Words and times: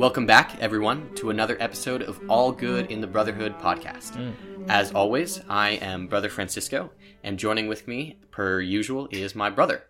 Welcome 0.00 0.24
back, 0.24 0.58
everyone, 0.60 1.14
to 1.16 1.28
another 1.28 1.58
episode 1.60 2.00
of 2.00 2.18
All 2.26 2.52
Good 2.52 2.90
in 2.90 3.02
the 3.02 3.06
Brotherhood 3.06 3.58
podcast. 3.58 4.34
As 4.66 4.92
always, 4.92 5.42
I 5.46 5.72
am 5.72 6.06
Brother 6.06 6.30
Francisco, 6.30 6.90
and 7.22 7.38
joining 7.38 7.68
with 7.68 7.86
me, 7.86 8.18
per 8.30 8.62
usual, 8.62 9.08
is 9.10 9.34
my 9.34 9.50
brother. 9.50 9.82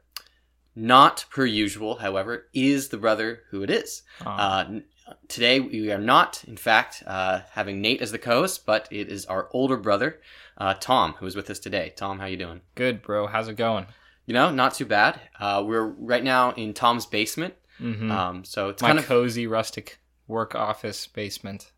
Not 0.75 1.26
per 1.30 1.46
usual, 1.46 1.94
however, 1.94 2.48
is 2.52 2.88
the 2.88 2.96
brother 2.96 3.43
who 3.50 3.62
it 3.62 3.70
is. 3.70 4.02
Uh, 4.26 4.80
today, 5.29 5.61
we 5.61 5.93
are 5.93 5.98
not, 5.98 6.42
in 6.48 6.56
fact, 6.56 7.04
uh, 7.06 7.42
having 7.52 7.80
Nate 7.80 8.02
as 8.02 8.11
the 8.11 8.18
co-host, 8.18 8.66
but 8.66 8.88
it 8.90 9.06
is 9.06 9.27
our 9.27 9.48
older 9.52 9.77
brother, 9.77 10.20
uh, 10.58 10.74
Tom, 10.74 11.14
who 11.20 11.27
is 11.27 11.36
with 11.36 11.48
us 11.50 11.61
today. 11.61 11.93
Tom, 11.94 12.18
how 12.18 12.27
you 12.27 12.36
doing? 12.36 12.63
Good, 12.74 13.00
bro. 13.00 13.29
How's 13.29 13.46
it 13.46 13.57
going? 13.57 13.86
You 14.27 14.35
know, 14.35 14.50
not 14.50 14.74
too 14.74 14.86
bad. 14.86 15.21
Uh, 15.38 15.63
we're 15.64 15.86
right 15.86 16.24
now 16.24 16.50
in 16.50 16.74
Tom's 16.74 17.07
basement, 17.07 17.54
Mm-hmm. 17.80 18.11
um, 18.11 18.44
so 18.44 18.68
it's 18.68 18.82
My 18.82 18.89
kind 18.89 18.98
of 18.98 19.07
cozy 19.07 19.46
rustic 19.46 19.98
work 20.29 20.54
office 20.54 21.07
basement. 21.07 21.72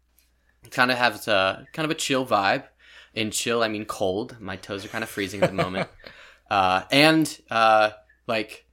It 0.65 0.71
kind 0.71 0.91
of 0.91 0.99
has 0.99 1.27
a 1.29 1.67
kind 1.73 1.85
of 1.85 1.91
a 1.91 1.95
chill 1.95 2.27
vibe. 2.27 2.65
In 3.15 3.31
chill, 3.31 3.63
I 3.63 3.69
mean 3.69 3.85
cold. 3.85 4.41
My 4.41 4.57
toes 4.57 4.85
are 4.85 4.89
kind 4.89 5.05
of 5.05 5.11
freezing 5.11 5.43
at 5.43 5.51
the 5.51 5.57
moment. 5.57 5.89
uh, 6.51 6.83
and 6.91 7.39
uh, 7.51 7.91
like 8.27 8.65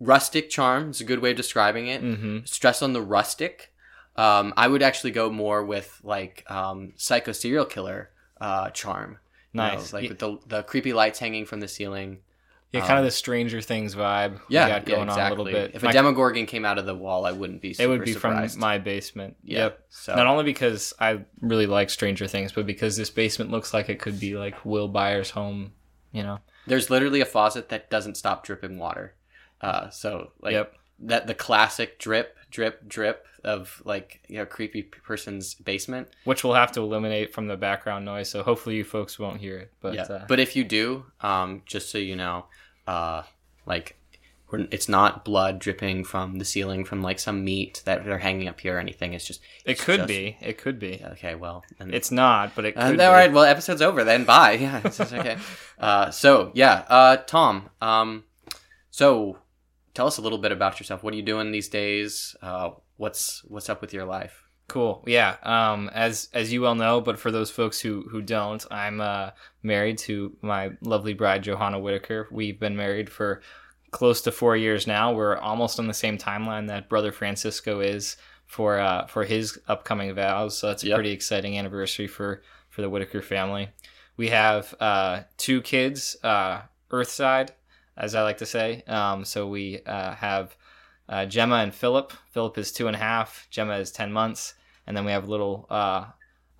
rustic 0.00 0.50
charm 0.50 0.90
is 0.90 1.00
a 1.00 1.04
good 1.04 1.20
way 1.20 1.30
of 1.30 1.36
describing 1.36 1.86
it. 1.86 2.02
Mm-hmm. 2.02 2.38
Stress 2.44 2.82
on 2.82 2.92
the 2.92 3.02
rustic. 3.02 3.72
Um, 4.16 4.54
I 4.56 4.66
would 4.68 4.82
actually 4.82 5.10
go 5.12 5.30
more 5.30 5.64
with 5.64 6.00
like 6.02 6.44
um, 6.50 6.94
psycho 6.96 7.32
serial 7.32 7.64
killer 7.66 8.10
uh, 8.40 8.70
charm. 8.70 9.18
You 9.52 9.58
know, 9.60 9.66
Nice. 9.68 9.92
like 9.92 10.02
Y- 10.04 10.08
with 10.08 10.18
the 10.18 10.38
the 10.46 10.62
creepy 10.64 10.92
lights 10.92 11.18
hanging 11.18 11.46
from 11.46 11.60
the 11.60 11.68
ceiling. 11.68 12.18
Yeah, 12.72 12.86
kind 12.86 12.98
of 12.98 13.04
the 13.04 13.10
Stranger 13.10 13.60
Things 13.60 13.94
vibe. 13.94 14.30
we 14.32 14.36
Um, 14.36 14.42
Yeah, 14.48 14.68
got 14.68 14.88
yeah, 14.88 14.96
going 14.96 15.08
exactly. 15.08 15.22
on 15.22 15.32
a 15.32 15.42
little 15.44 15.60
bit. 15.66 15.74
If 15.76 15.82
My- 15.82 15.90
a 15.90 15.92
Demogorgon 15.92 16.46
came 16.46 16.64
out 16.64 16.78
of 16.78 16.84
the 16.86 16.94
wall, 16.94 17.24
I 17.24 17.32
wouldn't 17.32 17.62
be. 17.62 17.74
It 17.78 17.86
would 17.86 18.04
be 18.04 18.12
surprised. 18.12 18.54
from 18.54 18.60
my 18.60 18.78
basement. 18.78 19.36
Yeah. 19.42 19.58
Yep. 19.58 19.80
So 19.88 20.14
Not 20.14 20.26
only 20.26 20.44
because 20.44 20.92
I 20.98 21.20
really 21.40 21.66
like 21.66 21.88
Stranger 21.90 22.26
Things, 22.26 22.52
but 22.52 22.66
because 22.66 22.96
this 22.96 23.08
basement 23.08 23.50
looks 23.50 23.72
like 23.72 23.88
it 23.88 23.98
could 23.98 24.18
be 24.20 24.36
like 24.36 24.64
Will 24.64 24.88
Byers' 24.88 25.30
home. 25.30 25.72
You 26.12 26.22
know. 26.22 26.38
There's 26.66 26.90
literally 26.90 27.20
a 27.20 27.26
faucet 27.26 27.68
that 27.68 27.88
doesn't 27.90 28.16
stop 28.16 28.44
dripping 28.44 28.78
water. 28.78 29.14
Uh, 29.60 29.88
so 29.90 30.32
like 30.40 30.52
Yep. 30.52 30.74
That 31.00 31.26
the 31.26 31.34
classic 31.34 31.98
drip, 31.98 32.36
drip, 32.50 32.86
drip 32.88 33.26
of 33.44 33.80
like 33.84 34.20
you 34.28 34.38
know 34.38 34.46
creepy 34.46 34.82
person's 34.82 35.54
basement. 35.54 36.08
Which 36.24 36.42
we'll 36.42 36.54
have 36.54 36.72
to 36.72 36.80
eliminate 36.80 37.32
from 37.34 37.46
the 37.48 37.56
background 37.56 38.04
noise, 38.04 38.28
so 38.30 38.42
hopefully 38.42 38.76
you 38.76 38.84
folks 38.84 39.18
won't 39.18 39.40
hear 39.40 39.58
it. 39.58 39.72
But 39.80 39.94
yeah. 39.94 40.02
uh, 40.02 40.24
But 40.28 40.40
if 40.40 40.56
you 40.56 40.64
do, 40.64 41.06
um, 41.20 41.62
just 41.66 41.90
so 41.90 41.98
you 41.98 42.16
know, 42.16 42.46
uh, 42.86 43.22
like 43.66 43.96
we're, 44.50 44.66
it's 44.70 44.88
not 44.88 45.24
blood 45.24 45.58
dripping 45.58 46.04
from 46.04 46.38
the 46.38 46.44
ceiling 46.44 46.84
from 46.84 47.02
like 47.02 47.18
some 47.18 47.44
meat 47.44 47.82
that 47.84 48.04
they're 48.04 48.18
hanging 48.18 48.46
up 48.48 48.60
here 48.60 48.76
or 48.76 48.80
anything. 48.80 49.12
It's 49.12 49.26
just 49.26 49.40
it 49.64 49.78
could 49.78 49.98
just- 49.98 50.08
be. 50.08 50.36
It 50.40 50.56
could 50.58 50.78
be. 50.78 51.02
Okay, 51.12 51.34
well, 51.34 51.64
It's 51.80 52.10
not, 52.12 52.54
but 52.54 52.64
it 52.64 52.76
Uh, 52.76 52.90
could. 52.90 53.00
all 53.00 53.10
be. 53.10 53.14
right. 53.14 53.32
Well, 53.32 53.44
episode's 53.44 53.82
over 53.82 54.02
then. 54.04 54.24
Bye. 54.24 54.52
Yeah, 54.60 54.80
it's 54.84 54.98
it's 55.00 55.12
okay. 55.12 55.36
uh, 55.78 56.10
so 56.10 56.50
yeah, 56.54 56.84
uh, 56.88 57.16
Tom. 57.18 57.70
Um, 57.80 58.24
so 58.90 59.38
tell 59.96 60.06
us 60.06 60.18
a 60.18 60.22
little 60.22 60.38
bit 60.38 60.52
about 60.52 60.78
yourself. 60.78 61.02
What 61.02 61.12
are 61.14 61.16
you 61.16 61.22
doing 61.22 61.50
these 61.50 61.68
days? 61.68 62.36
Uh, 62.42 62.70
what's 62.98 63.42
what's 63.44 63.68
up 63.68 63.80
with 63.80 63.92
your 63.92 64.04
life? 64.04 64.42
Cool. 64.68 65.02
Yeah. 65.06 65.36
Um, 65.42 65.90
as 65.94 66.28
as 66.34 66.52
you 66.52 66.60
well 66.62 66.74
know, 66.74 67.00
but 67.00 67.18
for 67.18 67.30
those 67.30 67.50
folks 67.50 67.80
who 67.80 68.02
who 68.10 68.20
don't, 68.22 68.64
I'm 68.70 69.00
uh, 69.00 69.30
married 69.62 69.98
to 69.98 70.36
my 70.42 70.70
lovely 70.82 71.14
bride 71.14 71.42
Johanna 71.42 71.78
Whittaker. 71.80 72.28
We've 72.30 72.58
been 72.60 72.76
married 72.76 73.08
for 73.10 73.42
close 73.92 74.20
to 74.22 74.32
four 74.32 74.56
years 74.56 74.86
now. 74.86 75.12
We're 75.12 75.38
almost 75.38 75.78
on 75.78 75.86
the 75.86 75.94
same 75.94 76.18
timeline 76.18 76.66
that 76.68 76.88
brother 76.88 77.12
Francisco 77.12 77.80
is 77.80 78.16
for 78.44 78.78
uh, 78.78 79.06
for 79.06 79.24
his 79.24 79.58
upcoming 79.68 80.14
vows. 80.14 80.58
So 80.58 80.66
that's 80.68 80.82
a 80.84 80.88
Yep. 80.88 80.96
pretty 80.96 81.12
exciting 81.12 81.56
anniversary 81.58 82.06
for 82.08 82.42
for 82.68 82.82
the 82.82 82.90
Whittaker 82.90 83.22
family. 83.22 83.68
We 84.16 84.28
have 84.30 84.74
uh, 84.80 85.22
two 85.36 85.62
kids, 85.62 86.16
uh, 86.24 86.62
Earthside, 86.90 87.50
as 87.96 88.14
I 88.14 88.22
like 88.22 88.38
to 88.38 88.46
say. 88.46 88.82
Um, 88.86 89.24
so 89.24 89.46
we 89.46 89.80
uh, 89.86 90.14
have 90.14 90.56
uh, 91.08 91.26
Gemma 91.26 91.56
and 91.56 91.74
Philip. 91.74 92.12
Philip 92.30 92.58
is 92.58 92.72
two 92.72 92.86
and 92.86 92.96
a 92.96 92.98
half. 92.98 93.46
Gemma 93.50 93.78
is 93.78 93.90
ten 93.90 94.12
months, 94.12 94.54
and 94.86 94.96
then 94.96 95.04
we 95.04 95.12
have 95.12 95.26
a 95.26 95.30
little 95.30 95.66
uh, 95.70 96.06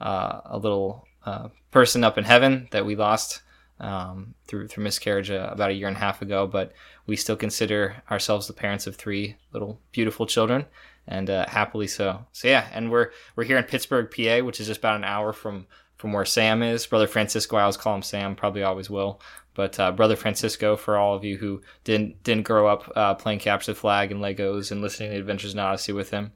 uh, 0.01 0.41
a 0.45 0.59
little 0.59 1.07
uh, 1.25 1.49
person 1.71 2.05
up 2.05 2.19
in 2.19 2.25
heaven 2.25 2.69
that 2.71 2.87
we 2.87 2.97
lost 2.97 3.43
um, 3.81 4.35
through 4.47 4.69
through 4.69 4.85
miscarriage 4.85 5.31
uh, 5.31 5.49
about 5.51 5.71
a 5.71 5.75
year 5.75 5.89
and 5.89 5.97
a 5.97 6.01
half 6.01 6.23
ago. 6.23 6.47
But 6.47 6.73
we 7.07 7.17
still 7.17 7.37
consider 7.37 8.03
ourselves 8.11 8.47
the 8.47 8.53
parents 8.53 8.87
of 8.87 8.97
three 8.97 9.37
little 9.53 9.81
beautiful 9.93 10.27
children, 10.27 10.67
and 11.07 11.29
happily 11.29 11.89
so. 11.89 12.25
So 12.33 12.49
yeah, 12.49 12.69
and 12.73 12.91
we're 12.91 13.11
we're 13.35 13.45
here 13.45 13.59
in 13.59 13.65
Pittsburgh, 13.65 14.11
PA, 14.11 14.45
which 14.45 14.61
is 14.61 14.69
just 14.69 14.79
about 14.79 14.97
an 14.97 15.05
hour 15.05 15.33
from 15.33 15.67
from 15.97 16.13
where 16.13 16.25
Sam 16.25 16.63
is. 16.63 16.87
Brother 16.87 17.07
Francisco, 17.07 17.57
I 17.57 17.63
always 17.63 17.77
call 17.77 17.95
him 17.95 18.03
Sam, 18.03 18.37
probably 18.37 18.63
always 18.63 18.91
will. 18.91 19.21
But 19.55 19.81
uh, 19.81 19.93
Brother 19.93 20.17
Francisco, 20.17 20.77
for 20.77 20.99
all 20.99 21.15
of 21.15 21.25
you 21.25 21.39
who 21.39 21.63
didn't 21.85 22.23
didn't 22.23 22.45
grow 22.45 22.67
up 22.69 22.93
uh, 22.95 23.15
playing 23.15 23.39
capture 23.39 23.73
the 23.73 23.79
flag 23.79 24.13
and 24.13 24.21
Legos 24.21 24.71
and 24.71 24.83
listening 24.83 25.11
to 25.11 25.17
Adventures 25.17 25.55
in 25.55 25.59
Odyssey 25.59 25.93
with 25.93 26.11
him, 26.11 26.33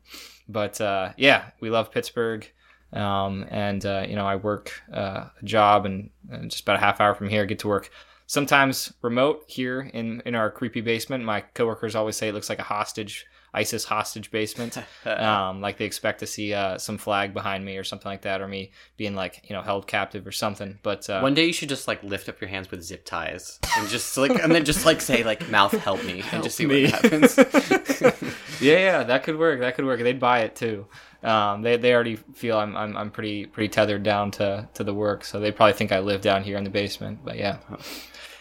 but 0.48 0.80
uh, 0.80 1.12
yeah, 1.18 1.50
we 1.60 1.68
love 1.68 1.92
Pittsburgh, 1.92 2.50
um, 2.94 3.44
and 3.50 3.84
uh, 3.84 4.06
you 4.08 4.16
know 4.16 4.26
I 4.26 4.36
work 4.36 4.72
uh, 4.90 5.26
a 5.38 5.44
job 5.44 5.84
and, 5.84 6.08
and 6.30 6.50
just 6.50 6.62
about 6.62 6.76
a 6.76 6.80
half 6.80 6.98
hour 6.98 7.14
from 7.14 7.28
here, 7.28 7.44
get 7.44 7.58
to 7.58 7.68
work 7.68 7.90
sometimes 8.26 8.90
remote 9.02 9.44
here 9.48 9.82
in 9.82 10.22
in 10.24 10.34
our 10.34 10.50
creepy 10.50 10.80
basement. 10.80 11.22
My 11.22 11.42
coworkers 11.42 11.94
always 11.94 12.16
say 12.16 12.28
it 12.28 12.34
looks 12.34 12.48
like 12.48 12.58
a 12.58 12.62
hostage 12.62 13.26
ISIS 13.52 13.84
hostage 13.84 14.30
basement 14.30 14.78
um, 15.04 15.60
like 15.60 15.78
they 15.78 15.84
expect 15.84 16.20
to 16.20 16.26
see 16.26 16.54
uh, 16.54 16.78
some 16.78 16.98
flag 16.98 17.34
behind 17.34 17.64
me 17.64 17.76
or 17.76 17.84
something 17.84 18.08
like 18.08 18.22
that, 18.22 18.40
or 18.40 18.48
me 18.48 18.70
being 18.96 19.14
like 19.14 19.42
you 19.48 19.54
know 19.54 19.62
held 19.62 19.86
captive 19.86 20.26
or 20.26 20.32
something. 20.32 20.78
But 20.82 21.08
uh, 21.10 21.20
One 21.20 21.34
day 21.34 21.46
you 21.46 21.52
should 21.52 21.68
just 21.68 21.88
like 21.88 22.02
lift 22.02 22.28
up 22.28 22.40
your 22.40 22.48
hands 22.48 22.70
with 22.70 22.82
zip 22.82 23.04
ties 23.04 23.58
and 23.76 23.88
just 23.88 24.16
like 24.16 24.30
and 24.30 24.54
then 24.54 24.64
just 24.64 24.86
like 24.86 25.00
say 25.00 25.24
like 25.24 25.48
mouth 25.50 25.72
help 25.72 26.04
me 26.04 26.22
and 26.32 26.42
just 26.42 26.56
see 26.56 26.66
me. 26.66 26.84
what 26.84 27.02
happens. 27.02 27.36
yeah, 28.60 28.78
yeah, 28.78 29.02
that 29.04 29.22
could 29.24 29.38
work. 29.38 29.60
That 29.60 29.74
could 29.74 29.84
work. 29.84 30.00
They'd 30.00 30.20
buy 30.20 30.40
it 30.40 30.56
too. 30.56 30.86
Um, 31.22 31.62
they 31.62 31.76
they 31.76 31.92
already 31.94 32.16
feel 32.16 32.56
I'm, 32.58 32.76
I'm 32.76 32.96
I'm 32.96 33.10
pretty 33.10 33.46
pretty 33.46 33.68
tethered 33.68 34.02
down 34.02 34.30
to 34.32 34.68
to 34.74 34.84
the 34.84 34.94
work, 34.94 35.24
so 35.24 35.40
they 35.40 35.52
probably 35.52 35.74
think 35.74 35.92
I 35.92 36.00
live 36.00 36.20
down 36.20 36.42
here 36.42 36.56
in 36.56 36.64
the 36.64 36.70
basement. 36.70 37.20
But 37.24 37.36
yeah, 37.36 37.58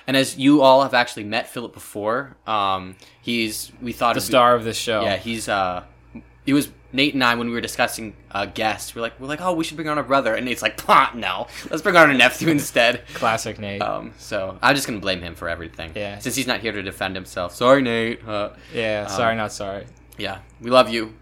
and 0.10 0.18
as 0.18 0.38
you 0.40 0.62
all 0.64 0.82
have 0.82 0.96
actually 0.96 1.26
met 1.26 1.48
Philip 1.50 1.72
before, 1.72 2.36
um, 2.48 2.96
he's 3.22 3.72
we 3.80 3.92
thought 3.94 4.16
the 4.16 4.18
it'd 4.18 4.28
be- 4.28 4.32
star 4.32 4.56
of 4.56 4.64
this 4.64 4.76
show. 4.78 5.02
Yeah, 5.04 5.18
he's 5.18 5.48
uh, 5.48 5.84
he 6.46 6.52
was 6.54 6.72
Nate 6.92 7.14
and 7.14 7.24
I 7.24 7.36
when 7.36 7.48
we 7.48 7.54
were 7.54 7.62
discussing 7.62 8.16
uh, 8.32 8.48
guests. 8.48 8.96
We're 8.96 9.04
like, 9.04 9.20
we're 9.20 9.28
like, 9.28 9.42
oh, 9.42 9.54
we 9.54 9.64
should 9.64 9.78
bring 9.78 9.88
on 9.88 10.00
a 10.00 10.04
brother, 10.04 10.34
and 10.34 10.44
Nate's 10.46 10.64
like, 10.64 10.78
Pah, 10.84 11.12
no, 11.14 11.46
let's 11.70 11.84
bring 11.84 11.96
on 11.96 12.10
a 12.10 12.16
nephew 12.16 12.48
instead. 12.58 13.06
classic 13.14 13.60
Nate. 13.60 13.84
Um, 13.84 14.14
so 14.18 14.58
I'm 14.64 14.74
just 14.76 14.88
gonna 14.88 15.00
blame 15.00 15.22
him 15.22 15.36
for 15.36 15.48
everything. 15.48 15.92
Yeah. 15.96 16.18
since 16.18 16.36
he's 16.36 16.48
not 16.48 16.60
here 16.62 16.72
to 16.72 16.82
defend 16.82 17.16
himself. 17.16 17.54
Sorry, 17.54 17.84
Nate. 17.84 18.28
Uh, 18.28 18.50
yeah, 18.74 19.06
sorry, 19.06 19.36
not 19.36 19.52
sorry. 19.52 19.86
yeah, 20.18 20.40
we 20.60 20.72
love 20.72 20.90
you. 20.90 21.14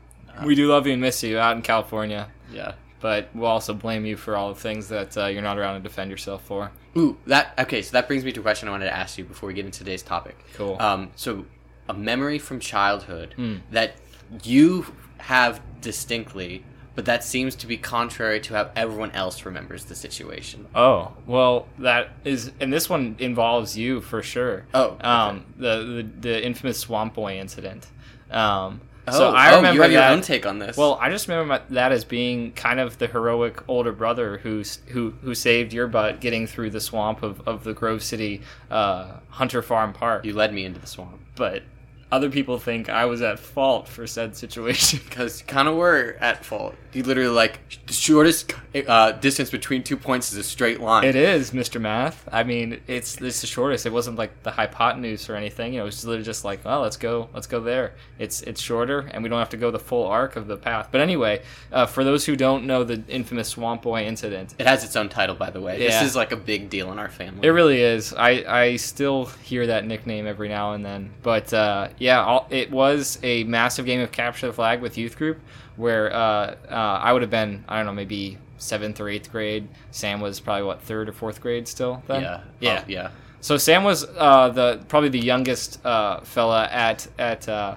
we 0.46 0.56
do 0.56 0.68
love 0.70 0.88
you 0.88 0.94
and 0.94 1.02
miss 1.02 1.22
you 1.24 1.38
out 1.38 1.56
in 1.58 1.62
California, 1.62 2.30
Yeah. 2.54 2.74
But 3.00 3.30
we'll 3.34 3.48
also 3.50 3.74
blame 3.74 4.06
you 4.06 4.18
for 4.18 4.36
all 4.36 4.54
the 4.54 4.60
things 4.60 4.88
that 4.90 5.18
uh, 5.18 5.26
you're 5.28 5.42
not 5.42 5.58
around 5.58 5.76
to 5.76 5.82
defend 5.82 6.10
yourself 6.12 6.44
for. 6.44 6.72
Ooh, 6.98 7.18
that 7.28 7.54
okay. 7.60 7.82
So 7.82 7.92
that 7.92 8.08
brings 8.08 8.24
me 8.26 8.32
to 8.32 8.40
a 8.40 8.44
question 8.44 8.68
I 8.68 8.72
wanted 8.72 8.86
to 8.86 8.96
ask 8.96 9.18
you 9.18 9.24
before 9.24 9.48
we 9.48 9.54
get 9.54 9.66
into 9.66 9.80
today's 9.80 10.02
topic. 10.04 10.38
Cool. 10.56 10.78
Um, 10.80 11.12
so 11.16 11.46
a 11.90 11.94
memory 11.94 12.40
from 12.40 12.60
childhood 12.60 13.34
Hmm. 13.36 13.56
that 13.72 13.96
you 14.44 14.86
have 15.20 15.62
distinctly, 15.82 16.64
but 16.96 17.06
that 17.06 17.24
seems 17.24 17.56
to 17.56 17.68
be 17.68 17.78
contrary 17.78 18.40
to 18.42 18.54
how 18.56 18.72
everyone 18.76 19.12
else 19.12 19.46
remembers 19.46 19.86
the 19.86 19.96
situation. 19.96 20.66
Oh 20.76 21.14
well, 21.28 21.68
that 21.80 22.10
is, 22.26 22.52
and 22.60 22.74
this 22.74 22.90
one 22.90 23.16
involves 23.20 23.78
you 23.78 24.02
for 24.02 24.22
sure. 24.24 24.66
Oh, 24.74 24.84
okay. 24.92 25.04
um, 25.08 25.46
the, 25.58 25.84
the 25.84 26.10
the 26.22 26.46
infamous 26.46 26.80
Swamp 26.80 27.14
Boy 27.14 27.38
incident. 27.38 27.88
Um, 28.32 28.82
Oh, 29.08 29.18
so 29.18 29.30
I 29.30 29.54
oh, 29.54 29.58
remember 29.58 29.76
you 29.76 29.82
have 29.84 29.92
your 29.92 30.02
that. 30.02 30.12
own 30.12 30.22
take 30.22 30.46
on 30.46 30.60
this. 30.60 30.76
Well, 30.76 30.98
I 31.02 31.10
just 31.10 31.28
remember 31.28 31.62
that 31.70 31.92
as 31.92 32.04
being 32.04 32.52
kind 32.54 32.80
of 32.80 32.98
the 32.98 33.08
heroic 33.08 33.64
older 33.68 33.94
brother 33.94 34.40
who's 34.40 34.80
who 34.88 35.12
who 35.22 35.34
saved 35.34 35.74
your 35.74 35.88
butt 35.88 36.20
getting 36.20 36.46
through 36.48 36.72
the 36.72 36.82
swamp 36.82 37.24
of, 37.24 37.48
of 37.48 37.64
the 37.64 37.74
Grove 37.74 38.04
City 38.04 38.42
uh, 38.70 39.14
Hunter 39.30 39.62
Farm 39.62 39.94
Park. 39.94 40.26
you 40.26 40.34
led 40.34 40.54
me 40.54 40.66
into 40.66 40.80
the 40.80 40.88
swamp 40.88 41.20
But 41.36 41.64
other 42.12 42.30
people 42.30 42.58
think 42.58 42.90
I 42.90 43.06
was 43.06 43.22
at 43.22 43.40
fault 43.40 43.88
for 43.88 44.08
said 44.08 44.36
situation. 44.36 45.00
because 45.06 45.42
you 45.42 45.46
kind 45.46 45.68
of 45.68 45.76
were 45.76 46.16
at 46.20 46.46
fault. 46.46 46.76
You 46.94 47.04
literally 47.04 47.30
like 47.30 47.60
the 47.86 47.94
shortest 47.94 48.54
uh, 48.88 49.12
distance 49.12 49.52
between 49.52 49.84
two 49.84 49.98
points 49.98 50.32
is 50.32 50.38
a 50.38 50.44
straight 50.44 50.80
line. 50.80 51.04
It 51.04 51.16
is 51.16 51.52
Mr. 51.52 51.80
Math. 51.80 52.28
I 52.32 52.44
mean, 52.44 52.82
it's 52.88 53.22
it's 53.22 53.42
the 53.42 53.48
shortest. 53.48 53.86
It 53.86 53.92
wasn't 53.92 54.18
like 54.18 54.44
the 54.44 54.52
hypotenuse 54.52 55.30
or 55.30 55.36
anything. 55.36 55.74
You 55.74 55.80
know, 55.80 55.84
it 55.84 55.88
was 55.88 56.06
literally 56.06 56.24
just 56.26 56.44
like, 56.46 56.64
well, 56.66 56.82
let's 56.82 56.98
go, 56.98 57.30
let's 57.34 57.46
go 57.46 57.60
there. 57.60 57.94
It's 58.18 58.42
it's 58.42 58.62
shorter, 58.62 59.10
and 59.12 59.22
we 59.22 59.30
don't 59.30 59.40
have 59.40 59.50
to 59.50 59.58
go 59.58 59.70
the 59.70 59.80
full 59.80 60.08
arc 60.08 60.36
of 60.38 60.48
the 60.48 60.58
path. 60.58 60.90
But 60.92 61.02
anyway, 61.02 61.44
uh, 61.72 61.86
for 61.86 62.04
those 62.04 62.26
who 62.26 62.36
don't 62.36 62.66
know 62.66 62.84
the 62.84 63.04
infamous 63.08 63.50
Swamp 63.50 63.82
Boy 63.82 64.06
incident, 64.06 64.56
It 64.58 64.66
has 64.66 64.84
its 64.84 64.96
own 64.96 65.10
title, 65.10 65.36
by 65.36 65.50
the 65.52 65.62
way. 65.62 65.82
Yeah. 65.82 65.88
This 65.88 66.10
is 66.10 66.16
like 66.16 66.32
a 66.32 66.38
big 66.38 66.70
deal 66.70 66.92
in 66.92 67.00
our 67.00 67.10
family. 67.10 67.48
It 67.48 67.52
really 67.52 67.82
is. 67.82 68.14
I, 68.14 68.44
I 68.48 68.76
still 68.78 69.26
hear 69.44 69.68
that 69.68 69.86
nickname 69.86 70.26
every 70.26 70.50
now 70.50 70.74
and 70.74 70.86
then. 70.86 71.12
But 71.22 71.54
uh, 71.54 71.90
yeah, 71.98 72.24
all, 72.24 72.48
it 72.50 72.72
was 72.72 73.20
a 73.24 73.44
massive 73.46 73.86
game 73.86 74.00
of 74.02 74.12
capture 74.12 74.48
the 74.48 74.54
flag 74.54 74.82
with 74.82 74.98
youth 74.98 75.18
group 75.18 75.40
where 75.76 76.14
uh, 76.14 76.56
uh, 76.70 76.74
I 76.74 77.14
would 77.14 77.22
have 77.22 77.32
been 77.32 77.64
I 77.68 77.78
don't 77.78 77.86
know 77.86 77.94
maybe 77.94 78.38
seventh 78.58 79.00
or 79.00 79.10
eighth 79.10 79.32
grade. 79.32 79.68
Sam 79.92 80.20
was 80.20 80.40
probably 80.40 80.64
what 80.64 80.82
third 80.82 81.10
or 81.10 81.14
fourth 81.14 81.42
grade 81.42 81.68
still. 81.68 82.04
Then? 82.08 82.22
Yeah. 82.24 82.42
yeah, 82.60 82.80
Oh, 82.82 82.86
yeah. 82.88 83.10
So 83.42 83.58
Sam 83.58 83.84
was 83.84 84.06
uh, 84.18 84.50
the 84.50 84.84
probably 84.88 85.10
the 85.10 85.20
youngest 85.20 85.84
uh, 85.86 86.22
fella 86.22 86.66
at 86.66 87.08
at 87.18 87.48
uh, 87.48 87.76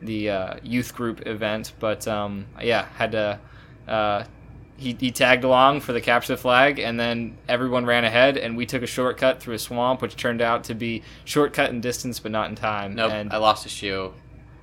the 0.00 0.30
uh, 0.30 0.54
youth 0.62 0.94
group 0.94 1.26
event, 1.26 1.74
but 1.78 2.08
um, 2.08 2.46
yeah, 2.60 2.86
had 2.96 3.12
to. 3.12 3.38
He, 4.82 4.96
he 4.98 5.10
tagged 5.12 5.44
along 5.44 5.80
for 5.82 5.92
the 5.92 6.00
capture 6.00 6.32
the 6.34 6.36
flag, 6.36 6.80
and 6.80 6.98
then 6.98 7.38
everyone 7.48 7.86
ran 7.86 8.04
ahead, 8.04 8.36
and 8.36 8.56
we 8.56 8.66
took 8.66 8.82
a 8.82 8.86
shortcut 8.86 9.40
through 9.40 9.54
a 9.54 9.58
swamp, 9.58 10.02
which 10.02 10.16
turned 10.16 10.42
out 10.42 10.64
to 10.64 10.74
be 10.74 11.02
shortcut 11.24 11.70
in 11.70 11.80
distance, 11.80 12.18
but 12.18 12.32
not 12.32 12.50
in 12.50 12.56
time. 12.56 12.96
Nope. 12.96 13.12
and 13.12 13.32
I 13.32 13.36
lost 13.36 13.64
a 13.64 13.68
shoe. 13.68 14.12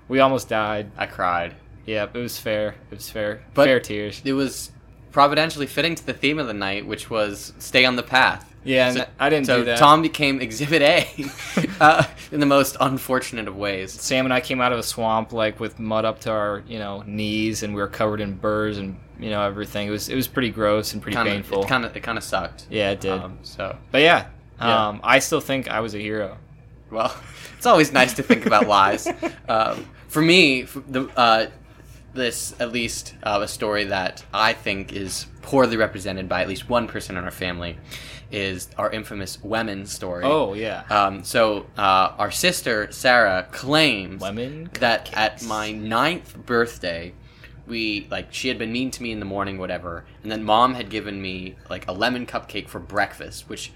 we 0.09 0.19
almost 0.19 0.49
died. 0.49 0.91
I 0.97 1.05
cried. 1.05 1.55
Yep, 1.85 2.15
it 2.17 2.19
was 2.19 2.37
fair. 2.37 2.75
It 2.91 2.95
was 2.95 3.09
fair. 3.09 3.41
But- 3.53 3.65
fair 3.65 3.79
tears. 3.79 4.21
It 4.25 4.33
was 4.33 4.71
providentially 5.11 5.65
fitting 5.67 5.95
to 5.95 6.05
the 6.05 6.13
theme 6.13 6.39
of 6.39 6.47
the 6.47 6.53
night, 6.53 6.85
which 6.85 7.09
was 7.09 7.53
stay 7.59 7.85
on 7.85 7.95
the 7.95 8.03
path. 8.03 8.45
Yeah, 8.63 8.87
and 8.89 8.97
So- 8.97 9.05
I 9.19 9.29
didn't 9.29 9.45
so 9.47 9.59
do 9.59 9.65
that. 9.65 9.77
Tom 9.79 10.01
became 10.01 10.41
Exhibit 10.41 10.81
A 10.81 11.07
uh, 11.79 12.03
in 12.31 12.39
the 12.41 12.45
most 12.45 12.75
unfortunate 12.79 13.47
of 13.47 13.55
ways. 13.55 13.93
Sam 13.93 14.25
and 14.25 14.33
I 14.33 14.41
came 14.41 14.59
out 14.59 14.73
of 14.73 14.79
a 14.79 14.83
swamp 14.83 15.31
like 15.31 15.59
with 15.61 15.79
mud 15.79 16.03
up 16.05 16.19
to 16.21 16.31
our 16.31 16.63
you 16.67 16.77
know 16.79 17.03
knees, 17.07 17.63
and 17.63 17.73
we 17.73 17.81
were 17.81 17.87
covered 17.87 18.19
in 18.21 18.35
burrs 18.35 18.77
and 18.77 18.97
you 19.17 19.29
know 19.29 19.41
everything. 19.43 19.87
It 19.87 19.91
was 19.91 20.09
it 20.09 20.15
was 20.15 20.27
pretty 20.27 20.49
gross 20.49 20.93
and 20.93 21.01
pretty 21.01 21.15
Kinda, 21.15 21.31
painful. 21.31 21.63
It 21.63 21.69
kind 21.69 21.85
of 21.85 21.95
it 21.95 22.01
kind 22.01 22.17
of 22.17 22.23
sucked. 22.23 22.65
yeah, 22.69 22.91
it 22.91 22.99
did. 22.99 23.11
Um, 23.13 23.39
so 23.43 23.77
but 23.91 24.01
yeah, 24.01 24.25
Yeah. 24.59 24.87
um, 24.89 24.99
I 25.03 25.19
still 25.19 25.41
think 25.41 25.69
I 25.69 25.79
was 25.79 25.95
a 25.95 25.99
hero. 25.99 26.37
well, 26.91 27.15
it's 27.57 27.65
always 27.65 27.93
nice 27.93 28.13
to 28.15 28.23
think 28.23 28.45
about 28.45 28.67
lies. 28.67 29.07
Um, 29.47 29.85
for 30.09 30.21
me, 30.21 30.63
f- 30.63 30.77
the 30.87 31.05
uh, 31.17 31.47
this 32.13 32.55
at 32.59 32.71
least 32.71 33.13
uh, 33.23 33.39
a 33.41 33.47
story 33.47 33.85
that 33.85 34.23
I 34.33 34.53
think 34.53 34.93
is 34.93 35.25
poorly 35.41 35.77
represented 35.77 36.27
by 36.27 36.41
at 36.41 36.47
least 36.47 36.69
one 36.69 36.87
person 36.87 37.17
in 37.17 37.23
our 37.23 37.31
family 37.31 37.77
is 38.31 38.69
our 38.77 38.91
infamous 38.91 39.41
Women 39.43 39.85
story. 39.85 40.23
Oh 40.25 40.53
yeah, 40.53 40.83
Um, 40.89 41.23
so 41.23 41.65
uh, 41.77 42.13
our 42.17 42.31
sister 42.31 42.91
Sarah 42.91 43.47
claims 43.51 44.21
Lemon 44.21 44.69
that 44.79 45.11
at 45.13 45.43
my 45.43 45.71
ninth 45.71 46.35
birthday, 46.45 47.13
we 47.65 48.07
like 48.11 48.27
she 48.31 48.47
had 48.47 48.57
been 48.57 48.71
mean 48.71 48.91
to 48.91 49.03
me 49.03 49.11
in 49.11 49.19
the 49.19 49.25
morning, 49.25 49.57
whatever, 49.57 50.05
and 50.23 50.31
then 50.31 50.43
mom 50.43 50.75
had 50.75 50.89
given 50.89 51.21
me 51.21 51.55
like 51.69 51.87
a 51.87 51.91
lemon 51.91 52.25
cupcake 52.25 52.67
for 52.67 52.79
breakfast, 52.79 53.49
which 53.49 53.71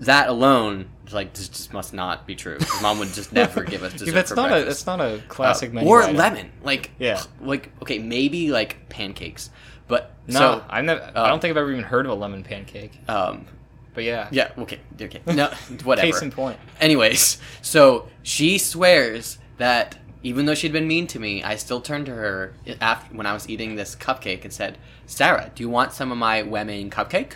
that 0.00 0.28
alone 0.28 0.88
like 1.12 1.34
just, 1.34 1.52
just 1.52 1.72
must 1.72 1.92
not 1.92 2.26
be 2.26 2.34
true. 2.34 2.58
Mom 2.82 2.98
would 2.98 3.12
just 3.12 3.32
never 3.32 3.62
give 3.62 3.82
us 3.82 3.92
dessert 3.98 4.12
that's 4.12 4.34
not 4.34 4.50
a 4.50 4.64
that's 4.64 4.86
not 4.86 5.00
a 5.00 5.20
classic 5.28 5.70
Uh, 5.70 5.74
menu 5.74 5.88
or 5.90 6.02
item. 6.02 6.16
lemon, 6.16 6.52
like 6.62 6.90
Yeah. 6.98 7.22
like 7.40 7.70
okay, 7.82 7.98
maybe 7.98 8.50
like 8.50 8.88
pancakes, 8.88 9.50
but 9.86 10.12
No, 10.26 10.38
so 10.38 10.64
I've 10.68 10.84
never. 10.84 11.02
I 11.02 11.06
uh, 11.20 11.28
don't 11.28 11.40
think 11.40 11.50
I've 11.52 11.58
ever 11.58 11.70
even 11.72 11.84
heard 11.84 12.06
of 12.06 12.12
a 12.12 12.14
lemon 12.14 12.42
pancake. 12.42 12.98
um, 13.08 13.46
But 13.94 14.04
yeah, 14.04 14.28
yeah, 14.32 14.50
okay, 14.58 14.80
okay, 15.00 15.20
no, 15.26 15.48
whatever. 15.84 16.06
Case 16.06 16.22
in 16.22 16.30
point. 16.30 16.58
Anyways, 16.80 17.38
so 17.62 18.08
she 18.22 18.58
swears 18.58 19.38
that 19.58 19.96
even 20.22 20.46
though 20.46 20.54
she'd 20.54 20.72
been 20.72 20.88
mean 20.88 21.06
to 21.08 21.20
me, 21.20 21.42
I 21.44 21.56
still 21.56 21.82
turned 21.82 22.06
to 22.06 22.12
her 22.14 22.54
after 22.80 23.14
when 23.14 23.26
I 23.26 23.34
was 23.34 23.48
eating 23.48 23.74
this 23.76 23.94
cupcake 23.94 24.42
and 24.42 24.52
said, 24.52 24.78
"Sarah, 25.06 25.52
do 25.54 25.62
you 25.62 25.68
want 25.68 25.92
some 25.92 26.10
of 26.10 26.16
my 26.18 26.42
Wemin 26.42 26.90
cupcake?" 26.90 27.34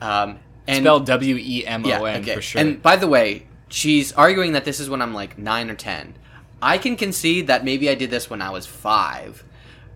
Um, 0.00 0.40
and 0.66 0.84
Spelled 0.84 1.06
W 1.06 1.36
E 1.36 1.66
M 1.66 1.84
O 1.86 2.04
N 2.04 2.22
for 2.24 2.42
sure. 2.42 2.60
And 2.60 2.82
by 2.82 2.96
the 2.96 3.08
way, 3.08 3.46
she's 3.68 4.12
arguing 4.12 4.52
that 4.52 4.64
this 4.64 4.80
is 4.80 4.88
when 4.90 5.02
I'm 5.02 5.14
like 5.14 5.38
nine 5.38 5.70
or 5.70 5.74
ten. 5.74 6.14
I 6.62 6.78
can 6.78 6.96
concede 6.96 7.46
that 7.46 7.64
maybe 7.64 7.88
I 7.88 7.94
did 7.94 8.10
this 8.10 8.28
when 8.28 8.42
I 8.42 8.50
was 8.50 8.66
five, 8.66 9.44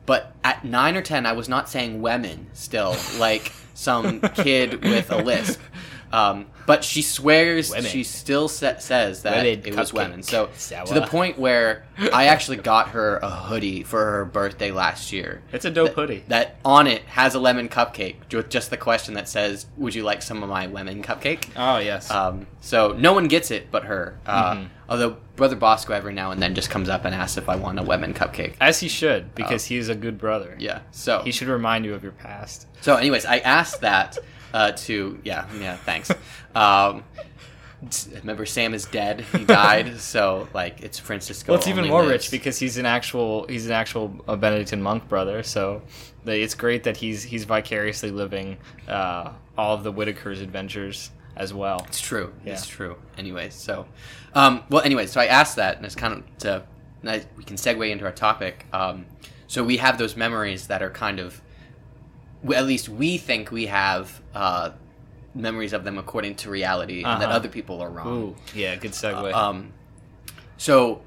but 0.06 0.34
at 0.43 0.64
nine 0.64 0.96
or 0.96 1.02
ten, 1.02 1.26
I 1.26 1.32
was 1.32 1.49
not 1.49 1.69
saying 1.69 2.00
women 2.00 2.46
still 2.52 2.96
like 3.19 3.52
some 3.75 4.20
kid 4.20 4.82
with 4.82 5.11
a 5.11 5.22
lisp. 5.22 5.61
Um, 6.14 6.46
but 6.66 6.82
she 6.84 7.02
swears 7.02 7.70
Women. 7.70 7.84
she 7.90 8.05
still 8.05 8.49
sa- 8.49 8.78
says 8.78 9.22
that 9.22 9.37
Women 9.44 9.62
it 9.66 9.76
was 9.76 9.93
women. 9.93 10.22
So 10.22 10.49
Sour. 10.56 10.87
to 10.87 10.94
the 10.94 11.06
point 11.06 11.38
where 11.38 11.84
I 12.12 12.26
actually 12.26 12.58
got 12.58 12.90
her 12.90 13.19
a 13.19 13.28
hoodie 13.28 13.82
for 13.82 14.02
her 14.02 14.25
birthday 14.25 14.70
last 14.70 15.12
year 15.12 15.43
it's 15.52 15.64
a 15.64 15.70
dope 15.70 15.93
hoodie. 15.94 16.25
that 16.28 16.56
on 16.64 16.87
it 16.87 17.02
has 17.02 17.34
a 17.34 17.38
lemon 17.40 17.69
cupcake 17.69 18.16
with 18.32 18.49
just 18.49 18.70
the 18.70 18.76
question 18.76 19.14
that 19.14 19.28
says, 19.28 19.66
"Would 19.76 19.94
you 19.94 20.05
like 20.05 20.22
some 20.22 20.43
of 20.43 20.49
my 20.49 20.66
lemon 20.66 21.02
cupcake?" 21.02 21.49
oh 21.56 21.78
yes. 21.78 22.11
Um, 22.11 22.46
so 22.60 22.93
no 22.96 23.12
one 23.12 23.26
gets 23.28 23.50
it 23.50 23.70
but 23.70 23.84
her. 23.84 24.17
Uh, 24.25 24.55
Mhm. 24.55 24.69
Although 24.88 25.17
Brother 25.37 25.56
Bosco 25.56 25.94
every 25.94 26.12
now 26.12 26.31
and 26.31 26.40
then 26.40 26.55
just 26.55 26.70
comes 26.70 26.88
up 26.88 27.05
and 27.05 27.14
asks 27.14 27.37
if 27.38 27.49
I 27.49 27.56
want 27.56 27.78
a 27.78 27.82
lemon 27.82 28.14
cupcake. 28.14 28.55
As 28.60 28.81
he 28.81 28.88
should, 28.88 29.34
because 29.34 29.64
he's 29.64 29.88
a 29.88 29.94
good 29.94 30.17
brother. 30.19 30.55
Yeah. 30.58 30.81
So 30.93 31.22
He 31.25 31.32
should 31.32 31.49
remind 31.49 31.84
you 31.84 31.94
of 31.94 32.02
your 32.02 32.12
past. 32.12 32.67
so 32.82 32.94
anyways, 32.96 33.25
I 33.26 33.38
asked 33.38 33.81
that 33.81 34.19
uh, 34.55 34.73
to 34.73 35.19
yeah 35.25 35.47
yeah 35.61 35.77
thanks. 35.77 36.11
Um, 36.55 37.05
remember 38.15 38.47
Sam 38.47 38.73
is 38.73 38.87
dead. 38.87 39.21
He 39.33 39.45
died. 39.45 40.01
so 40.12 40.49
like 40.55 40.83
it's 40.83 40.99
Francisco. 40.99 41.53
Well, 41.53 41.59
it's 41.59 41.69
even 41.69 41.87
more 41.89 42.01
lives. 42.01 42.11
rich 42.12 42.31
because 42.31 42.59
he's 42.59 42.79
an 42.79 42.87
actual 42.87 43.47
he's 43.49 43.67
an 43.67 43.73
actual 43.73 44.17
uh, 44.27 44.37
Benedictine 44.37 44.81
monk 44.83 45.09
brother. 45.09 45.43
So 45.43 45.83
it's 46.25 46.55
great 46.55 46.85
that 46.85 46.97
he's 46.97 47.23
he's 47.23 47.45
vicariously 47.45 48.11
living 48.11 48.56
uh, 48.89 49.33
all 49.59 49.75
of 49.75 49.83
the 49.85 49.93
Whittaker's 49.93 50.41
adventures 50.41 51.11
as 51.37 51.53
well. 51.53 51.85
It's 51.89 52.01
true. 52.01 52.33
Yeah. 52.45 52.53
It's 52.53 52.67
true. 52.67 52.97
Anyway, 53.19 53.51
so, 53.51 53.87
um, 54.35 54.62
well, 54.71 54.83
anyway, 54.83 55.06
so 55.06 55.21
I 55.21 55.27
asked 55.27 55.56
that, 55.56 55.77
and 55.77 55.85
it's 55.85 55.97
kind 55.97 56.15
of 56.15 56.39
to, 56.39 56.62
I- 57.05 57.25
we 57.37 57.43
can 57.43 57.56
segue 57.56 57.91
into 57.91 58.05
our 58.05 58.12
topic. 58.12 58.67
Um, 58.73 59.06
so 59.49 59.65
we 59.65 59.79
have 59.79 59.99
those 59.99 60.17
memories 60.17 60.69
that 60.69 60.81
are 60.81 60.91
kind 60.91 61.19
of, 61.19 61.43
at 62.52 62.67
least 62.67 62.88
we 62.88 63.17
think 63.19 63.50
we 63.50 63.67
have 63.67 64.20
uh, 64.35 64.70
memories 65.35 65.73
of 65.73 65.85
them 65.85 65.99
according 65.99 66.35
to 66.37 66.50
reality, 66.50 67.02
and 67.02 67.20
that 67.20 67.29
Uh-huh. 67.29 67.37
other 67.37 67.49
people 67.49 67.81
are 67.81 67.91
wrong. 67.91 68.08
Ooh, 68.23 68.37
yeah, 68.55 68.76
good 68.76 68.93
segue. 68.93 69.32
Um, 69.32 69.73
so 70.56 71.02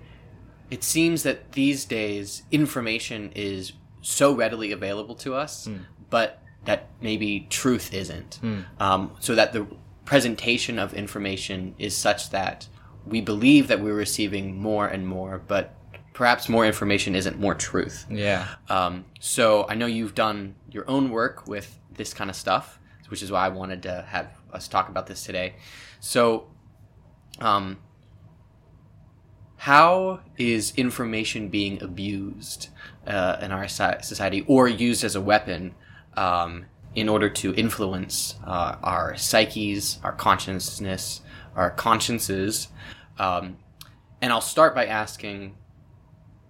it 0.69 0.83
seems 0.83 1.23
that 1.23 1.53
these 1.53 1.85
days 1.85 2.43
information 2.51 3.31
is 3.35 3.73
so 4.01 4.33
readily 4.33 4.71
available 4.71 5.15
to 5.15 5.33
us, 5.35 5.65
Hmm. 5.65 5.77
but 6.09 6.41
that 6.65 6.87
maybe 7.01 7.47
truth 7.49 7.93
isn't. 7.93 8.35
Hmm. 8.41 8.59
Um, 8.79 9.11
so 9.19 9.35
that 9.35 9.53
the 9.53 9.65
presentation 10.05 10.79
of 10.79 10.93
information 10.93 11.75
is 11.77 11.95
such 11.95 12.29
that 12.31 12.67
we 13.05 13.21
believe 13.21 13.67
that 13.69 13.79
we're 13.79 13.93
receiving 13.95 14.59
more 14.59 14.87
and 14.87 15.07
more, 15.07 15.41
but 15.47 15.73
perhaps 16.17 16.49
more 16.49 16.65
information 16.65 17.13
isn't 17.13 17.39
more 17.39 17.53
truth. 17.53 18.07
yeah, 18.09 18.47
Um, 18.69 19.05
so 19.19 19.67
I 19.69 19.75
know 19.75 19.85
you've 19.85 20.15
done 20.15 20.55
your 20.71 20.83
own 20.89 21.11
work 21.11 21.47
with 21.47 21.79
this 21.93 22.11
kind 22.11 22.27
of 22.31 22.35
stuff, 22.35 22.79
which 23.09 23.21
is 23.21 23.31
why 23.31 23.45
I 23.45 23.49
wanted 23.49 23.83
to 23.83 24.03
have 24.09 24.31
us 24.51 24.67
talk 24.67 24.89
about 24.89 25.05
this 25.05 25.23
today. 25.23 25.57
So, 25.99 26.47
um, 27.39 27.77
how 29.57 30.21
is 30.37 30.73
information 30.75 31.49
being 31.49 31.83
abused 31.83 32.69
uh, 33.05 33.37
in 33.39 33.51
our 33.51 33.67
society 33.67 34.43
or 34.47 34.67
used 34.67 35.03
as 35.03 35.15
a 35.15 35.21
weapon 35.21 35.75
um, 36.15 36.65
in 36.95 37.09
order 37.09 37.29
to 37.29 37.53
influence 37.53 38.39
uh, 38.43 38.75
our 38.81 39.15
psyches, 39.17 39.99
our 40.03 40.13
consciousness, 40.13 41.21
our 41.55 41.69
consciences? 41.69 42.69
Um, 43.19 43.57
and 44.19 44.33
I'll 44.33 44.41
start 44.41 44.73
by 44.73 44.87
asking 44.87 45.57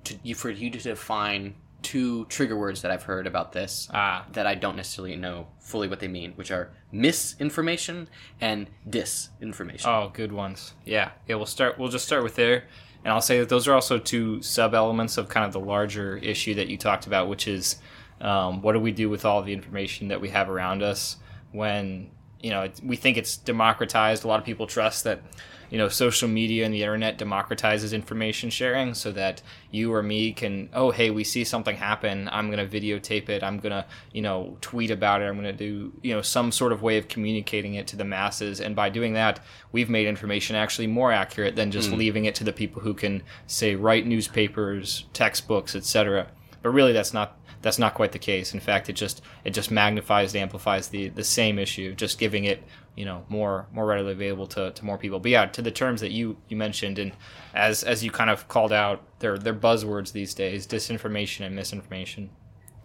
to 0.08 0.16
you 0.24 0.36
for 0.36 0.50
you 0.50 0.70
to 0.70 0.80
define 0.80 1.56
two 1.82 2.26
trigger 2.26 2.58
words 2.58 2.82
that 2.82 2.92
I've 2.92 3.04
heard 3.04 3.28
about 3.28 3.54
this 3.54 3.88
ah, 3.94 4.26
that 4.34 4.48
I 4.48 4.56
don't 4.56 4.76
necessarily 4.76 5.16
know 5.16 5.48
fully 5.60 5.88
what 5.88 6.00
they 6.00 6.08
mean, 6.08 6.34
which 6.34 6.52
are 6.52 6.72
misinformation 6.92 8.10
and 8.42 8.68
disinformation. 8.90 9.86
oh, 9.86 10.12
good 10.14 10.32
ones. 10.32 10.74
Yeah, 10.86 11.12
yeah. 11.28 11.36
We'll 11.36 11.46
start. 11.46 11.78
We'll 11.78 11.90
just 11.90 12.06
start 12.06 12.24
with 12.24 12.36
there, 12.36 12.66
and 13.04 13.14
I'll 13.14 13.22
say 13.22 13.40
that 13.40 13.50
those 13.50 13.68
are 13.68 13.74
also 13.74 14.00
two 14.00 14.42
sub 14.42 14.74
elements 14.74 15.18
of 15.18 15.30
kind 15.30 15.46
of 15.46 15.54
the 15.54 15.60
larger 15.60 16.18
issue 16.18 16.56
that 16.56 16.68
you 16.68 16.78
talked 16.78 17.08
about, 17.08 17.30
which 17.30 17.48
is 17.48 17.78
um, 18.22 18.62
what 18.62 18.74
do 18.74 18.80
we 18.80 18.92
do 18.92 19.10
with 19.10 19.26
all 19.26 19.42
the 19.44 19.54
information 19.54 20.08
that 20.10 20.20
we 20.20 20.30
have 20.30 20.50
around 20.50 20.82
us 20.84 21.18
when 21.52 22.10
you 22.42 22.50
know 22.50 22.70
we 22.84 22.96
think 22.96 23.18
it's 23.18 23.38
democratized. 23.38 24.24
A 24.24 24.28
lot 24.28 24.40
of 24.40 24.46
people 24.46 24.68
trust 24.68 25.04
that 25.04 25.22
you 25.70 25.78
know 25.78 25.90
social 25.90 26.28
media 26.28 26.66
and 26.66 26.74
the 26.74 26.82
internet 26.82 27.18
democratizes 27.18 27.94
information 27.94 28.50
sharing 28.50 28.94
so 28.94 29.12
that 29.12 29.42
you 29.72 29.94
or 29.94 30.02
me 30.02 30.32
can 30.32 30.70
oh 30.74 30.92
hey 30.92 31.10
we 31.10 31.24
see 31.24 31.44
something 31.44 31.76
happen. 31.76 32.30
I'm 32.32 32.52
going 32.52 32.70
to 32.70 32.80
videotape 32.80 33.30
it. 33.30 33.44
I'm 33.44 33.60
going 33.60 33.72
to 33.72 33.86
you 34.12 34.22
know 34.22 34.58
tweet 34.62 34.92
about 34.92 35.22
it. 35.22 35.26
I'm 35.26 35.40
going 35.42 35.46
to 35.46 35.54
do 35.54 35.92
you 36.02 36.14
know 36.14 36.22
some 36.22 36.52
sort 36.52 36.72
of 36.72 36.82
way 36.82 36.98
of 36.98 37.08
communicating 37.08 37.76
it 37.76 37.88
to 37.88 37.96
the 37.96 38.06
masses. 38.06 38.62
And 38.62 38.76
by 38.76 38.90
doing 38.90 39.14
that 39.14 39.40
we've 39.72 39.90
made 39.90 40.08
information 40.08 40.56
actually 40.56 40.88
more 40.88 41.12
accurate 41.12 41.56
than 41.56 41.72
just 41.72 41.90
hmm. 41.90 41.96
leaving 41.96 42.26
it 42.26 42.36
to 42.36 42.44
the 42.44 42.54
people 42.54 42.82
who 42.82 42.94
can 42.94 43.24
say 43.46 43.76
write 43.76 44.06
newspapers 44.06 45.06
textbooks 45.14 45.76
etc 45.76 46.28
but 46.62 46.70
really 46.70 46.94
that's 46.94 47.14
not 47.14 47.38
that's 47.62 47.80
not 47.80 47.94
quite 47.94 48.12
the 48.12 48.20
case. 48.20 48.54
In 48.54 48.60
fact 48.60 48.90
it 48.90 48.94
just 48.94 49.22
it 49.44 49.52
just 49.52 49.72
magnifies 49.72 50.34
and 50.34 50.42
amplifies 50.42 50.90
the 50.90 51.10
the 51.10 51.24
same 51.24 51.60
issue 51.60 51.96
just 51.96 52.20
giving 52.20 52.44
it 52.44 52.64
you 52.98 53.06
know 53.06 53.24
more 53.30 53.68
more 53.72 53.86
readily 53.86 54.12
available 54.12 54.48
to, 54.48 54.72
to 54.72 54.84
more 54.84 54.98
people. 54.98 55.20
But 55.20 55.32
yeah, 55.32 55.46
to 55.46 55.62
the 55.62 55.72
terms 55.72 56.02
that 56.02 56.12
you 56.12 56.36
you 56.50 56.58
mentioned, 56.58 57.00
and 57.00 57.14
as 57.54 57.84
as 57.84 58.04
you 58.04 58.12
kind 58.12 58.30
of 58.30 58.48
called 58.50 58.74
out, 58.74 59.04
they're 59.20 59.38
they're 59.38 59.54
buzzwords 59.54 60.12
these 60.12 60.34
days: 60.34 60.68
disinformation 60.68 61.46
and 61.46 61.56
misinformation, 61.56 62.32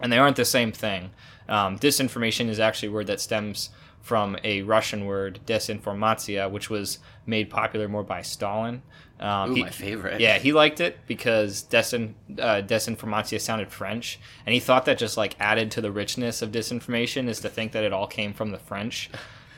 and 0.01 0.13
they 0.13 0.19
aren't 0.19 0.37
the 0.37 0.45
same 0.45 0.71
thing. 0.71 1.11
Um, 1.49 1.79
disinformation 1.79 2.49
is 2.49 2.61
actually 2.61 2.91
a 2.91 2.93
word 2.93 3.07
that 3.09 3.21
stems 3.21 3.71
from 4.03 4.37
a 4.45 4.63
Russian 4.63 5.07
word, 5.07 5.41
dezinformatsiya, 5.47 6.51
which 6.51 6.69
was 6.69 6.99
made 7.25 7.49
popular 7.49 7.89
more 7.89 8.03
by 8.03 8.21
Stalin. 8.21 8.83
Um, 9.19 9.53
Ooh, 9.53 9.55
he, 9.55 9.63
my 9.63 9.71
favorite. 9.71 10.21
Yeah, 10.21 10.39
he 10.39 10.53
liked 10.53 10.81
it 10.81 10.99
because 11.07 11.63
desin, 11.63 12.15
uh, 12.39 12.63
dezinformatsiya 12.63 13.41
sounded 13.41 13.71
French, 13.71 14.19
and 14.45 14.53
he 14.53 14.61
thought 14.61 14.85
that 14.85 14.99
just 14.99 15.17
like 15.17 15.37
added 15.41 15.71
to 15.71 15.81
the 15.81 15.93
richness 15.93 16.43
of 16.43 16.51
disinformation 16.51 17.29
is 17.29 17.41
to 17.41 17.49
think 17.49 17.73
that 17.73 17.85
it 17.85 17.93
all 17.93 18.09
came 18.09 18.35
from 18.35 18.51
the 18.51 18.59
French. 18.59 19.09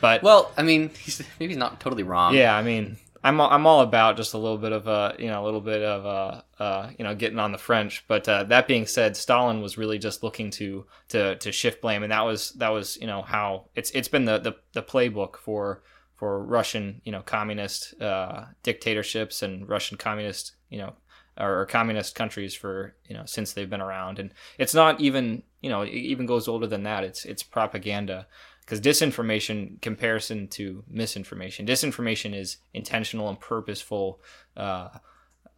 But 0.04 0.22
well, 0.22 0.52
I 0.58 0.62
mean, 0.62 0.90
he's 1.02 1.22
maybe 1.40 1.54
he's 1.54 1.58
not 1.58 1.80
totally 1.80 2.02
wrong. 2.02 2.34
Yeah, 2.34 2.54
I 2.54 2.62
mean, 2.62 2.98
I'm 3.22 3.40
I'm 3.40 3.66
all 3.66 3.80
about 3.80 4.18
just 4.18 4.34
a 4.34 4.38
little 4.38 4.58
bit 4.58 4.72
of 4.72 4.86
a 4.86 5.16
you 5.18 5.28
know 5.28 5.42
a 5.42 5.46
little 5.46 5.62
bit 5.62 5.80
of 5.80 6.04
a 6.04 6.44
uh, 6.62 6.90
you 6.98 7.04
know 7.06 7.14
getting 7.14 7.38
on 7.38 7.52
the 7.52 7.58
French. 7.58 8.04
But 8.06 8.28
uh, 8.28 8.44
that 8.44 8.68
being 8.68 8.86
said, 8.86 9.16
Stalin 9.16 9.62
was 9.62 9.78
really 9.78 9.98
just 9.98 10.22
looking 10.22 10.50
to 10.50 10.84
to 11.08 11.36
to 11.36 11.50
shift 11.52 11.80
blame, 11.80 12.02
and 12.02 12.12
that 12.12 12.20
was 12.20 12.50
that 12.58 12.68
was 12.68 12.98
you 12.98 13.06
know 13.06 13.22
how 13.22 13.70
it's 13.74 13.92
it's 13.92 14.08
been 14.08 14.26
the 14.26 14.38
the, 14.38 14.56
the 14.74 14.82
playbook 14.82 15.36
for 15.36 15.82
for 16.16 16.44
Russian 16.44 17.00
you 17.06 17.12
know 17.12 17.22
communist 17.22 17.98
uh, 17.98 18.44
dictatorships 18.62 19.40
and 19.42 19.66
Russian 19.66 19.96
communist 19.96 20.52
you 20.68 20.80
know 20.80 20.92
or, 21.38 21.64
communist 21.66 22.14
countries 22.14 22.54
for 22.54 22.94
you 23.08 23.16
know 23.16 23.22
since 23.24 23.54
they've 23.54 23.70
been 23.70 23.80
around, 23.80 24.18
and 24.18 24.34
it's 24.58 24.74
not 24.74 25.00
even 25.00 25.44
you 25.62 25.70
know 25.70 25.80
it 25.80 25.92
even 25.92 26.26
goes 26.26 26.46
older 26.46 26.66
than 26.66 26.82
that. 26.82 27.04
It's 27.04 27.24
it's 27.24 27.42
propaganda 27.42 28.26
because 28.64 28.80
disinformation 28.80 29.80
comparison 29.82 30.48
to 30.48 30.84
misinformation 30.88 31.66
disinformation 31.66 32.34
is 32.34 32.58
intentional 32.72 33.28
and 33.28 33.40
purposeful 33.40 34.20
uh, 34.56 34.88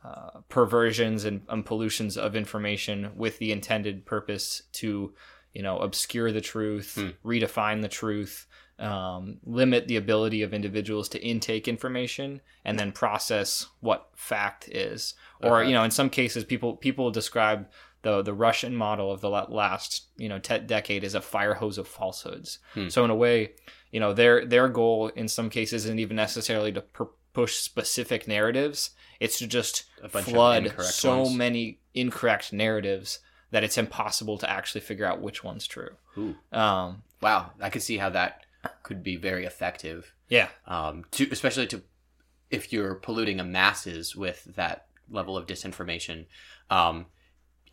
uh, 0.04 0.40
perversions 0.48 1.24
and, 1.24 1.42
and, 1.48 1.66
pollutions 1.66 2.16
of 2.16 2.36
information 2.36 3.10
with 3.16 3.38
the 3.38 3.50
intended 3.50 4.06
purpose 4.06 4.62
to 4.72 5.12
you 5.52 5.62
know 5.62 5.78
obscure 5.78 6.30
the 6.30 6.40
truth 6.40 6.94
hmm. 6.94 7.28
redefine 7.28 7.82
the 7.82 7.88
truth 7.88 8.46
um, 8.78 9.38
limit 9.44 9.88
the 9.88 9.96
ability 9.96 10.42
of 10.42 10.52
individuals 10.52 11.08
to 11.08 11.22
intake 11.22 11.66
information 11.66 12.40
and 12.64 12.78
then 12.78 12.92
process 12.92 13.66
what 13.80 14.08
fact 14.14 14.68
is 14.68 15.14
or 15.40 15.64
you 15.64 15.72
know 15.72 15.82
in 15.82 15.90
some 15.90 16.10
cases 16.10 16.44
people 16.44 16.76
people 16.76 17.10
describe 17.10 17.68
the 18.06 18.22
the 18.22 18.32
Russian 18.32 18.76
model 18.76 19.10
of 19.10 19.20
the 19.20 19.28
last 19.28 20.06
you 20.16 20.28
know 20.28 20.38
te- 20.38 20.60
decade 20.60 21.02
is 21.02 21.16
a 21.16 21.20
fire 21.20 21.54
hose 21.54 21.76
of 21.76 21.88
falsehoods. 21.88 22.60
Hmm. 22.72 22.88
So 22.88 23.04
in 23.04 23.10
a 23.10 23.16
way, 23.16 23.54
you 23.90 23.98
know 23.98 24.12
their 24.14 24.46
their 24.46 24.68
goal 24.68 25.08
in 25.08 25.26
some 25.26 25.50
cases 25.50 25.84
isn't 25.84 25.98
even 25.98 26.14
necessarily 26.14 26.70
to 26.72 26.82
per- 26.82 27.08
push 27.32 27.56
specific 27.56 28.28
narratives. 28.28 28.90
It's 29.18 29.40
to 29.40 29.48
just 29.48 29.86
flood 30.10 30.72
so 30.82 31.22
ones. 31.22 31.34
many 31.34 31.80
incorrect 31.94 32.52
narratives 32.52 33.18
that 33.50 33.64
it's 33.64 33.76
impossible 33.76 34.38
to 34.38 34.48
actually 34.48 34.82
figure 34.82 35.06
out 35.06 35.20
which 35.20 35.42
one's 35.42 35.66
true. 35.66 35.96
Um, 36.52 37.02
wow, 37.20 37.50
I 37.60 37.70
could 37.70 37.82
see 37.82 37.98
how 37.98 38.10
that 38.10 38.42
could 38.84 39.02
be 39.02 39.16
very 39.16 39.44
effective. 39.46 40.14
Yeah. 40.28 40.48
Um, 40.68 41.06
to 41.12 41.26
especially 41.32 41.66
to 41.68 41.82
if 42.50 42.72
you're 42.72 42.94
polluting 42.94 43.40
a 43.40 43.44
masses 43.44 44.14
with 44.14 44.44
that 44.54 44.86
level 45.10 45.36
of 45.36 45.46
disinformation. 45.46 46.26
Um, 46.70 47.06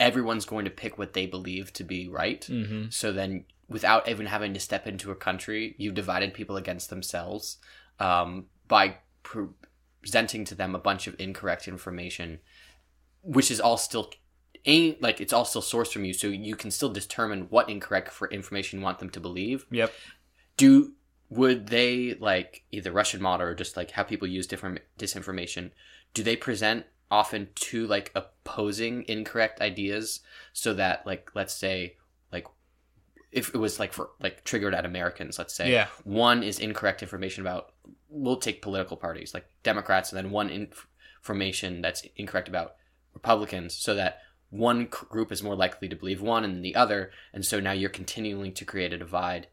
everyone's 0.03 0.45
going 0.45 0.65
to 0.65 0.71
pick 0.71 0.97
what 0.97 1.13
they 1.13 1.25
believe 1.25 1.71
to 1.73 1.83
be 1.83 2.09
right. 2.09 2.41
Mm-hmm. 2.41 2.89
So 2.89 3.13
then, 3.13 3.45
without 3.69 4.07
even 4.09 4.25
having 4.25 4.53
to 4.53 4.59
step 4.59 4.85
into 4.85 5.11
a 5.11 5.15
country, 5.15 5.75
you've 5.77 5.95
divided 5.95 6.33
people 6.33 6.57
against 6.57 6.89
themselves 6.89 7.57
um, 7.99 8.47
by 8.67 8.97
presenting 9.23 10.43
to 10.43 10.55
them 10.55 10.75
a 10.75 10.79
bunch 10.79 11.07
of 11.07 11.15
incorrect 11.19 11.69
information, 11.69 12.39
which 13.21 13.49
is 13.49 13.61
all 13.61 13.77
still 13.77 14.11
ain't 14.65 15.01
like 15.01 15.21
it's 15.21 15.33
all 15.33 15.45
still 15.45 15.61
sourced 15.61 15.93
from 15.93 16.03
you, 16.03 16.13
so 16.13 16.27
you 16.27 16.57
can 16.57 16.69
still 16.69 16.89
determine 16.89 17.47
what 17.49 17.69
incorrect 17.69 18.09
for 18.09 18.27
information 18.27 18.79
you 18.79 18.83
want 18.83 18.99
them 18.99 19.09
to 19.09 19.21
believe. 19.21 19.65
Yep. 19.71 19.93
Do 20.57 20.91
would 21.29 21.67
they 21.67 22.15
like 22.15 22.63
either 22.71 22.91
Russian 22.91 23.21
model 23.21 23.47
or 23.47 23.55
just 23.55 23.77
like 23.77 23.91
how 23.91 24.03
people 24.03 24.27
use 24.27 24.47
different 24.47 24.79
disinformation? 24.99 25.71
Do 26.13 26.23
they 26.23 26.35
present 26.35 26.85
often 27.13 27.47
two 27.53 27.85
like 27.85 28.11
opposing 28.15 29.05
incorrect 29.07 29.61
ideas 29.61 30.21
so 30.51 30.73
that 30.73 31.05
like 31.05 31.29
let's 31.35 31.53
say 31.53 31.95
like 32.31 32.47
if 33.31 33.53
it 33.53 33.57
was 33.59 33.79
like 33.79 33.93
for 33.93 34.09
like 34.19 34.43
triggered 34.43 34.73
at 34.73 34.83
Americans, 34.83 35.37
let's 35.37 35.53
say, 35.53 35.71
yeah. 35.71 35.87
one 36.03 36.41
is 36.41 36.57
incorrect 36.57 37.03
information 37.03 37.41
about 37.41 37.71
we'll 38.09 38.37
take 38.37 38.63
political 38.63 38.97
parties 38.97 39.31
like 39.31 39.45
Democrats, 39.61 40.11
and 40.11 40.17
then 40.17 40.31
one 40.31 40.49
information 40.49 41.83
that's 41.83 42.03
incorrect 42.15 42.47
about 42.47 42.77
Republicans, 43.13 43.75
so 43.75 43.93
that 43.93 44.17
one 44.49 44.85
group 44.85 45.31
is 45.31 45.43
more 45.43 45.55
likely 45.55 45.87
to 45.87 45.95
believe 45.95 46.19
one 46.19 46.43
and 46.43 46.65
the 46.65 46.73
other, 46.73 47.11
and 47.31 47.45
so 47.45 47.59
now 47.59 47.71
you're 47.73 47.91
continuing 47.91 48.53
to 48.55 48.65
create 48.65 48.91
a 48.91 48.97
divide 48.97 49.47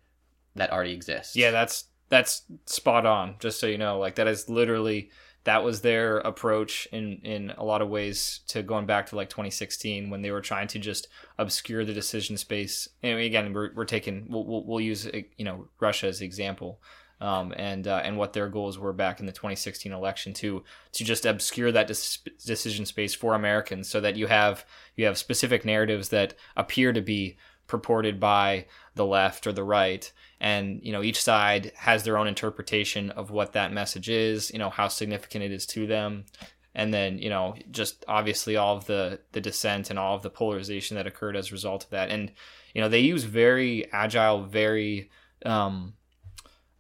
that 0.55 0.73
already 0.73 0.93
exists. 0.93 1.37
Yeah, 1.37 1.51
that's 1.51 1.85
that's 2.09 2.43
spot 2.65 3.05
on. 3.05 3.35
Just 3.39 3.61
so 3.61 3.67
you 3.67 3.77
know, 3.77 3.99
like 3.99 4.15
that 4.15 4.29
is 4.29 4.49
literally 4.49 5.11
that 5.45 5.65
was 5.65 5.81
their 5.81 6.19
approach 6.19 6.87
in 6.93 7.21
in 7.25 7.51
a 7.57 7.65
lot 7.65 7.83
of 7.83 7.89
ways 7.89 8.41
to 8.49 8.63
going 8.63 8.87
back 8.87 9.07
to 9.07 9.17
like 9.17 9.31
2016 9.31 10.11
when 10.11 10.23
they 10.23 10.31
were 10.31 10.41
trying 10.41 10.69
to 10.69 10.79
just 10.79 11.09
obscure 11.39 11.85
the 11.85 11.95
decision 11.95 12.37
space. 12.37 12.89
And 13.03 13.19
again, 13.19 13.53
we're, 13.53 13.73
we're 13.75 13.85
taking 13.87 14.27
we'll, 14.29 14.45
we'll, 14.45 14.65
we'll 14.65 14.81
use 14.81 15.09
you 15.37 15.45
know 15.45 15.69
Russia 15.81 16.09
as 16.09 16.21
example. 16.21 16.81
Um, 17.23 17.53
and 17.59 17.87
uh, 17.87 18.01
and 18.03 18.17
what 18.17 18.33
their 18.33 18.49
goals 18.49 18.79
were 18.79 18.95
back 18.95 19.21
in 19.21 19.27
the 19.27 19.33
2016 19.33 19.93
election 19.93 20.33
to 20.35 20.65
to 20.93 21.05
just 21.05 21.27
obscure 21.27 21.71
that 21.71 21.87
dis- 21.87 22.19
decision 22.47 22.87
space 22.87 23.15
for 23.15 23.35
Americans, 23.35 23.91
so 23.91 24.01
that 24.01 24.17
you 24.17 24.27
have 24.27 24.65
you 24.97 25.05
have 25.05 25.19
specific 25.19 25.67
narratives 25.67 26.09
that 26.09 26.35
appear 26.57 26.95
to 26.95 27.03
be 27.03 27.37
purported 27.67 28.19
by 28.19 28.67
the 29.01 29.07
left 29.07 29.47
or 29.47 29.53
the 29.53 29.65
right. 29.65 30.13
And 30.41 30.81
you 30.83 30.93
know 30.93 31.03
each 31.03 31.23
side 31.23 31.73
has 31.75 32.05
their 32.05 32.19
own 32.19 32.29
interpretation 32.29 33.09
of 33.11 33.31
what 33.31 33.55
that 33.55 33.73
message 33.73 34.11
is 34.11 34.51
you 34.51 34.59
know 34.59 34.69
how 34.69 34.89
significant 34.89 35.43
it 35.43 35.53
is 35.53 35.65
to 35.67 35.87
them. 35.87 36.27
And 36.75 36.93
then 36.93 37.19
you 37.19 37.31
know 37.31 37.55
just 37.71 38.05
obviously 38.07 38.57
all 38.57 38.77
of 38.77 38.85
the 38.85 39.21
the 39.33 39.41
dissent 39.41 39.89
and 39.89 39.99
all 39.99 40.15
of 40.17 40.23
the 40.23 40.31
polarization 40.31 40.97
that 40.97 41.07
occurred 41.07 41.35
as 41.35 41.49
a 41.49 41.53
result 41.53 41.85
of 41.85 41.91
that. 41.91 42.11
And 42.11 42.31
you 42.75 42.83
know 42.83 42.91
they 42.91 43.01
use 43.01 43.25
very 43.25 43.91
agile 43.91 44.45
very 44.45 45.11
um 45.47 45.95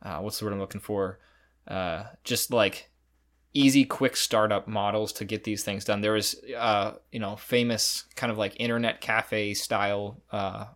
uh, 0.03 0.19
what's 0.19 0.39
the 0.39 0.45
word 0.45 0.53
i'm 0.53 0.61
looking 0.61 0.81
for? 0.83 1.19
Uh 1.67 2.05
just 2.23 2.51
like 2.51 2.91
easy 3.55 3.85
quick 3.85 4.15
startup 4.17 4.69
models 4.69 5.13
to 5.15 5.25
get 5.25 5.45
these 5.45 5.65
things 5.65 5.87
done. 5.87 6.03
There 6.03 6.13
was 6.13 6.37
uh 6.57 6.93
you 7.13 7.21
know 7.21 7.37
famous 7.37 8.05
kind 8.15 8.31
of 8.31 8.37
like 8.37 8.61
internet 8.61 9.01
cafe 9.01 9.55
style 9.55 10.23
uh 10.31 10.67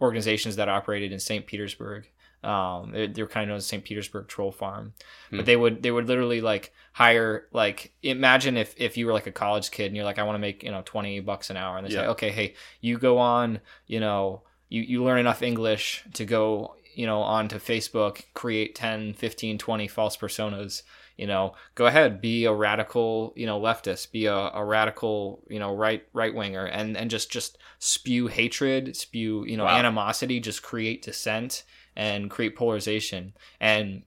organizations 0.00 0.56
that 0.56 0.68
operated 0.68 1.12
in 1.12 1.18
st 1.18 1.46
petersburg 1.46 2.08
um, 2.44 2.90
they're, 2.92 3.06
they're 3.06 3.26
kind 3.26 3.44
of 3.44 3.48
known 3.48 3.56
as 3.56 3.66
St. 3.66 3.82
Petersburg 3.82 4.28
Troll 4.28 4.52
Farm, 4.52 4.92
hmm. 5.30 5.38
but 5.38 5.46
they 5.46 5.56
would 5.56 5.82
they 5.82 5.90
would 5.90 6.06
literally 6.06 6.40
like 6.40 6.72
hire 6.92 7.46
like 7.52 7.92
imagine 8.02 8.56
if 8.56 8.74
if 8.76 8.96
you 8.96 9.06
were 9.06 9.12
like 9.12 9.26
a 9.26 9.32
college 9.32 9.70
kid 9.70 9.86
and 9.86 9.96
you're 9.96 10.04
like 10.04 10.18
I 10.18 10.24
want 10.24 10.36
to 10.36 10.40
make 10.40 10.62
you 10.62 10.70
know 10.70 10.82
twenty 10.84 11.20
bucks 11.20 11.50
an 11.50 11.56
hour 11.56 11.78
and 11.78 11.86
they 11.86 11.92
yeah. 11.92 12.02
say 12.02 12.06
okay 12.08 12.30
hey 12.30 12.54
you 12.80 12.98
go 12.98 13.18
on 13.18 13.60
you 13.86 13.98
know 13.98 14.42
you 14.68 14.82
you 14.82 15.02
learn 15.02 15.18
enough 15.18 15.42
English 15.42 16.04
to 16.12 16.24
go 16.26 16.76
you 16.94 17.06
know 17.06 17.20
onto 17.22 17.56
Facebook 17.56 18.24
create 18.34 18.74
10 18.74 19.14
15 19.14 19.58
20 19.58 19.88
false 19.88 20.16
personas 20.16 20.82
you 21.16 21.26
know 21.26 21.54
go 21.74 21.86
ahead 21.86 22.20
be 22.20 22.44
a 22.44 22.52
radical 22.52 23.32
you 23.36 23.46
know 23.46 23.60
leftist 23.60 24.10
be 24.10 24.26
a, 24.26 24.34
a 24.34 24.64
radical 24.64 25.42
you 25.48 25.58
know 25.58 25.74
right 25.74 26.06
right 26.12 26.34
winger 26.34 26.64
and 26.66 26.96
and 26.96 27.10
just 27.10 27.30
just 27.30 27.58
spew 27.78 28.26
hatred 28.26 28.96
spew 28.96 29.44
you 29.46 29.56
know 29.56 29.64
wow. 29.64 29.76
animosity 29.76 30.40
just 30.40 30.62
create 30.62 31.02
dissent 31.02 31.64
and 31.96 32.30
create 32.30 32.56
polarization. 32.56 33.34
And 33.60 34.02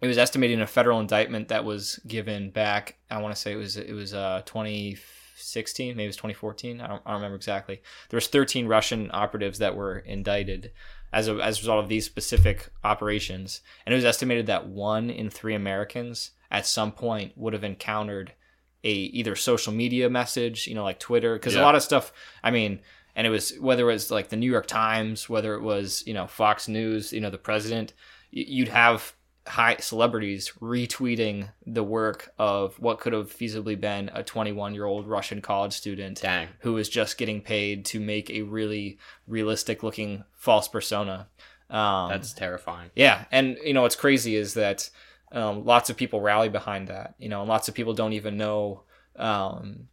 it 0.00 0.06
was 0.06 0.18
estimated 0.18 0.58
in 0.58 0.62
a 0.62 0.66
federal 0.66 1.00
indictment 1.00 1.48
that 1.48 1.64
was 1.64 1.98
given 2.06 2.50
back. 2.50 2.96
I 3.10 3.20
want 3.20 3.34
to 3.34 3.40
say 3.40 3.52
it 3.52 3.56
was 3.56 3.76
it 3.76 3.92
was 3.92 4.14
uh, 4.14 4.42
2016, 4.44 5.96
maybe 5.96 6.04
it 6.04 6.08
was 6.08 6.16
2014. 6.16 6.80
I 6.80 6.86
don't, 6.86 7.02
I 7.04 7.10
don't 7.10 7.20
remember 7.20 7.36
exactly. 7.36 7.82
There 8.08 8.16
was 8.16 8.28
13 8.28 8.66
Russian 8.66 9.10
operatives 9.12 9.58
that 9.58 9.76
were 9.76 9.98
indicted 9.98 10.72
as 11.12 11.28
a, 11.28 11.34
as 11.36 11.58
a 11.58 11.62
result 11.62 11.82
of 11.82 11.88
these 11.88 12.04
specific 12.04 12.68
operations, 12.84 13.60
and 13.84 13.92
it 13.92 13.96
was 13.96 14.04
estimated 14.04 14.46
that 14.46 14.66
one 14.66 15.10
in 15.10 15.30
three 15.30 15.54
Americans 15.54 16.32
at 16.50 16.66
some 16.66 16.92
point 16.92 17.32
would 17.36 17.52
have 17.52 17.64
encountered 17.64 18.32
a 18.84 18.90
either 18.92 19.34
social 19.34 19.72
media 19.72 20.08
message, 20.08 20.66
you 20.66 20.74
know, 20.74 20.84
like 20.84 20.98
Twitter, 20.98 21.34
because 21.34 21.54
yeah. 21.54 21.60
a 21.60 21.62
lot 21.62 21.74
of 21.74 21.82
stuff. 21.82 22.12
I 22.42 22.50
mean, 22.50 22.80
and 23.16 23.26
it 23.26 23.30
was 23.30 23.56
whether 23.58 23.82
it 23.82 23.92
was 23.92 24.10
like 24.10 24.28
the 24.28 24.36
New 24.36 24.50
York 24.50 24.66
Times, 24.66 25.28
whether 25.28 25.54
it 25.54 25.62
was 25.62 26.04
you 26.06 26.14
know 26.14 26.26
Fox 26.26 26.68
News, 26.68 27.12
you 27.12 27.20
know 27.20 27.30
the 27.30 27.38
president, 27.38 27.92
you'd 28.30 28.68
have 28.68 29.14
high 29.48 29.76
celebrities 29.76 30.52
retweeting 30.60 31.48
the 31.66 31.82
work 31.82 32.32
of 32.38 32.78
what 32.78 33.00
could 33.00 33.12
have 33.12 33.32
feasibly 33.32 33.78
been 33.78 34.10
a 34.14 34.22
21 34.22 34.74
year 34.74 34.84
old 34.84 35.06
Russian 35.06 35.40
college 35.40 35.72
student 35.72 36.20
Dang. 36.20 36.48
who 36.60 36.74
was 36.74 36.88
just 36.88 37.18
getting 37.18 37.40
paid 37.40 37.84
to 37.86 38.00
make 38.00 38.30
a 38.30 38.42
really 38.42 38.98
realistic 39.26 39.82
looking 39.82 40.24
false 40.34 40.68
persona. 40.68 41.28
Um, 41.70 42.08
That's 42.10 42.32
terrifying. 42.32 42.90
yeah, 42.94 43.24
and 43.30 43.58
you 43.62 43.74
know 43.74 43.82
what's 43.82 43.96
crazy 43.96 44.36
is 44.36 44.54
that 44.54 44.88
um, 45.32 45.64
lots 45.64 45.90
of 45.90 45.96
people 45.96 46.20
rally 46.20 46.48
behind 46.48 46.88
that. 46.88 47.14
You 47.18 47.28
know, 47.28 47.40
and 47.40 47.48
lots 47.48 47.68
of 47.68 47.74
people 47.74 47.92
don't 47.94 48.14
even 48.14 48.36
know 48.36 48.82
um, 49.16 49.88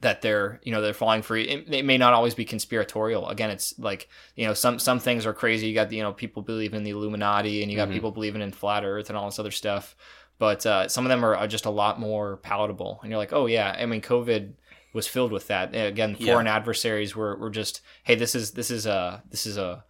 that 0.00 0.20
they're 0.22 0.60
you 0.62 0.72
know 0.72 0.80
they're 0.82 0.92
falling 0.94 1.22
for 1.22 1.36
it. 1.36 1.68
It 1.72 1.84
may 1.84 1.96
not 1.98 2.12
always 2.14 2.34
be 2.34 2.44
conspiratorial. 2.44 3.28
Again, 3.28 3.50
it's 3.50 3.78
like 3.78 4.08
you 4.34 4.46
know 4.46 4.54
some 4.54 4.78
some 4.78 4.98
things 4.98 5.26
are 5.26 5.32
crazy. 5.32 5.68
You 5.68 5.74
got 5.74 5.92
you 5.92 6.02
know 6.02 6.12
people 6.12 6.42
believe 6.42 6.74
in 6.74 6.82
the 6.84 6.90
Illuminati, 6.90 7.62
and 7.62 7.70
you 7.70 7.76
got 7.76 7.88
Mhm. 7.88 7.92
people 7.92 8.10
believing 8.10 8.42
in 8.42 8.52
flat 8.52 8.84
Earth 8.84 9.08
and 9.08 9.16
all 9.16 9.26
this 9.26 9.38
other 9.38 9.50
stuff. 9.50 9.94
But 10.38 10.66
uh, 10.66 10.88
some 10.88 11.06
of 11.06 11.08
them 11.08 11.24
are, 11.24 11.34
are 11.34 11.46
just 11.46 11.64
a 11.64 11.70
lot 11.70 11.98
more 11.98 12.36
palatable, 12.38 13.00
and 13.02 13.10
you're 13.10 13.18
like, 13.18 13.32
oh 13.32 13.46
yeah, 13.46 13.74
I 13.78 13.86
mean, 13.86 14.02
COVID 14.02 14.52
was 14.92 15.06
filled 15.06 15.32
with 15.32 15.46
that. 15.48 15.68
And 15.74 15.86
Again, 15.88 16.16
Yeah. 16.18 16.32
foreign 16.32 16.46
adversaries 16.46 17.14
were, 17.16 17.36
were 17.36 17.50
just, 17.50 17.80
hey, 18.04 18.14
this 18.16 18.34
is 18.34 18.52
this 18.52 18.70
is 18.70 18.86
a 18.86 19.22
this 19.30 19.46
is 19.46 19.56
a 19.56 19.84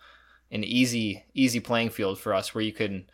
an 0.52 0.62
easy 0.62 1.24
easy 1.34 1.58
playing 1.58 1.90
field 1.90 2.18
for 2.20 2.32
us 2.32 2.54
where 2.54 2.62
you 2.62 2.72
can 2.72 3.06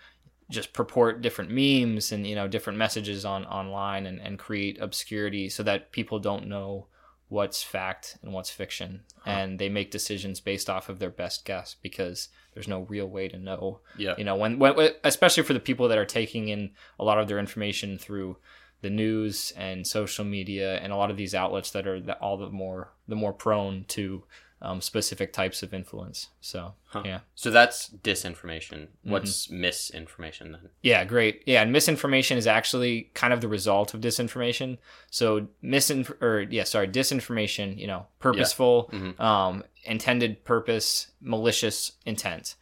just 0.52 0.72
purport 0.72 1.22
different 1.22 1.50
memes 1.50 2.12
and 2.12 2.26
you 2.26 2.34
know 2.34 2.46
different 2.46 2.78
messages 2.78 3.24
on 3.24 3.44
online 3.46 4.06
and, 4.06 4.20
and 4.20 4.38
create 4.38 4.80
obscurity 4.80 5.48
so 5.48 5.62
that 5.62 5.90
people 5.90 6.18
don't 6.18 6.46
know 6.46 6.86
what's 7.32 7.62
fact 7.62 8.18
and 8.22 8.32
what's 8.32 8.50
fiction. 8.50 9.00
And 9.24 9.58
they 9.58 9.70
make 9.70 9.90
decisions 9.90 10.38
based 10.40 10.68
off 10.68 10.90
of 10.90 10.98
their 10.98 11.10
best 11.10 11.46
guess 11.46 11.76
because 11.80 12.28
there's 12.52 12.68
no 12.68 12.82
real 12.82 13.06
way 13.06 13.26
to 13.28 13.38
know. 13.38 13.80
Yeah. 13.96 14.14
you 14.18 14.24
know 14.24 14.36
when, 14.36 14.58
when 14.58 14.90
especially 15.02 15.42
for 15.42 15.54
the 15.54 15.60
people 15.60 15.88
that 15.88 15.98
are 15.98 16.04
taking 16.04 16.48
in 16.48 16.72
a 16.98 17.04
lot 17.04 17.18
of 17.18 17.28
their 17.28 17.38
information 17.38 17.96
through 17.96 18.36
the 18.82 18.90
news 18.90 19.52
and 19.56 19.86
social 19.86 20.24
media 20.24 20.78
and 20.80 20.92
a 20.92 20.96
lot 20.96 21.10
of 21.10 21.16
these 21.16 21.34
outlets 21.34 21.70
that 21.70 21.86
are 21.86 22.00
the, 22.00 22.18
all 22.18 22.36
the 22.36 22.50
more 22.50 22.92
the 23.08 23.16
more 23.16 23.32
prone 23.32 23.84
to 23.88 24.24
um, 24.62 24.80
specific 24.80 25.32
types 25.32 25.62
of 25.62 25.74
influence 25.74 26.28
so 26.40 26.74
Huh. 26.86 27.02
yeah 27.04 27.20
So 27.34 27.50
that's 27.50 27.88
disinformation. 27.88 28.78
Mm-hmm. 28.88 29.10
What's 29.10 29.50
misinformation 29.50 30.52
then? 30.52 30.68
Yeah, 30.82 31.04
great. 31.04 31.42
Yeah, 31.46 31.62
and 31.62 31.72
misinformation 31.72 32.36
is 32.38 32.46
actually 32.46 33.10
kind 33.14 33.32
of 33.32 33.40
the 33.40 33.48
result 33.48 33.92
of 33.94 34.00
disinformation. 34.00 34.78
So 35.10 35.48
misinf 35.64 36.10
or 36.22 36.42
yeah, 36.42 36.64
sorry, 36.64 36.88
disinformation, 36.88 37.78
you 37.78 37.86
know, 37.86 38.06
purposeful, 38.20 38.90
Mhm. 38.92 39.18
um, 39.18 39.64
intended 39.84 40.44
purpose, 40.44 41.10
malicious 41.20 41.92
intent. 42.06 42.54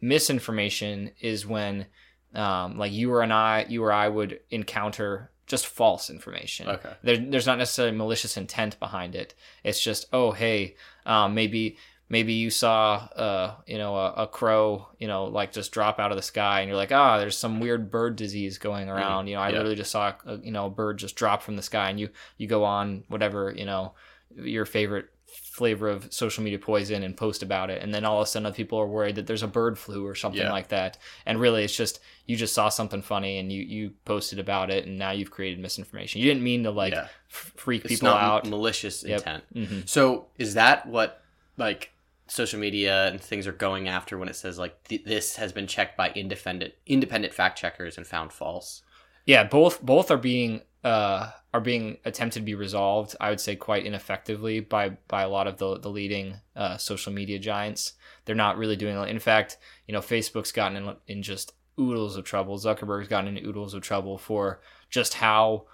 Misinformation 0.00 1.10
is 1.20 1.46
when 1.46 1.86
um, 2.34 2.76
like 2.76 2.92
you 2.92 3.12
or 3.12 3.22
and 3.22 3.32
I, 3.32 3.64
you 3.68 3.82
or 3.82 3.92
I 3.92 4.08
would 4.08 4.40
encounter 4.50 5.30
just 5.48 5.66
false 5.66 6.10
information. 6.10 6.68
Okay. 6.68 6.92
There, 7.02 7.16
there's 7.16 7.46
not 7.46 7.58
necessarily 7.58 7.96
malicious 7.96 8.36
intent 8.36 8.78
behind 8.78 9.14
it. 9.14 9.34
It's 9.64 9.80
just, 9.80 10.06
oh, 10.12 10.32
hey, 10.32 10.76
um, 11.06 11.34
maybe 11.34 11.78
maybe 12.10 12.32
you 12.32 12.50
saw, 12.50 12.96
uh, 13.16 13.54
you 13.66 13.76
know, 13.76 13.96
a, 13.96 14.12
a 14.12 14.26
crow, 14.26 14.88
you 14.98 15.06
know, 15.06 15.24
like 15.24 15.52
just 15.52 15.72
drop 15.72 15.98
out 15.98 16.10
of 16.10 16.16
the 16.16 16.22
sky, 16.22 16.60
and 16.60 16.68
you're 16.68 16.76
like, 16.76 16.92
ah, 16.92 17.18
there's 17.18 17.36
some 17.36 17.60
weird 17.60 17.90
bird 17.90 18.16
disease 18.16 18.58
going 18.58 18.88
around. 18.88 19.26
You 19.26 19.36
know, 19.36 19.42
I 19.42 19.48
yeah. 19.48 19.56
literally 19.56 19.76
just 19.76 19.90
saw, 19.90 20.14
a, 20.24 20.36
you 20.38 20.52
know, 20.52 20.66
a 20.66 20.70
bird 20.70 20.98
just 20.98 21.16
drop 21.16 21.42
from 21.42 21.56
the 21.56 21.62
sky, 21.62 21.90
and 21.90 21.98
you 21.98 22.10
you 22.36 22.46
go 22.46 22.64
on 22.64 23.04
whatever, 23.08 23.52
you 23.56 23.64
know, 23.64 23.92
your 24.36 24.64
favorite 24.64 25.08
flavor 25.58 25.88
of 25.88 26.12
social 26.12 26.42
media 26.44 26.58
poison 26.58 27.02
and 27.02 27.16
post 27.16 27.42
about 27.42 27.68
it 27.70 27.82
and 27.82 27.92
then 27.92 28.04
all 28.04 28.18
of 28.20 28.22
a 28.22 28.26
sudden 28.26 28.46
other 28.46 28.54
people 28.54 28.78
are 28.78 28.86
worried 28.86 29.16
that 29.16 29.26
there's 29.26 29.42
a 29.42 29.48
bird 29.48 29.78
flu 29.78 30.06
or 30.06 30.14
something 30.14 30.40
Yeah. 30.42 30.52
like 30.52 30.68
that 30.68 30.96
and 31.26 31.40
really 31.40 31.64
it's 31.64 31.76
just 31.76 32.00
you 32.26 32.36
just 32.36 32.54
saw 32.54 32.68
something 32.68 33.02
funny 33.02 33.38
and 33.38 33.52
you 33.52 33.62
you 33.62 33.90
posted 34.04 34.38
about 34.38 34.70
it 34.70 34.86
and 34.86 34.98
now 34.98 35.10
you've 35.10 35.30
created 35.30 35.58
misinformation 35.58 36.20
you 36.20 36.26
didn't 36.28 36.44
mean 36.44 36.62
to 36.64 36.70
like 36.70 36.94
Yeah. 36.94 37.08
f- 37.30 37.52
freak 37.56 37.84
It's 37.84 37.94
people 37.94 38.08
out 38.08 38.46
malicious 38.46 39.02
Yep. 39.04 39.18
intent. 39.18 39.44
hmm 39.54 39.80
So 39.86 40.26
is 40.38 40.54
that 40.54 40.86
what 40.86 41.22
like 41.56 41.90
social 42.28 42.60
media 42.60 43.06
and 43.08 43.20
things 43.20 43.46
are 43.46 43.52
going 43.52 43.88
after 43.88 44.18
when 44.18 44.28
it 44.28 44.36
says 44.36 44.58
like 44.58 44.74
th- 44.84 45.04
this 45.04 45.36
has 45.36 45.52
been 45.52 45.66
checked 45.66 45.96
by 45.96 46.10
independent 46.10 46.74
independent 46.86 47.32
fact 47.34 47.58
checkers 47.58 47.96
and 47.98 48.06
found 48.06 48.32
false? 48.32 48.82
yeah 49.26 49.44
both 49.44 49.82
both 49.82 50.10
are 50.10 50.16
being 50.32 50.60
uh 50.84 51.30
are 51.52 51.60
being 51.60 51.96
attempted 52.04 52.40
to 52.40 52.44
be 52.44 52.54
resolved 52.54 53.16
i 53.20 53.30
would 53.30 53.40
say 53.40 53.56
quite 53.56 53.86
ineffectively 53.86 54.60
by 54.60 54.90
by 55.08 55.22
a 55.22 55.28
lot 55.28 55.46
of 55.46 55.58
the 55.58 55.78
the 55.78 55.90
leading 55.90 56.36
uh, 56.54 56.76
social 56.76 57.12
media 57.12 57.38
giants. 57.38 57.92
They're 58.24 58.34
not 58.34 58.58
really 58.58 58.76
doing 58.76 58.96
it 58.96 59.08
in 59.08 59.18
fact 59.18 59.58
you 59.86 59.92
know 59.92 60.00
facebook's 60.00 60.52
gotten 60.52 60.76
in, 60.76 60.96
in 61.06 61.22
just 61.22 61.54
oodles 61.78 62.16
of 62.16 62.24
trouble. 62.24 62.58
Zuckerberg's 62.58 63.08
gotten 63.08 63.36
in 63.36 63.46
oodles 63.46 63.74
of 63.74 63.82
trouble 63.82 64.18
for 64.18 64.60
just 64.90 65.14
how 65.14 65.66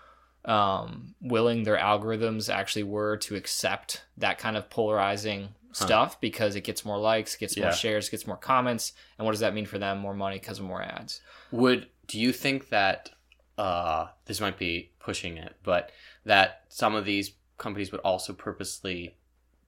um, 0.45 1.14
willing 1.21 1.62
their 1.62 1.79
algorithms 1.79 2.53
actually 2.53 2.83
were 2.83 3.17
to 3.19 3.35
accept 3.35 4.05
that 4.19 4.38
kind 4.38 4.57
of 4.57 4.69
polarizing 4.69 5.49
stuff 5.73 6.21
because 6.21 6.55
it 6.55 6.61
gets 6.61 6.85
more 6.85 6.99
likes 6.99 7.35
gets 7.35 7.57
more 7.57 7.73
shares 7.73 8.09
gets 8.09 8.27
more 8.27 8.37
comments. 8.37 8.93
And 9.19 9.25
what 9.25 9.33
does 9.33 9.40
that 9.40 9.55
mean 9.55 9.67
for 9.67 9.79
them? 9.79 9.99
More 9.99 10.14
money 10.14 10.38
because 10.38 10.59
of 10.59 10.67
more 10.67 10.83
ads. 10.83 11.21
Would 11.51 11.88
do 12.07 12.21
you 12.21 12.33
think 12.33 12.69
that 12.69 13.11
uh 13.59 14.07
this 14.27 14.40
might 14.40 14.59
be 14.59 14.90
pushing 15.01 15.37
it, 15.37 15.57
but 15.62 15.90
that 16.25 16.64
some 16.69 16.95
of 16.95 17.05
these 17.05 17.33
companies 17.59 17.93
would 17.93 18.01
also 18.01 18.33
purposely 18.33 19.17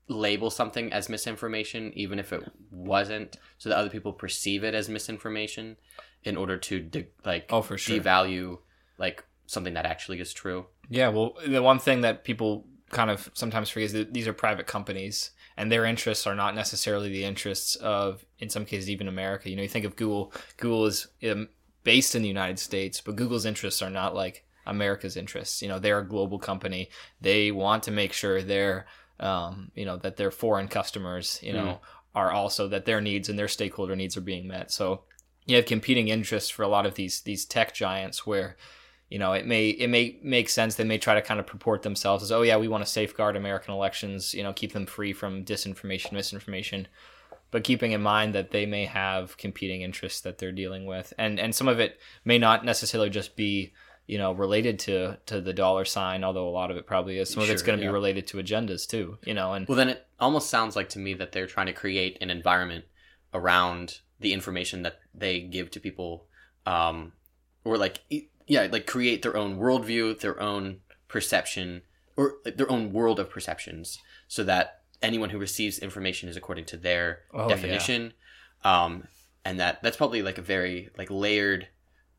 label 0.09 0.49
something 0.49 0.91
as 0.93 1.09
misinformation 1.09 1.91
even 1.93 2.17
if 2.17 2.31
it 2.31 2.41
wasn't 2.71 3.37
so 3.57 3.67
that 3.69 3.77
other 3.77 3.89
people 3.89 4.13
perceive 4.13 4.63
it 4.63 4.73
as 4.73 4.87
misinformation 4.87 5.75
in 6.23 6.37
order 6.37 6.57
to 6.57 6.79
de- 6.79 7.07
like 7.25 7.45
Oh, 7.49 7.61
for 7.61 7.77
sure. 7.77 7.99
devalue 7.99 8.57
like 8.97 9.23
something 9.47 9.73
that 9.73 9.85
actually 9.85 10.19
is 10.19 10.33
true. 10.33 10.65
Yeah, 10.89 11.09
well, 11.09 11.35
the 11.45 11.61
one 11.61 11.79
thing 11.79 12.01
that 12.01 12.23
people 12.23 12.65
kind 12.89 13.09
of 13.11 13.29
sometimes 13.33 13.69
forget 13.69 13.87
is 13.87 13.93
that 13.93 14.13
these 14.13 14.27
are 14.27 14.33
private 14.33 14.65
companies 14.67 15.31
and 15.57 15.71
their 15.71 15.85
interests 15.85 16.25
are 16.25 16.35
not 16.35 16.55
necessarily 16.55 17.09
the 17.09 17.23
interests 17.25 17.75
of, 17.75 18.25
in 18.39 18.49
some 18.49 18.63
cases, 18.65 18.89
even 18.89 19.07
America. 19.07 19.49
You 19.49 19.55
know, 19.57 19.61
you 19.63 19.67
think 19.69 19.85
of 19.85 19.95
Google, 19.95 20.31
Google 20.57 20.85
is 20.85 21.07
um, 21.29 21.49
based 21.87 22.15
in 22.15 22.21
the 22.21 22.27
United 22.27 22.59
States, 22.59 22.99
but 22.99 23.15
Google's 23.15 23.45
interests 23.45 23.81
are 23.81 23.89
not 23.89 24.13
like 24.13 24.43
America's 24.65 25.15
interests. 25.15 25.61
You 25.61 25.69
know, 25.69 25.79
they're 25.79 25.99
a 25.99 26.05
global 26.05 26.37
company. 26.37 26.89
They 27.21 27.49
want 27.49 27.83
to 27.83 27.91
make 27.91 28.11
sure 28.11 28.41
their, 28.41 28.87
um, 29.21 29.71
you 29.73 29.85
know, 29.85 29.95
that 29.95 30.17
their 30.17 30.29
foreign 30.29 30.67
customers, 30.67 31.39
you 31.41 31.53
know, 31.53 31.79
are 32.13 32.29
also 32.29 32.67
that 32.67 32.83
their 32.83 32.99
needs 32.99 33.29
and 33.29 33.39
their 33.39 33.47
stakeholder 33.47 33.95
needs 33.95 34.17
are 34.17 34.21
being 34.33 34.49
met. 34.49 34.69
So 34.69 35.03
you 35.45 35.55
have 35.55 35.65
competing 35.65 36.09
interests 36.09 36.49
for 36.49 36.63
a 36.63 36.67
lot 36.67 36.85
of 36.85 36.95
these 36.95 37.21
these 37.21 37.45
tech 37.45 37.73
giants 37.73 38.27
where 38.27 38.57
you 39.09 39.17
know 39.17 39.31
it 39.31 39.47
may 39.47 39.69
it 39.69 39.87
may 39.87 40.19
make 40.21 40.49
sense 40.49 40.75
they 40.75 40.83
may 40.83 40.97
try 40.97 41.15
to 41.15 41.21
kind 41.21 41.39
of 41.39 41.47
purport 41.47 41.83
themselves 41.83 42.21
as 42.21 42.33
oh 42.33 42.41
yeah 42.41 42.57
we 42.57 42.67
want 42.67 42.83
to 42.83 42.91
safeguard 42.91 43.37
american 43.37 43.73
elections 43.73 44.33
you 44.33 44.43
know 44.43 44.51
keep 44.51 44.73
them 44.73 44.85
free 44.85 45.13
from 45.13 45.45
disinformation 45.45 46.11
misinformation 46.11 46.85
but 47.51 47.63
keeping 47.63 47.91
in 47.91 48.01
mind 48.01 48.35
that 48.35 48.51
they 48.51 48.65
may 48.65 48.85
have 48.85 49.37
competing 49.37 49.81
interests 49.81 50.21
that 50.21 50.37
they're 50.37 50.51
dealing 50.51 50.85
with 50.85 51.13
and 51.17 51.39
and 51.39 51.55
some 51.55 51.67
of 51.67 51.79
it 51.79 51.99
may 52.25 52.37
not 52.37 52.65
necessarily 52.65 53.09
just 53.09 53.35
be 53.35 53.73
you 54.05 54.17
know 54.17 54.31
related 54.31 54.79
to 54.79 55.17
to 55.25 55.41
the 55.41 55.53
dollar 55.53 55.85
sign 55.85 56.23
although 56.23 56.47
a 56.47 56.51
lot 56.51 56.71
of 56.71 56.77
it 56.77 56.85
probably 56.85 57.17
is 57.17 57.29
some 57.29 57.43
of 57.43 57.49
it's 57.49 57.61
going 57.61 57.77
to 57.77 57.83
yeah. 57.83 57.89
be 57.89 57.93
related 57.93 58.25
to 58.27 58.37
agendas 58.37 58.87
too 58.87 59.17
you 59.25 59.33
know 59.33 59.53
and 59.53 59.67
Well, 59.67 59.77
then 59.77 59.89
it 59.89 60.07
almost 60.19 60.49
sounds 60.49 60.75
like 60.75 60.89
to 60.89 60.99
me 60.99 61.13
that 61.15 61.31
they're 61.31 61.47
trying 61.47 61.67
to 61.67 61.73
create 61.73 62.17
an 62.21 62.29
environment 62.29 62.85
around 63.33 63.99
the 64.19 64.33
information 64.33 64.81
that 64.83 64.99
they 65.13 65.41
give 65.41 65.71
to 65.71 65.79
people, 65.79 66.25
um, 66.65 67.13
or 67.63 67.77
like 67.77 68.01
yeah, 68.47 68.67
like 68.71 68.87
create 68.87 69.21
their 69.21 69.37
own 69.37 69.57
worldview, 69.57 70.19
their 70.19 70.39
own 70.41 70.79
perception, 71.07 71.81
or 72.15 72.35
their 72.43 72.71
own 72.71 72.91
world 72.91 73.19
of 73.19 73.29
perceptions, 73.29 73.99
so 74.27 74.43
that 74.43 74.76
anyone 75.01 75.29
who 75.29 75.37
receives 75.37 75.79
information 75.79 76.29
is 76.29 76.37
according 76.37 76.65
to 76.65 76.77
their 76.77 77.19
Oh, 77.33 77.47
definition, 77.47 78.13
um, 78.63 79.07
and 79.45 79.59
that 79.59 79.81
that's 79.83 79.97
probably 79.97 80.21
like 80.21 80.37
a 80.37 80.41
very 80.41 80.89
like 80.97 81.09
layered 81.09 81.67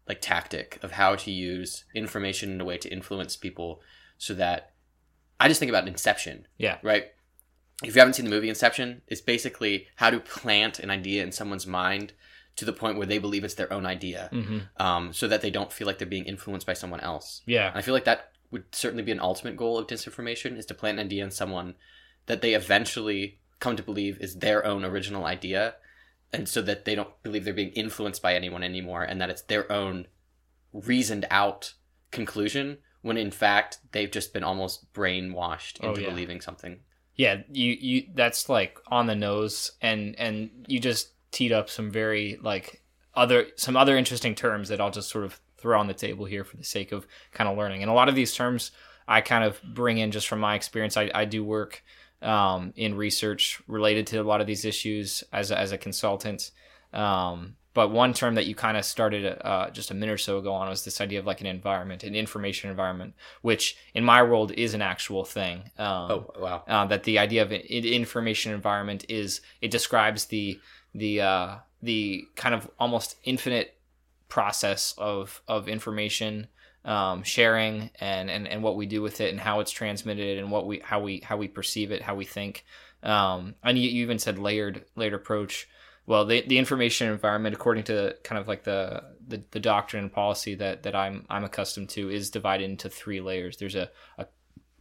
like 0.08 0.20
tactic 0.20 0.78
of 0.82 0.92
how 0.92 1.14
to 1.16 1.30
use 1.30 1.84
information 1.94 2.50
in 2.52 2.60
a 2.60 2.64
way 2.64 2.78
to 2.78 2.88
influence 2.88 3.36
people, 3.36 3.80
so 4.16 4.34
that 4.34 4.72
I 5.40 5.48
just 5.48 5.60
think 5.60 5.70
about 5.70 5.86
Inception 5.86 6.46
yeah. 6.56 6.78
right? 6.82 7.06
If 7.84 7.94
you 7.94 8.00
haven't 8.00 8.14
seen 8.14 8.24
the 8.24 8.30
movie 8.30 8.48
Inception, 8.48 9.02
it's 9.06 9.20
basically 9.20 9.86
how 9.96 10.10
to 10.10 10.18
plant 10.18 10.78
an 10.80 10.90
idea 10.90 11.22
in 11.22 11.30
someone's 11.30 11.66
mind 11.66 12.12
to 12.56 12.64
the 12.64 12.72
point 12.72 12.96
where 12.98 13.06
they 13.06 13.18
believe 13.18 13.44
it's 13.44 13.54
their 13.54 13.72
own 13.72 13.86
idea, 13.86 14.28
hmm 14.32 14.58
um, 14.78 15.12
so 15.12 15.28
that 15.28 15.42
they 15.42 15.50
don't 15.50 15.72
feel 15.72 15.86
like 15.86 15.98
they're 15.98 16.06
being 16.08 16.24
influenced 16.24 16.66
by 16.66 16.72
someone 16.74 17.00
else. 17.00 17.42
yeah. 17.46 17.68
And 17.68 17.76
I 17.78 17.82
feel 17.82 17.94
like 17.94 18.04
that 18.04 18.32
would 18.50 18.64
certainly 18.74 19.02
be 19.04 19.12
an 19.12 19.20
ultimate 19.20 19.56
goal 19.56 19.78
of 19.78 19.86
disinformation: 19.86 20.56
is 20.56 20.66
to 20.66 20.74
plant 20.74 20.98
an 20.98 21.06
idea 21.06 21.22
in 21.22 21.30
someone 21.30 21.74
that 22.28 22.40
they 22.40 22.54
eventually 22.54 23.40
come 23.60 23.76
to 23.76 23.82
believe 23.82 24.18
is 24.20 24.36
their 24.36 24.64
own 24.64 24.84
original 24.84 25.24
idea, 25.26 25.74
and 26.32 26.48
so 26.48 26.62
that 26.62 26.84
they 26.84 26.94
don't 26.94 27.20
believe 27.22 27.44
they're 27.44 27.52
being 27.52 27.72
influenced 27.72 28.22
by 28.22 28.34
anyone 28.34 28.62
anymore, 28.62 29.02
and 29.02 29.20
that 29.20 29.28
it's 29.30 29.42
their 29.42 29.70
own 29.70 30.06
reasoned 30.72 31.26
out 31.30 31.74
conclusion 32.10 32.78
when 33.02 33.16
in 33.16 33.30
fact 33.30 33.78
they've 33.92 34.10
just 34.10 34.32
been 34.32 34.44
almost 34.44 34.92
brainwashed 34.92 35.78
Oh, 35.82 35.90
into 35.90 36.02
yeah. 36.02 36.08
believing 36.10 36.40
something. 36.40 36.80
yeah 37.16 37.42
you 37.50 37.72
you 37.80 38.02
that's 38.14 38.48
like 38.48 38.78
on 38.88 39.06
the 39.06 39.14
nose 39.14 39.72
and 39.82 40.14
and 40.18 40.50
you 40.66 40.80
just 40.80 41.12
teed 41.30 41.52
up 41.52 41.68
some 41.68 41.90
very 41.90 42.38
like 42.42 42.82
other 43.14 43.46
some 43.56 43.76
other 43.76 43.96
interesting 43.96 44.34
terms 44.34 44.68
that 44.68 44.80
I'll 44.80 44.90
just 44.90 45.10
sort 45.10 45.24
of 45.24 45.40
throw 45.58 45.78
on 45.78 45.86
the 45.86 45.94
table 45.94 46.24
here 46.24 46.44
for 46.44 46.56
the 46.56 46.64
sake 46.64 46.92
of 46.92 47.06
kind 47.32 47.48
of 47.48 47.56
learning 47.58 47.82
and 47.82 47.90
a 47.90 47.94
lot 47.94 48.08
of 48.08 48.14
these 48.14 48.34
terms 48.34 48.70
I 49.06 49.20
kind 49.20 49.44
of 49.44 49.60
bring 49.74 49.98
in 49.98 50.10
just 50.10 50.28
from 50.28 50.40
my 50.40 50.54
experience 50.54 50.96
I, 50.96 51.10
I 51.14 51.24
do 51.24 51.42
work 51.44 51.82
um, 52.22 52.72
in 52.76 52.94
research 52.96 53.60
related 53.66 54.06
to 54.08 54.18
a 54.18 54.24
lot 54.24 54.40
of 54.40 54.46
these 54.46 54.64
issues 54.64 55.24
as 55.32 55.50
a, 55.50 55.58
as 55.58 55.72
a 55.72 55.78
consultant 55.78 56.50
Um, 56.92 57.56
but 57.74 57.90
one 57.90 58.12
term 58.12 58.34
that 58.34 58.46
you 58.46 58.54
kind 58.56 58.76
of 58.76 58.84
started 58.84 59.38
uh, 59.44 59.70
just 59.70 59.90
a 59.90 59.94
minute 59.94 60.12
or 60.12 60.18
so 60.18 60.38
ago 60.38 60.52
on 60.52 60.68
was 60.68 60.84
this 60.84 61.00
idea 61.00 61.20
of 61.20 61.26
like 61.26 61.40
an 61.40 61.46
environment, 61.46 62.02
an 62.02 62.14
information 62.14 62.70
environment, 62.70 63.14
which 63.42 63.76
in 63.94 64.04
my 64.04 64.22
world 64.22 64.50
is 64.52 64.74
an 64.74 64.82
actual 64.82 65.24
thing. 65.24 65.70
Um, 65.78 66.10
Oh 66.10 66.30
wow. 66.38 66.64
uh, 66.66 66.86
that 66.86 67.04
the 67.04 67.18
idea 67.18 67.42
of 67.42 67.52
an 67.52 67.60
information 67.60 68.52
environment 68.52 69.04
is 69.08 69.40
it 69.60 69.70
describes 69.70 70.26
the 70.26 70.60
the 70.94 71.20
uh, 71.20 71.56
the 71.82 72.26
kind 72.34 72.54
of 72.54 72.68
almost 72.80 73.16
infinite 73.24 73.78
process 74.28 74.94
of 74.98 75.42
of 75.46 75.68
information 75.68 76.48
um, 76.88 77.22
sharing 77.22 77.90
and, 78.00 78.30
and 78.30 78.48
and 78.48 78.62
what 78.62 78.74
we 78.76 78.86
do 78.86 79.02
with 79.02 79.20
it 79.20 79.30
and 79.30 79.38
how 79.38 79.60
it's 79.60 79.70
transmitted 79.70 80.38
and 80.38 80.50
what 80.50 80.66
we 80.66 80.80
how 80.80 81.00
we 81.00 81.20
how 81.20 81.36
we 81.36 81.46
perceive 81.46 81.92
it 81.92 82.00
how 82.02 82.14
we 82.14 82.24
think. 82.24 82.64
Um, 83.02 83.54
and 83.62 83.78
you, 83.78 83.90
you 83.90 84.02
even 84.02 84.18
said 84.18 84.38
layered 84.38 84.84
layered 84.96 85.12
approach. 85.14 85.68
Well 86.06 86.24
the, 86.24 86.40
the 86.40 86.56
information 86.58 87.12
environment 87.12 87.54
according 87.54 87.84
to 87.84 88.16
kind 88.24 88.40
of 88.40 88.48
like 88.48 88.64
the, 88.64 89.04
the 89.26 89.42
the 89.50 89.60
doctrine 89.60 90.04
and 90.04 90.12
policy 90.12 90.54
that 90.54 90.82
that 90.84 90.96
I'm 90.96 91.26
I'm 91.28 91.44
accustomed 91.44 91.90
to 91.90 92.08
is 92.08 92.30
divided 92.30 92.70
into 92.70 92.88
three 92.88 93.20
layers. 93.20 93.58
There's 93.58 93.74
a, 93.74 93.90
a, 94.16 94.26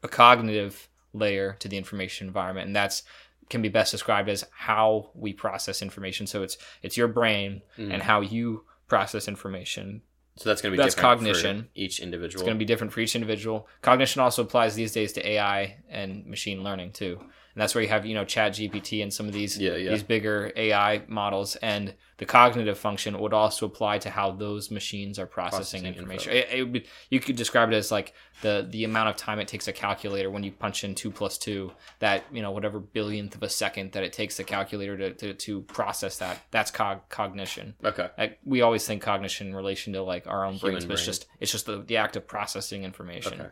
a 0.01 0.07
cognitive 0.07 0.87
layer 1.11 1.57
to 1.59 1.67
the 1.67 1.77
information 1.77 2.27
environment 2.27 2.67
and 2.67 2.75
that's 2.75 3.03
can 3.49 3.61
be 3.61 3.69
best 3.69 3.91
described 3.91 4.29
as 4.29 4.45
how 4.51 5.09
we 5.13 5.33
process 5.33 5.81
information. 5.81 6.25
So 6.25 6.41
it's 6.43 6.57
it's 6.81 6.95
your 6.95 7.09
brain 7.09 7.61
Mm. 7.77 7.93
and 7.93 8.01
how 8.01 8.21
you 8.21 8.63
process 8.87 9.27
information 9.27 10.01
So 10.37 10.49
that's 10.49 10.61
going 10.61 10.71
to 10.71 10.77
be 10.77 10.81
That's 10.83 10.95
different 10.95 11.19
cognition. 11.19 11.61
for 11.63 11.69
each 11.75 11.99
individual. 11.99 12.41
it's 12.41 12.43
going 12.43 12.55
to 12.55 12.59
be 12.59 12.65
different 12.65 12.93
for 12.93 12.99
each 12.99 13.15
individual. 13.15 13.67
Cognition 13.81 14.21
also 14.21 14.43
applies 14.43 14.75
these 14.75 14.91
days 14.91 15.13
to 15.13 15.27
AI 15.27 15.77
and 15.89 16.25
machine 16.27 16.63
learning 16.63 16.91
too, 16.91 17.19
and 17.57 17.63
that's 17.63 17.73
where 17.73 17.81
you 17.81 17.89
have 17.89 18.05
you 18.05 18.13
know 18.13 18.23
Chat 18.23 18.51
GPT 18.51 19.01
and 19.01 19.11
some 19.11 19.25
of 19.25 19.33
these 19.33 19.57
Yeah, 19.57 19.75
yeah. 19.77 19.89
these 19.89 20.03
bigger 20.03 20.51
AI 20.55 21.01
models, 21.07 21.55
and 21.55 21.95
the 22.17 22.25
cognitive 22.25 22.77
function 22.77 23.17
would 23.17 23.33
also 23.33 23.65
apply 23.65 23.97
to 23.97 24.11
how 24.11 24.29
those 24.29 24.69
machines 24.69 25.17
are 25.17 25.25
processing, 25.25 25.81
Processing 25.81 25.99
information. 25.99 26.33
It, 26.33 26.49
it 26.51 26.63
would 26.71 26.87
you 27.09 27.19
could 27.19 27.35
describe 27.35 27.71
it 27.71 27.75
as 27.75 27.91
like 27.91 28.13
the 28.43 28.67
the 28.69 28.83
amount 28.83 29.09
of 29.09 29.15
time 29.15 29.39
it 29.39 29.47
takes 29.47 29.67
a 29.67 29.73
calculator 29.73 30.29
when 30.29 30.43
you 30.43 30.51
punch 30.51 30.83
in 30.83 30.93
two 30.93 31.09
plus 31.09 31.39
two, 31.39 31.71
that 31.97 32.25
you 32.31 32.43
know 32.43 32.51
whatever 32.51 32.79
billionth 32.79 33.33
of 33.33 33.41
a 33.41 33.49
second 33.49 33.93
that 33.93 34.03
it 34.03 34.13
takes 34.13 34.37
the 34.37 34.43
calculator 34.43 34.95
to 34.95 35.13
to, 35.13 35.33
to 35.33 35.61
process 35.61 36.19
that. 36.19 36.39
That's 36.51 36.69
cog- 36.69 37.09
cognition 37.09 37.73
okay. 37.83 38.09
like 38.19 38.37
we 38.45 38.61
always 38.61 38.85
think 38.85 39.01
cognition 39.01 39.47
in 39.47 39.55
relation 39.55 39.93
to 39.93 40.03
like 40.03 40.27
our 40.27 40.45
own 40.45 40.53
Human 40.53 40.73
brains, 40.73 40.85
but 40.85 40.93
it's 40.93 41.05
just 41.05 41.25
it's 41.39 41.51
just 41.51 41.65
the, 41.65 41.81
the 41.81 41.97
act 41.97 42.15
of 42.15 42.27
processing 42.27 42.83
information. 42.83 43.33
Okay. 43.33 43.49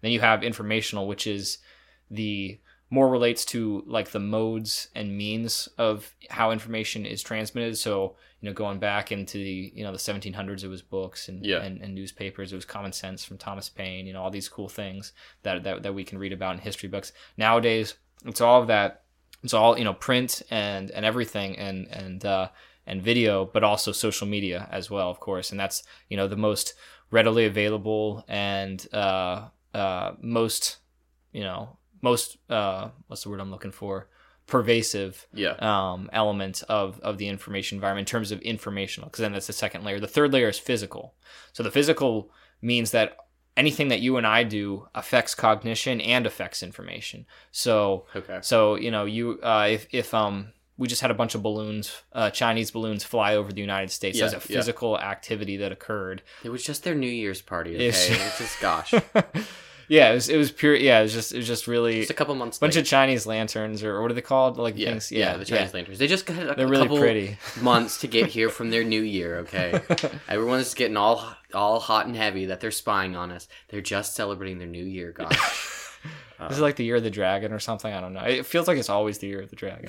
Then 0.00 0.12
you 0.12 0.20
have 0.20 0.44
informational, 0.44 1.08
which 1.08 1.26
is 1.26 1.58
the 2.08 2.60
more 2.90 3.08
relates 3.08 3.44
to 3.46 3.82
like 3.86 4.10
the 4.12 4.18
modes 4.20 4.88
and 4.94 5.16
means 5.16 5.68
of 5.78 6.14
how 6.30 6.50
information 6.50 7.04
is 7.04 7.22
transmitted. 7.22 7.76
So 7.76 8.16
you 8.40 8.48
know, 8.48 8.54
going 8.54 8.78
back 8.78 9.10
into 9.10 9.36
the 9.38 9.72
you 9.74 9.82
know 9.84 9.92
the 9.92 9.98
1700s, 9.98 10.62
it 10.62 10.68
was 10.68 10.80
books 10.82 11.28
and 11.28 11.44
Yeah. 11.44 11.58
and, 11.62 11.80
and 11.82 11.94
newspapers. 11.94 12.52
It 12.52 12.56
was 12.56 12.64
Common 12.64 12.92
Sense 12.92 13.24
from 13.24 13.36
Thomas 13.36 13.68
Paine. 13.68 14.06
You 14.06 14.12
know, 14.12 14.22
all 14.22 14.30
these 14.30 14.48
cool 14.48 14.68
things 14.68 15.12
that 15.42 15.64
that 15.64 15.82
that 15.82 15.94
we 15.94 16.04
can 16.04 16.18
read 16.18 16.32
about 16.32 16.54
in 16.54 16.60
history 16.60 16.88
books. 16.88 17.12
Nowadays, 17.36 17.94
it's 18.24 18.40
all 18.40 18.60
of 18.62 18.68
that. 18.68 19.02
It's 19.42 19.54
all 19.54 19.76
you 19.78 19.84
know, 19.84 19.94
print 19.94 20.42
and 20.50 20.90
and 20.92 21.04
everything 21.04 21.56
and 21.58 21.86
and 21.88 22.24
uh, 22.24 22.48
and 22.86 23.02
video, 23.02 23.44
but 23.44 23.64
also 23.64 23.92
social 23.92 24.26
media 24.26 24.68
as 24.72 24.88
well, 24.90 25.10
of 25.10 25.20
course. 25.20 25.50
And 25.50 25.58
that's 25.60 25.82
you 26.08 26.16
know 26.16 26.28
the 26.28 26.36
most 26.36 26.74
readily 27.10 27.44
available 27.46 28.24
and 28.28 28.86
uh, 28.92 29.48
uh, 29.74 30.12
most 30.20 30.76
you 31.32 31.42
know 31.42 31.76
most 32.02 32.36
uh, 32.50 32.88
what's 33.06 33.22
the 33.24 33.30
word 33.30 33.40
I'm 33.40 33.50
looking 33.50 33.72
for 33.72 34.08
pervasive 34.46 35.26
Yeah. 35.34 35.56
um, 35.60 36.08
element 36.12 36.62
of 36.68 36.98
of 37.00 37.18
the 37.18 37.28
information 37.28 37.76
environment 37.76 38.08
in 38.08 38.10
terms 38.10 38.32
of 38.32 38.40
informational 38.40 39.08
because 39.10 39.22
then 39.22 39.32
that's 39.32 39.46
the 39.46 39.52
second 39.52 39.84
layer 39.84 40.00
the 40.00 40.06
third 40.06 40.32
layer 40.32 40.48
is 40.48 40.58
physical 40.58 41.14
so 41.52 41.62
the 41.62 41.70
physical 41.70 42.30
means 42.62 42.90
that 42.92 43.16
anything 43.58 43.88
that 43.88 44.00
you 44.00 44.16
and 44.16 44.26
i 44.26 44.42
do 44.42 44.88
affects 44.94 45.34
cognition 45.34 46.00
and 46.00 46.26
affects 46.26 46.62
information 46.62 47.26
so 47.50 48.06
Okay. 48.16 48.38
so 48.40 48.76
you 48.76 48.90
know 48.90 49.04
you 49.04 49.38
uh, 49.42 49.66
if 49.70 49.86
if 49.92 50.14
um 50.14 50.52
we 50.78 50.88
just 50.88 51.02
had 51.02 51.10
a 51.10 51.14
bunch 51.14 51.34
of 51.34 51.42
balloons 51.42 52.02
uh, 52.14 52.30
chinese 52.30 52.70
balloons 52.70 53.04
fly 53.04 53.34
over 53.34 53.52
the 53.52 53.60
united 53.60 53.90
states 53.90 54.16
Yeah, 54.18 54.28
that's 54.28 54.46
a 54.48 54.52
yeah. 54.52 54.58
physical 54.60 54.98
activity 54.98 55.58
that 55.58 55.72
occurred 55.72 56.22
It 56.42 56.48
was 56.48 56.64
just 56.64 56.84
their 56.84 56.94
New 56.94 57.10
Year's 57.10 57.42
party. 57.42 57.74
Okay. 57.74 57.88
It's- 57.88 58.08
It's 58.10 58.38
just 58.38 58.60
gosh. 58.60 58.94
yeah 59.88 60.10
it 60.10 60.14
was, 60.14 60.28
it 60.28 60.36
was 60.36 60.50
pure 60.52 60.74
yeah 60.74 61.00
it 61.00 61.02
was 61.02 61.12
just 61.12 61.32
it 61.32 61.38
was 61.38 61.46
just 61.46 61.66
really 61.66 62.00
Just 62.00 62.10
a 62.10 62.14
couple 62.14 62.34
months. 62.34 62.58
bunch 62.58 62.74
late. 62.76 62.82
of 62.82 62.86
chinese 62.86 63.26
lanterns 63.26 63.82
or 63.82 64.00
what 64.02 64.10
are 64.10 64.14
they 64.14 64.20
called 64.20 64.56
like 64.58 64.76
yeah, 64.76 64.90
things 64.90 65.10
yeah, 65.10 65.36
the 65.36 65.44
Chinese 65.44 65.74
lanterns. 65.74 65.98
They 65.98 66.06
just 66.06 66.26
got 66.26 66.36
a, 66.38 66.54
they're 66.54 66.66
a 66.66 66.68
really 66.68 66.82
couple 66.84 66.98
pretty 66.98 67.38
months 67.60 68.00
to 68.00 68.06
get 68.06 68.26
here 68.28 68.48
from 68.50 68.70
their 68.70 68.84
new 68.84 69.02
year. 69.02 69.38
Okay, 69.38 69.80
everyone's 70.28 70.74
getting 70.74 70.96
all 70.96 71.24
all 71.54 71.80
hot 71.80 72.06
and 72.06 72.14
heavy 72.14 72.46
that 72.46 72.60
they're 72.60 72.70
spying 72.70 73.16
on 73.16 73.30
us. 73.32 73.48
They're 73.68 73.80
just 73.80 74.14
celebrating 74.14 74.58
their 74.58 74.68
new 74.68 74.84
year. 74.84 75.12
Gosh, 75.12 75.96
this 76.40 76.52
Is 76.52 76.60
like 76.60 76.76
the 76.76 76.84
year 76.84 76.96
of 76.96 77.02
the 77.02 77.10
dragon 77.10 77.52
or 77.52 77.58
something? 77.58 77.92
I 77.92 78.00
don't 78.00 78.12
know. 78.12 78.20
It 78.24 78.46
feels 78.46 78.68
like 78.68 78.78
it's 78.78 78.90
always 78.90 79.18
the 79.18 79.26
year 79.28 79.40
of 79.42 79.50
the 79.50 79.56
dragon. 79.56 79.88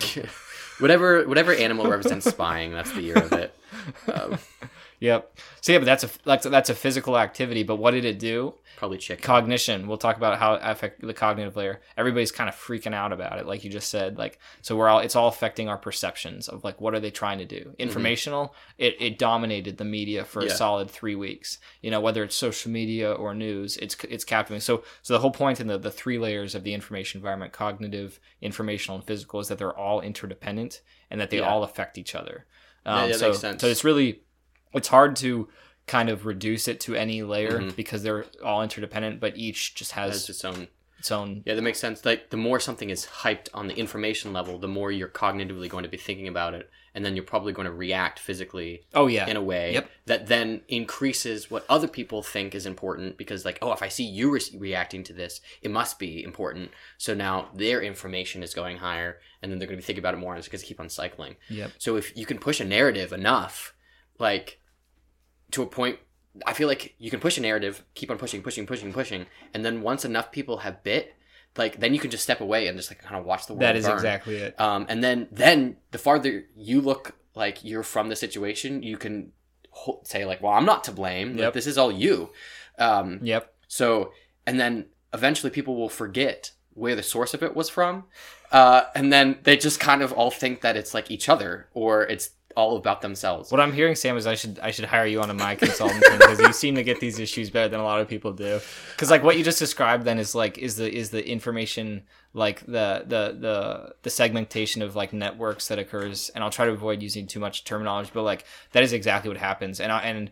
whatever 0.79 1.27
whatever 1.27 1.53
animal 1.53 1.87
represents 1.89 2.25
spying, 2.29 2.71
that's 2.71 2.91
the 2.93 3.01
year 3.01 3.17
of 3.17 3.31
it. 3.33 3.53
Um, 4.11 4.37
yep. 4.99 5.37
So 5.61 5.71
yeah, 5.73 5.79
but 5.79 5.85
that's 5.85 6.03
a 6.03 6.09
that's 6.25 6.45
a, 6.45 6.49
that's 6.49 6.69
a 6.69 6.75
physical 6.75 7.17
activity. 7.17 7.63
But 7.63 7.77
what 7.77 7.91
did 7.91 8.05
it 8.05 8.19
do? 8.19 8.55
probably 8.77 8.97
chicken. 8.97 9.21
Cognition. 9.25 9.87
We'll 9.89 9.97
talk 9.97 10.15
about 10.15 10.39
how 10.39 10.53
it 10.53 10.61
affect 10.63 11.01
the 11.05 11.13
cognitive 11.13 11.57
layer. 11.57 11.81
Everybody's 11.97 12.31
kind 12.31 12.47
of 12.47 12.55
freaking 12.55 12.93
out 12.93 13.11
about 13.11 13.37
it, 13.37 13.45
like 13.45 13.65
you 13.65 13.69
just 13.69 13.89
said. 13.89 14.17
Like 14.17 14.39
so, 14.61 14.77
we're 14.77 14.87
all 14.87 14.99
it's 14.99 15.17
all 15.17 15.27
affecting 15.27 15.67
our 15.67 15.77
perceptions 15.77 16.47
of 16.47 16.63
like 16.63 16.79
what 16.79 16.93
are 16.93 16.99
they 17.01 17.11
trying 17.11 17.39
to 17.39 17.45
do. 17.45 17.75
Informational. 17.77 18.55
It 18.77 18.95
it 19.01 19.17
dominated 19.17 19.77
the 19.77 19.83
media 19.83 20.23
for 20.23 20.41
a 20.41 20.49
solid 20.49 20.89
three 20.89 21.15
weeks. 21.15 21.57
You 21.81 21.91
know 21.91 21.99
whether 21.99 22.23
it's 22.23 22.35
social 22.35 22.71
media 22.71 23.11
or 23.11 23.33
news, 23.35 23.75
it's 23.77 23.97
it's 24.07 24.23
captivating. 24.23 24.61
So 24.61 24.83
so 25.01 25.13
the 25.13 25.19
whole 25.19 25.31
point 25.31 25.59
in 25.59 25.67
the 25.67 25.77
the 25.77 25.91
three 25.91 26.17
layers 26.17 26.55
of 26.55 26.63
the 26.63 26.73
information 26.73 27.19
environment, 27.19 27.51
cognitive, 27.51 28.19
informational, 28.41 28.97
and 28.97 29.05
physical, 29.05 29.41
is 29.41 29.49
that 29.49 29.57
they're 29.57 29.77
all 29.77 29.99
interdependent 29.99 30.81
and 31.11 31.19
that 31.19 31.31
they 31.31 31.39
Yeah. 31.39 31.49
all 31.49 31.63
affect 31.63 31.97
each 31.97 32.15
other. 32.15 32.45
Yeah, 32.85 32.93
Um, 32.93 33.01
yeah, 33.01 33.07
that 33.13 33.19
so, 33.19 33.27
makes 33.27 33.39
sense. 33.39 33.61
so 33.61 33.67
it's 33.67 33.83
really 33.83 34.21
it's 34.73 34.87
hard 34.89 35.15
to 35.17 35.47
kind 35.87 36.09
of 36.09 36.25
reduce 36.25 36.67
it 36.67 36.79
to 36.81 36.95
any 36.95 37.23
layer 37.23 37.59
Mhm. 37.59 37.75
because 37.75 38.03
they're 38.03 38.25
all 38.43 38.61
interdependent, 38.61 39.19
but 39.19 39.35
each 39.37 39.73
just 39.75 39.93
has 39.93 40.11
Has 40.13 40.29
its 40.29 40.45
own. 40.45 40.67
its 40.99 41.11
own. 41.11 41.41
Yeah, 41.45 41.55
that 41.55 41.61
makes 41.61 41.79
sense. 41.79 42.05
Like 42.05 42.29
the 42.29 42.37
more 42.37 42.59
something 42.59 42.89
is 42.89 43.05
hyped 43.23 43.47
on 43.53 43.67
the 43.67 43.73
information 43.75 44.31
level, 44.33 44.59
the 44.59 44.67
more 44.67 44.91
you're 44.91 45.07
cognitively 45.07 45.67
going 45.69 45.83
to 45.83 45.89
be 45.89 45.97
thinking 45.97 46.27
about 46.27 46.53
it, 46.53 46.69
and 46.93 47.03
then 47.05 47.15
you're 47.15 47.23
probably 47.25 47.53
going 47.53 47.65
to 47.67 47.71
react 47.73 48.19
physically 48.19 48.83
Oh 48.93 49.07
yeah, 49.07 49.27
in 49.27 49.37
a 49.37 49.41
way 49.41 49.73
Yep. 49.73 49.89
that 50.07 50.27
then 50.27 50.61
increases 50.67 51.49
what 51.49 51.65
other 51.69 51.87
people 51.87 52.21
think 52.21 52.53
is 52.53 52.65
important 52.65 53.15
because 53.17 53.45
like 53.45 53.59
oh 53.61 53.71
if 53.71 53.81
i 53.83 53.87
see 53.87 54.03
you 54.03 54.31
re- 54.31 54.41
reacting 54.57 55.03
to 55.03 55.13
this 55.13 55.39
it 55.61 55.69
must 55.71 55.99
be 55.99 56.23
important 56.23 56.71
so 56.97 57.13
now 57.13 57.49
their 57.53 57.81
information 57.81 58.41
is 58.43 58.53
going 58.55 58.77
higher 58.77 59.19
and 59.41 59.51
then 59.51 59.59
they're 59.59 59.67
going 59.67 59.77
to 59.77 59.81
be 59.81 59.85
thinking 59.85 60.01
about 60.01 60.15
it 60.15 60.17
more 60.17 60.33
and 60.33 60.39
it's 60.39 60.47
going 60.47 60.59
to 60.59 60.65
keep 60.65 60.79
on 60.79 60.89
cycling 60.89 61.35
yep, 61.47 61.71
so 61.77 61.95
if 61.95 62.15
you 62.17 62.25
can 62.25 62.39
push 62.39 62.59
a 62.59 62.65
narrative 62.65 63.13
enough 63.13 63.73
like 64.19 64.59
to 65.51 65.63
a 65.63 65.65
point 65.65 65.97
i 66.45 66.53
feel 66.53 66.67
like 66.67 66.93
you 66.99 67.09
can 67.09 67.19
push 67.19 67.37
a 67.37 67.41
narrative 67.41 67.83
keep 67.95 68.11
on 68.11 68.17
pushing 68.17 68.41
pushing 68.41 68.65
pushing 68.65 68.93
pushing 68.93 69.25
and 69.53 69.65
then 69.65 69.81
once 69.81 70.05
enough 70.05 70.31
people 70.31 70.57
have 70.57 70.83
bit 70.83 71.15
like 71.57 71.79
then 71.79 71.93
you 71.93 71.99
can 71.99 72.11
just 72.11 72.23
step 72.23 72.41
away 72.41 72.67
and 72.67 72.77
just 72.77 72.91
like 72.91 73.01
kind 73.01 73.15
of 73.15 73.25
watch 73.25 73.47
the 73.47 73.53
world 73.53 73.63
that 73.63 73.75
is 73.75 73.85
burn. 73.85 73.95
exactly 73.95 74.35
it. 74.35 74.59
Um, 74.59 74.85
and 74.89 75.03
then 75.03 75.27
then 75.31 75.77
the 75.91 75.97
farther 75.97 76.45
you 76.55 76.81
look 76.81 77.15
like 77.35 77.63
you're 77.63 77.83
from 77.83 78.09
the 78.09 78.15
situation, 78.15 78.83
you 78.83 78.97
can 78.97 79.31
ho- 79.71 80.01
say 80.03 80.25
like, 80.25 80.41
"Well, 80.41 80.53
I'm 80.53 80.65
not 80.65 80.83
to 80.85 80.91
blame. 80.91 81.37
Like, 81.37 81.53
this 81.53 81.67
is 81.67 81.77
all 81.77 81.91
you." 81.91 82.29
Um, 82.77 83.19
Yep, 83.23 83.53
so 83.67 84.13
and 84.45 84.59
then 84.59 84.85
eventually 85.13 85.49
people 85.49 85.75
will 85.75 85.89
forget 85.89 86.51
where 86.73 86.95
the 86.95 87.03
source 87.03 87.33
of 87.33 87.43
it 87.43 87.55
was 87.55 87.69
from, 87.69 88.05
uh, 88.51 88.83
and 88.95 89.11
then 89.11 89.39
they 89.43 89.57
just 89.57 89.79
kind 89.79 90.01
of 90.01 90.13
all 90.13 90.31
think 90.31 90.61
that 90.61 90.77
it's 90.77 90.93
like 90.93 91.09
each 91.11 91.27
other 91.27 91.67
or 91.73 92.03
it's 92.03 92.29
all 92.55 92.77
about 92.77 93.01
themselves. 93.01 93.51
what 93.51 93.61
I'm 93.61 93.71
hearing, 93.71 93.95
Sam, 93.95 94.17
is 94.17 94.25
I 94.27 94.35
should 94.35 94.59
I 94.59 94.71
should 94.71 94.85
hire 94.85 95.05
you 95.05 95.21
on 95.21 95.29
a 95.29 95.33
my 95.33 95.55
consultant 95.55 96.03
because 96.11 96.39
you 96.39 96.51
seem 96.53 96.75
to 96.75 96.83
get 96.83 96.99
these 96.99 97.19
issues 97.19 97.49
better 97.49 97.69
than 97.69 97.79
a 97.79 97.83
lot 97.83 98.01
of 98.01 98.07
people 98.07 98.33
do. 98.33 98.59
Because 98.91 99.09
like 99.09 99.23
what 99.23 99.37
you 99.37 99.43
just 99.43 99.59
described, 99.59 100.03
then 100.03 100.17
is 100.19 100.35
like 100.35 100.57
is 100.57 100.75
the 100.75 100.91
is 100.91 101.11
the 101.11 101.27
information 101.27 102.03
like 102.33 102.65
the 102.65 103.03
the 103.05 103.37
the 103.39 103.95
the 104.01 104.09
segmentation 104.09 104.81
of 104.81 104.95
like 104.95 105.13
networks 105.13 105.67
that 105.67 105.79
occurs, 105.79 106.29
and 106.29 106.43
I'll 106.43 106.49
try 106.49 106.65
to 106.65 106.71
avoid 106.71 107.01
using 107.01 107.27
too 107.27 107.39
much 107.39 107.63
terminology, 107.63 108.11
but 108.13 108.23
like 108.23 108.45
that 108.71 108.83
is 108.83 108.93
exactly 108.93 109.29
what 109.29 109.37
happens, 109.37 109.79
and 109.79 109.91
I, 109.91 109.99
and 110.01 110.31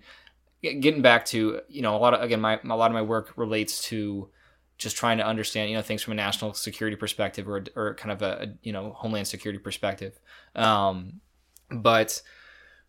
getting 0.62 1.02
back 1.02 1.26
to 1.26 1.62
you 1.70 1.82
know 1.82 1.96
a 1.96 2.00
lot 2.00 2.14
of 2.14 2.22
again 2.22 2.42
my 2.42 2.60
a 2.64 2.76
lot 2.76 2.90
of 2.90 2.94
my 2.94 3.02
work 3.02 3.34
relates 3.36 3.84
to 3.86 4.30
just 4.78 4.96
trying 4.96 5.18
to 5.18 5.26
understand 5.26 5.70
you 5.70 5.76
know 5.76 5.82
things 5.82 6.04
from 6.04 6.14
a 6.14 6.16
national 6.16 6.54
security 6.54 6.96
perspective 6.96 7.48
or 7.48 7.64
or 7.76 7.96
kind 7.96 8.12
of 8.12 8.22
a, 8.22 8.44
a 8.44 8.48
you 8.64 8.72
know 8.72 8.92
homeland 8.92 9.28
security 9.28 9.60
perspective 9.60 10.20
um 10.56 11.20
but 11.70 12.22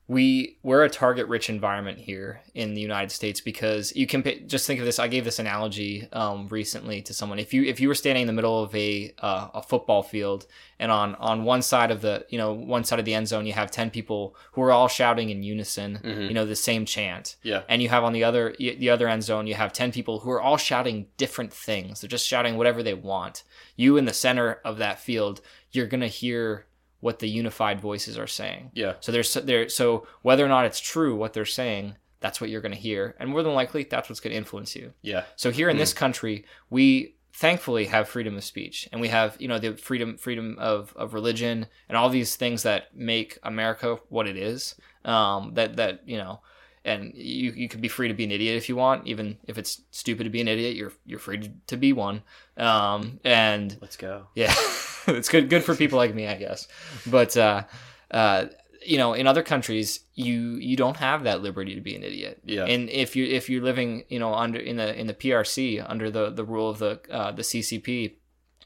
we 0.09 0.57
we're 0.63 0.85
a 0.85 0.89
target 0.89 1.29
rich 1.29 1.51
environment 1.51 1.99
here 1.99 2.41
in 2.55 2.73
the 2.73 2.81
United 2.81 3.13
States 3.13 3.43
because 3.43 3.95
you 3.95 4.07
can 4.07 4.23
pay, 4.23 4.41
just 4.41 4.67
think 4.67 4.81
of 4.81 4.87
this. 4.87 4.99
I 4.99 5.07
gave 5.07 5.27
this 5.27 5.39
analogy 5.39 6.09
um, 6.15 6.49
recently 6.49 7.03
to 7.03 7.13
someone. 7.13 7.39
If 7.39 7.53
you 7.53 7.63
if 7.65 7.79
you 7.79 7.89
were 7.89 7.95
standing 7.95 8.23
in 8.23 8.27
the 8.27 8.33
middle 8.33 8.63
of 8.63 8.75
a 8.75 9.13
uh, 9.19 9.49
a 9.53 9.63
football 9.63 10.03
field 10.03 10.47
and 10.79 10.91
on 10.91 11.15
on 11.17 11.45
one 11.45 11.61
side 11.61 11.91
of 11.91 12.01
the 12.01 12.25
you 12.31 12.39
know 12.39 12.55
one 12.55 12.85
side 12.85 12.99
of 12.99 13.05
the 13.05 13.13
end 13.13 13.29
zone 13.29 13.45
you 13.45 13.53
have 13.53 13.71
ten 13.71 13.91
people 13.91 14.35
who 14.53 14.63
are 14.63 14.73
all 14.73 14.89
shouting 14.89 15.29
in 15.29 15.43
unison, 15.43 16.01
you 16.03 16.33
know 16.33 16.47
the 16.47 16.57
same 16.57 16.87
chant. 16.87 17.37
Yeah. 17.43 17.63
And 17.69 17.83
you 17.83 17.91
have 17.91 18.03
on 18.03 18.15
the 18.15 18.25
other 18.25 18.55
the 18.59 18.89
other 18.89 19.09
end 19.09 19.25
zone 19.25 19.47
you 19.47 19.57
have 19.57 19.75
ten 19.75 19.93
people 19.93 20.21
who 20.21 20.31
are 20.31 20.41
all 20.41 20.57
shouting 20.57 21.09
different 21.19 21.53
things. 21.53 22.01
They're 22.01 22.09
just 22.09 22.27
shouting 22.27 22.57
whatever 22.57 22.83
they 22.83 22.95
want. 22.95 23.45
You 23.77 23.99
in 23.99 24.07
the 24.07 24.15
center 24.15 24.61
of 24.65 24.79
that 24.79 25.01
field, 25.01 25.43
you're 25.71 25.87
gonna 25.87 26.09
hear 26.09 26.65
what 27.01 27.19
the 27.21 27.29
unified 27.29 27.81
voices 27.81 28.19
are 28.19 28.27
saying. 28.27 28.71
Yeah. 28.75 28.95
So 29.01 29.13
there's 29.13 29.33
there 29.35 29.69
so 29.69 30.07
whether 30.23 30.45
or 30.45 30.49
not 30.49 30.65
it's 30.65 30.81
true 30.81 31.15
what 31.15 31.33
they're 31.33 31.45
saying, 31.45 31.97
that's 32.21 32.41
what 32.41 32.51
you're 32.51 32.61
going 32.61 32.75
to 32.75 32.79
hear, 32.79 33.15
and 33.21 33.31
more 33.31 33.43
than 33.43 33.55
likely 33.55 33.85
that's 33.85 34.09
what's 34.09 34.21
going 34.21 34.33
to 34.33 34.37
influence 34.37 34.75
you. 34.75 34.93
Yeah. 35.03 35.25
So 35.37 35.51
here 35.51 35.69
in 35.69 35.77
this 35.77 35.93
country, 35.93 36.45
we 36.71 37.15
thankfully 37.33 37.85
have 37.85 38.09
freedom 38.09 38.37
of 38.37 38.43
speech, 38.43 38.89
and 38.91 39.01
we 39.01 39.09
have 39.09 39.37
you 39.39 39.47
know 39.47 39.59
the 39.61 39.77
freedom 39.77 40.17
freedom 40.17 40.57
of, 40.59 40.93
of 40.97 41.15
religion 41.15 41.67
and 41.89 41.97
all 41.97 42.09
these 42.11 42.35
things 42.35 42.65
that 42.65 42.97
make 42.97 43.39
America 43.45 43.99
what 44.09 44.27
it 44.27 44.37
is. 44.37 44.75
Um, 45.05 45.55
that 45.55 45.77
that 45.77 46.03
you 46.07 46.17
know. 46.19 46.41
And 46.85 47.13
you, 47.15 47.51
you 47.53 47.69
can 47.69 47.83
be 47.83 47.89
free 47.89 48.09
to 48.09 48.15
be 48.15 48.25
an 48.25 48.31
idiot 48.31 48.57
if 48.57 48.69
you 48.71 48.77
want, 48.77 49.07
even 49.07 49.37
if 49.47 49.59
it's 49.59 49.83
stupid 49.91 50.25
to 50.25 50.31
be 50.31 50.41
an 50.41 50.49
idiot. 50.49 50.75
You're 50.75 50.93
you're 51.05 51.19
free 51.19 51.37
to, 51.39 51.51
to 51.67 51.77
be 51.77 51.93
one. 51.93 52.23
Um, 52.57 53.21
and 53.25 53.77
Let's 53.83 53.97
go. 53.97 54.29
yeah, 54.35 54.55
it's 55.17 55.29
good 55.29 55.49
good 55.51 55.65
for 55.65 55.75
people 55.75 55.99
like 55.99 56.15
me, 56.15 56.27
I 56.27 56.37
guess. 56.37 56.69
But 57.07 57.37
uh, 57.37 57.65
uh, 58.11 58.47
you 58.87 58.97
know, 58.99 59.13
in 59.13 59.27
other 59.27 59.43
countries, 59.43 60.01
you 60.15 60.55
you 60.57 60.77
don't 60.77 60.97
have 60.99 61.25
that 61.25 61.43
liberty 61.43 61.75
to 61.75 61.81
be 61.81 61.95
an 61.97 62.03
idiot. 62.03 62.41
Yeah. 62.45 62.65
And 62.65 62.89
if 62.91 63.17
you 63.17 63.25
if 63.25 63.51
you're 63.51 63.63
living, 63.63 64.05
you 64.09 64.19
know, 64.19 64.35
under 64.35 64.59
in 64.59 64.77
the 64.77 64.99
in 64.99 65.07
the 65.07 65.15
PRC 65.15 65.85
under 65.89 66.11
the 66.11 66.31
the 66.31 66.45
rule 66.45 66.71
of 66.71 66.79
the 66.79 67.01
uh, 67.11 67.33
the 67.33 67.43
CCP, 67.43 68.13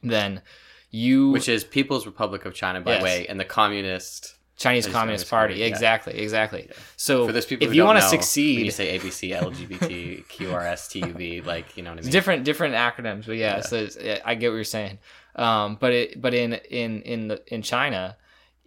then 0.02 0.42
you 0.90 1.30
Which 1.30 1.48
is 1.48 1.64
People's 1.64 2.04
Republic 2.06 2.44
of 2.44 2.54
China, 2.54 2.80
by 2.80 2.92
Yes. 2.92 3.00
the 3.00 3.04
way, 3.04 3.26
and 3.26 3.40
the 3.40 3.44
communist. 3.46 4.36
Chinese 4.58 4.84
Communist 4.84 4.94
Communist 5.00 5.30
Party. 5.30 5.54
Party, 5.54 5.60
yeah. 5.60 5.66
Exactly, 5.66 6.18
exactly. 6.18 6.68
So 6.96 7.26
For 7.26 7.32
those 7.32 7.46
people 7.46 7.66
if 7.66 7.74
you 7.74 7.84
want 7.84 7.98
to 7.98 8.06
succeed, 8.06 8.56
when 8.58 8.64
you 8.66 8.70
say 8.70 8.96
ABC, 8.98 9.34
LGBT, 9.36 10.24
QRS, 10.26 11.00
TUV, 11.00 11.44
like 11.44 11.76
you 11.76 11.82
know 11.82 11.90
what 11.90 11.98
I 11.98 12.02
mean. 12.02 12.12
different 12.12 12.44
different 12.44 12.74
acronyms, 12.74 13.26
but 13.26 13.36
yeah, 13.36 13.56
Yeah. 13.56 13.60
so 13.62 13.88
yeah, 14.00 14.20
I 14.24 14.34
get 14.34 14.48
what 14.50 14.56
you're 14.56 14.64
saying. 14.64 14.98
Um, 15.36 15.76
but 15.80 15.92
it 15.92 16.20
but 16.20 16.34
in 16.34 16.54
in 16.54 17.02
in 17.02 17.28
the 17.28 17.42
in 17.54 17.62
China, 17.62 18.16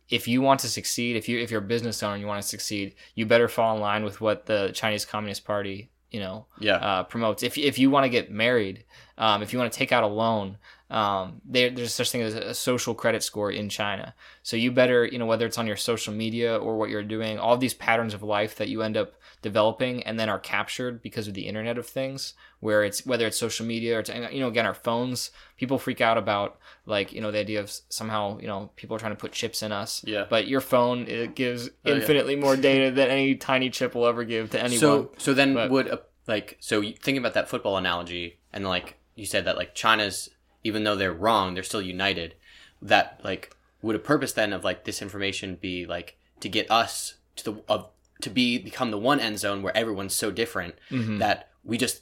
if 0.10 0.28
you 0.28 0.42
want 0.42 0.60
to 0.62 0.68
succeed, 0.68 1.16
if 1.16 1.28
you 1.30 1.40
if 1.40 1.52
you're 1.52 1.62
a 1.62 1.66
business 1.66 2.02
owner 2.04 2.14
and 2.14 2.22
you 2.22 2.28
want 2.28 2.42
to 2.42 2.48
succeed, 2.48 2.96
you 3.16 3.26
better 3.26 3.48
fall 3.48 3.76
in 3.76 3.82
line 3.82 4.04
with 4.04 4.22
what 4.22 4.46
the 4.46 4.72
Chinese 4.74 5.06
Communist 5.06 5.46
Party 5.46 5.90
you 6.12 6.20
know 6.20 6.46
Yeah. 6.60 6.76
uh, 6.76 7.04
promotes. 7.04 7.44
If 7.44 7.58
if 7.58 7.78
you 7.78 7.90
want 7.90 8.06
to 8.06 8.10
get 8.10 8.32
married, 8.32 8.86
um, 9.18 9.42
if 9.42 9.52
you 9.52 9.60
want 9.60 9.72
to 9.72 9.78
take 9.78 9.92
out 9.92 10.04
a 10.04 10.08
loan, 10.08 10.58
um, 10.90 11.42
there, 11.44 11.70
there's 11.70 11.94
such 11.94 12.12
thing 12.12 12.22
as 12.22 12.36
a 12.36 12.54
social 12.54 12.94
credit 12.96 13.24
score 13.24 13.52
in 13.52 13.70
China. 13.70 14.14
So 14.44 14.56
you 14.56 14.72
better, 14.72 15.06
you 15.06 15.18
know, 15.18 15.26
whether 15.26 15.46
it's 15.46 15.58
on 15.58 15.68
your 15.68 15.76
social 15.78 16.14
media 16.14 16.58
or 16.58 16.78
what 16.78 16.90
you're 16.90 17.04
doing, 17.04 17.38
all 17.40 17.58
these 17.58 17.74
patterns 17.74 18.14
of 18.14 18.24
life 18.24 18.56
that 18.56 18.70
you 18.70 18.82
end 18.82 18.96
up 18.96 19.16
developing 19.46 20.04
and 20.04 20.20
then 20.20 20.28
are 20.28 20.40
captured 20.40 21.02
because 21.02 21.28
of 21.30 21.34
the 21.36 21.48
Internet 21.48 21.78
of 21.78 21.86
Things, 21.88 22.34
where 22.60 22.84
it's 22.84 23.06
whether 23.06 23.26
it's 23.28 23.38
social 23.38 23.66
media 23.66 23.96
or 23.96 24.00
it's, 24.02 24.10
you 24.34 24.40
know, 24.42 24.50
again, 24.50 24.66
our 24.66 24.74
phones. 24.74 25.32
People 25.58 25.78
freak 25.80 26.02
out 26.02 26.18
about 26.18 26.58
like 26.86 27.14
you 27.14 27.22
know 27.22 27.32
the 27.32 27.40
idea 27.40 27.60
of 27.62 27.72
somehow 27.90 28.38
you 28.40 28.48
know 28.48 28.72
people 28.76 28.96
are 28.96 29.00
trying 29.00 29.14
to 29.14 29.22
put 29.26 29.32
chips 29.32 29.64
in 29.64 29.72
us. 29.72 30.04
Yeah. 30.06 30.26
But 30.30 30.48
your 30.48 30.60
phone 30.62 31.08
it 31.08 31.36
gives 31.36 31.70
Oh, 31.70 31.72
yeah. 31.86 31.96
infinitely 31.96 32.36
more 32.36 32.58
data 32.58 32.92
than 32.92 33.08
any 33.10 33.36
tiny 33.36 33.70
chip 33.70 33.96
will 33.96 34.08
ever 34.08 34.24
give 34.26 34.50
to 34.52 34.60
anyone. 34.60 34.80
So 34.80 35.12
so 35.18 35.34
then 35.34 35.54
But- 35.54 35.70
would 35.72 35.88
uh, 35.90 35.98
like 36.28 36.58
so 36.60 36.82
you- 36.82 36.94
thinking 36.94 37.20
about 37.20 37.36
that 37.36 37.48
football 37.48 37.78
analogy 37.78 38.40
and 38.52 38.66
like 38.66 38.98
you 39.16 39.26
said 39.26 39.46
that 39.46 39.56
like 39.56 39.74
China's 39.76 40.30
even 40.64 40.84
though 40.84 40.96
they're 40.96 41.14
wrong 41.14 41.54
they're 41.54 41.64
still 41.72 41.82
united 41.82 42.34
that 42.82 43.22
like 43.24 43.56
would 43.82 43.96
a 43.96 44.00
purpose 44.00 44.34
then 44.34 44.52
of 44.52 44.64
like 44.64 44.84
this 44.86 45.02
information 45.02 45.56
be 45.56 45.86
like 45.86 46.18
to 46.40 46.50
get 46.50 46.70
us 46.72 47.16
to 47.38 47.44
the 47.46 47.54
of 47.70 47.90
to 48.22 48.30
be 48.30 48.58
become 48.58 48.92
the 48.92 48.98
one 48.98 49.20
end 49.20 49.40
zone 49.40 49.62
where 49.62 49.76
everyone's 49.76 50.14
so 50.14 50.32
different 50.32 50.76
Mhm. 50.90 51.20
that 51.20 51.50
we 51.64 51.78
just 51.78 52.02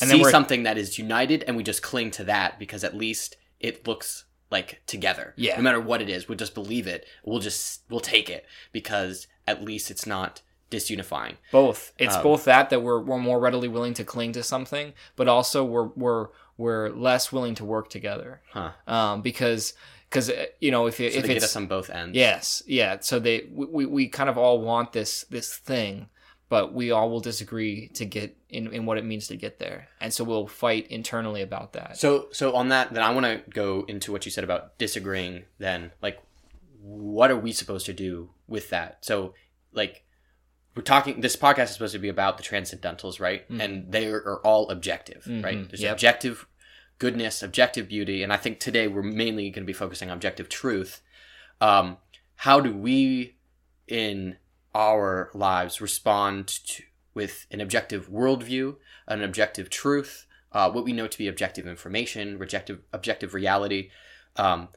And 0.00 0.10
see 0.10 0.24
something 0.24 0.62
that 0.62 0.78
is 0.78 0.98
united 0.98 1.44
and 1.46 1.56
we 1.56 1.62
just 1.62 1.82
cling 1.82 2.10
to 2.12 2.24
that 2.24 2.58
because 2.58 2.82
at 2.84 2.96
least 2.96 3.36
it 3.60 3.86
looks 3.86 4.24
like 4.50 4.80
together 4.86 5.34
Yeah. 5.36 5.56
no 5.56 5.62
matter 5.62 5.80
what 5.80 6.00
it 6.02 6.08
is 6.08 6.26
we'll 6.28 6.38
just 6.38 6.54
believe 6.54 6.86
it 6.86 7.06
we'll 7.24 7.38
just 7.40 7.82
we'll 7.90 8.00
take 8.00 8.28
it 8.30 8.46
because 8.72 9.26
at 9.46 9.62
least 9.62 9.90
it's 9.90 10.06
not 10.06 10.42
disunifying 10.70 11.34
Both. 11.50 11.92
It's 11.98 12.14
Um, 12.14 12.22
both 12.22 12.44
that 12.44 12.70
that 12.70 12.80
we're, 12.80 13.00
we're 13.00 13.18
more 13.18 13.40
readily 13.40 13.66
willing 13.68 13.92
to 13.94 14.04
cling 14.04 14.30
to 14.32 14.42
something, 14.44 14.94
but 15.16 15.26
also 15.28 15.64
we're 15.64 15.88
we're 15.96 16.28
we're 16.56 16.90
less 16.90 17.32
willing 17.32 17.54
to 17.56 17.64
work 17.64 17.88
together. 17.90 18.40
huh 18.52 18.70
Um, 18.86 19.20
because 19.22 19.74
because 20.10 20.30
you 20.60 20.70
know 20.72 20.86
if 20.86 20.98
it, 21.00 21.12
so 21.12 21.18
if 21.20 21.28
it's 21.30 21.44
us 21.44 21.56
on 21.56 21.66
both 21.66 21.88
ends 21.88 22.16
yes 22.16 22.62
yeah 22.66 22.98
so 23.00 23.18
they 23.20 23.46
we, 23.52 23.66
we, 23.66 23.86
we 23.86 24.08
kind 24.08 24.28
of 24.28 24.36
all 24.36 24.60
want 24.60 24.92
this 24.92 25.24
this 25.30 25.56
thing, 25.56 26.08
but 26.48 26.74
we 26.74 26.90
all 26.90 27.08
will 27.10 27.20
disagree 27.20 27.88
to 27.94 28.04
get 28.04 28.36
in 28.48 28.72
in 28.72 28.84
what 28.86 28.98
it 28.98 29.04
means 29.04 29.28
to 29.28 29.36
get 29.36 29.58
there, 29.60 29.86
and 30.00 30.12
so 30.12 30.24
we'll 30.24 30.48
fight 30.48 30.88
internally 30.88 31.42
about 31.42 31.72
that. 31.74 31.96
So 31.96 32.26
so 32.32 32.54
on 32.56 32.68
that, 32.70 32.92
then 32.92 33.02
I 33.04 33.10
want 33.14 33.26
to 33.26 33.42
go 33.50 33.84
into 33.86 34.10
what 34.10 34.24
you 34.26 34.32
said 34.32 34.42
about 34.42 34.76
disagreeing. 34.76 35.44
Then, 35.58 35.92
like, 36.02 36.20
what 36.80 37.30
are 37.30 37.36
we 37.38 37.52
supposed 37.52 37.86
to 37.86 37.92
do 37.92 38.30
with 38.48 38.70
that? 38.70 39.04
So, 39.04 39.34
like, 39.72 40.02
we're 40.74 40.82
talking. 40.82 41.20
This 41.20 41.36
podcast 41.36 41.64
is 41.64 41.72
supposed 41.74 41.92
to 41.92 42.00
be 42.00 42.08
about 42.08 42.36
the 42.36 42.42
transcendentals, 42.42 43.20
right? 43.20 43.48
And 43.48 43.92
they 43.92 44.08
are, 44.08 44.16
are 44.18 44.44
all 44.44 44.68
objective, 44.70 45.22
right? 45.28 45.58
Mhm, 45.58 45.70
There's 45.70 45.82
yep. 45.82 45.92
objective 45.92 46.46
goodness, 47.00 47.42
objective 47.42 47.88
beauty, 47.88 48.22
and 48.22 48.32
I 48.32 48.36
think 48.36 48.60
today 48.60 48.86
we're 48.86 49.02
mainly 49.02 49.50
going 49.50 49.64
to 49.64 49.66
be 49.66 49.72
focusing 49.72 50.10
on 50.10 50.16
objective 50.18 50.48
truth. 50.48 51.00
Um, 51.60 51.96
how 52.36 52.60
do 52.60 52.76
we, 52.76 53.36
in 53.88 54.36
our 54.74 55.30
lives, 55.34 55.80
respond 55.80 56.46
to 56.46 56.84
with 57.12 57.46
an 57.50 57.60
objective 57.60 58.08
worldview, 58.08 58.76
an 59.08 59.22
objective 59.22 59.68
truth, 59.68 60.26
uh, 60.52 60.70
what 60.70 60.84
we 60.84 60.92
know 60.92 61.08
to 61.08 61.18
be 61.18 61.26
objective 61.26 61.66
information, 61.66 62.40
objective 62.40 62.80
objective 62.92 63.34
reality, 63.34 63.90
um, 64.36 64.68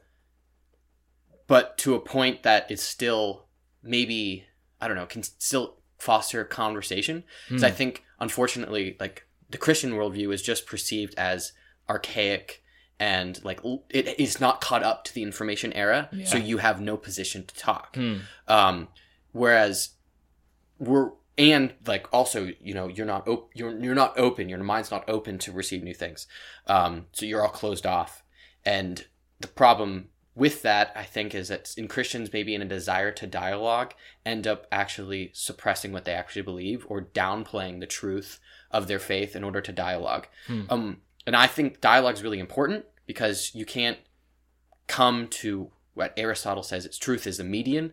but 1.46 1.78
to 1.78 1.94
a 1.94 2.00
point 2.00 2.42
that 2.42 2.68
it's 2.70 2.82
still 2.82 3.44
maybe 3.82 4.46
I 4.80 4.88
don't 4.88 4.96
know 4.96 5.06
can 5.06 5.22
still 5.22 5.76
foster 5.98 6.44
conversation. 6.44 7.22
Because 7.48 7.62
I 7.62 7.70
Hmm. 7.70 7.76
think 7.76 8.04
unfortunately, 8.18 8.96
like 8.98 9.26
the 9.50 9.58
Christian 9.58 9.92
worldview 9.92 10.32
is 10.32 10.42
just 10.42 10.66
perceived 10.66 11.14
as 11.16 11.52
archaic 11.88 12.62
and 12.98 13.42
like 13.44 13.64
l- 13.64 13.84
it 13.90 14.18
is 14.20 14.40
not 14.40 14.60
caught 14.60 14.82
up 14.82 15.04
to 15.04 15.14
the 15.14 15.22
information 15.22 15.72
era, 15.72 16.08
so 16.24 16.36
you 16.38 16.58
have 16.58 16.80
no 16.80 16.96
position 16.96 17.44
to 17.44 17.54
talk. 17.54 17.96
Hmm. 17.96 18.18
Um, 18.48 18.88
whereas 19.32 19.90
we're 20.78 21.10
and 21.36 21.74
like 21.86 22.06
also 22.12 22.50
you 22.60 22.74
know 22.74 22.86
you're 22.88 23.06
not 23.06 23.26
op- 23.26 23.50
you're 23.54 23.78
you're 23.78 23.94
not 23.94 24.16
open. 24.18 24.48
Your 24.48 24.62
mind's 24.62 24.90
not 24.90 25.08
open 25.08 25.38
to 25.38 25.52
receive 25.52 25.82
new 25.82 25.94
things. 25.94 26.26
Um, 26.66 27.06
so 27.12 27.26
you're 27.26 27.42
all 27.42 27.48
closed 27.48 27.86
off. 27.86 28.22
And 28.64 29.04
the 29.40 29.48
problem 29.48 30.08
with 30.34 30.62
that, 30.62 30.92
I 30.96 31.04
think, 31.04 31.34
is 31.34 31.48
that 31.48 31.74
in 31.76 31.88
Christians, 31.88 32.32
maybe 32.32 32.54
in 32.54 32.62
a 32.62 32.66
desire 32.66 33.12
to 33.12 33.26
dialogue, 33.26 33.94
end 34.24 34.46
up 34.46 34.66
actually 34.72 35.30
suppressing 35.32 35.92
what 35.92 36.04
they 36.04 36.12
actually 36.12 36.42
believe 36.42 36.86
or 36.88 37.02
downplaying 37.02 37.80
the 37.80 37.86
truth 37.86 38.40
of 38.70 38.88
their 38.88 38.98
faith 38.98 39.36
in 39.36 39.44
order 39.44 39.60
to 39.60 39.72
dialogue. 39.72 40.26
Hmm. 40.46 40.62
Um, 40.68 41.00
and 41.26 41.36
I 41.36 41.46
think 41.46 41.80
dialogue 41.80 42.14
is 42.14 42.22
really 42.22 42.38
important 42.38 42.84
because 43.06 43.52
you 43.54 43.64
can't 43.64 43.98
come 44.86 45.28
to 45.28 45.70
what 45.94 46.12
Aristotle 46.16 46.62
says 46.62 46.84
its 46.84 46.98
truth 46.98 47.26
is 47.26 47.40
a 47.40 47.44
median. 47.44 47.92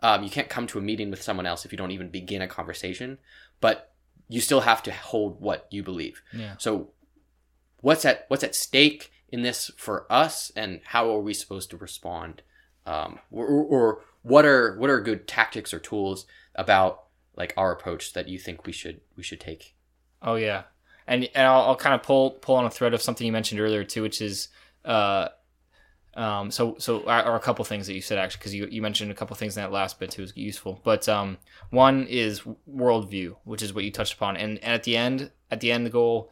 Um, 0.00 0.24
you 0.24 0.30
can't 0.30 0.48
come 0.48 0.66
to 0.68 0.78
a 0.78 0.82
meeting 0.82 1.10
with 1.10 1.22
someone 1.22 1.46
else 1.46 1.64
if 1.64 1.72
you 1.72 1.78
don't 1.78 1.92
even 1.92 2.08
begin 2.08 2.42
a 2.42 2.48
conversation, 2.48 3.18
but 3.60 3.92
you 4.28 4.40
still 4.40 4.62
have 4.62 4.82
to 4.84 4.92
hold 4.92 5.40
what 5.40 5.68
you 5.70 5.82
believe. 5.82 6.22
Yeah. 6.32 6.54
So, 6.58 6.90
what's 7.80 8.04
at 8.04 8.24
what's 8.28 8.42
at 8.42 8.54
stake 8.54 9.12
in 9.28 9.42
this 9.42 9.70
for 9.76 10.06
us, 10.10 10.50
and 10.56 10.80
how 10.86 11.10
are 11.14 11.20
we 11.20 11.34
supposed 11.34 11.70
to 11.70 11.76
respond? 11.76 12.42
Um, 12.84 13.20
or, 13.30 13.46
or, 13.46 13.64
or 13.64 14.00
what 14.22 14.44
are 14.44 14.76
what 14.76 14.90
are 14.90 15.00
good 15.00 15.28
tactics 15.28 15.72
or 15.72 15.78
tools 15.78 16.26
about 16.54 17.04
like 17.36 17.54
our 17.56 17.72
approach 17.72 18.12
that 18.14 18.28
you 18.28 18.38
think 18.38 18.66
we 18.66 18.72
should 18.72 19.00
we 19.16 19.22
should 19.22 19.40
take? 19.40 19.76
Oh 20.20 20.34
yeah, 20.34 20.64
and 21.12 21.28
and 21.34 21.46
I'll, 21.46 21.62
I'll 21.62 21.76
kind 21.76 21.94
of 21.94 22.02
pull 22.02 22.30
pull 22.30 22.56
on 22.56 22.64
a 22.64 22.70
thread 22.70 22.94
of 22.94 23.02
something 23.02 23.26
you 23.26 23.32
mentioned 23.32 23.60
earlier 23.60 23.84
too, 23.84 24.02
which 24.02 24.22
is 24.22 24.48
uh, 24.84 25.28
um, 26.14 26.50
so 26.50 26.76
so 26.78 27.00
or 27.02 27.36
a 27.36 27.40
couple 27.40 27.64
things 27.66 27.86
that 27.86 27.94
you 27.94 28.00
said 28.00 28.18
actually 28.18 28.38
because 28.38 28.54
you 28.54 28.66
you 28.70 28.80
mentioned 28.80 29.10
a 29.10 29.14
couple 29.14 29.36
things 29.36 29.56
in 29.56 29.62
that 29.62 29.72
last 29.72 30.00
bit 30.00 30.10
too 30.10 30.22
is 30.22 30.32
useful. 30.34 30.80
But 30.82 31.08
um, 31.08 31.36
one 31.70 32.06
is 32.06 32.40
worldview, 32.70 33.36
which 33.44 33.62
is 33.62 33.74
what 33.74 33.84
you 33.84 33.90
touched 33.90 34.14
upon, 34.14 34.36
and, 34.38 34.58
and 34.58 34.72
at 34.72 34.84
the 34.84 34.96
end 34.96 35.30
at 35.50 35.60
the 35.60 35.70
end 35.70 35.86
the 35.86 35.90
goal. 35.90 36.30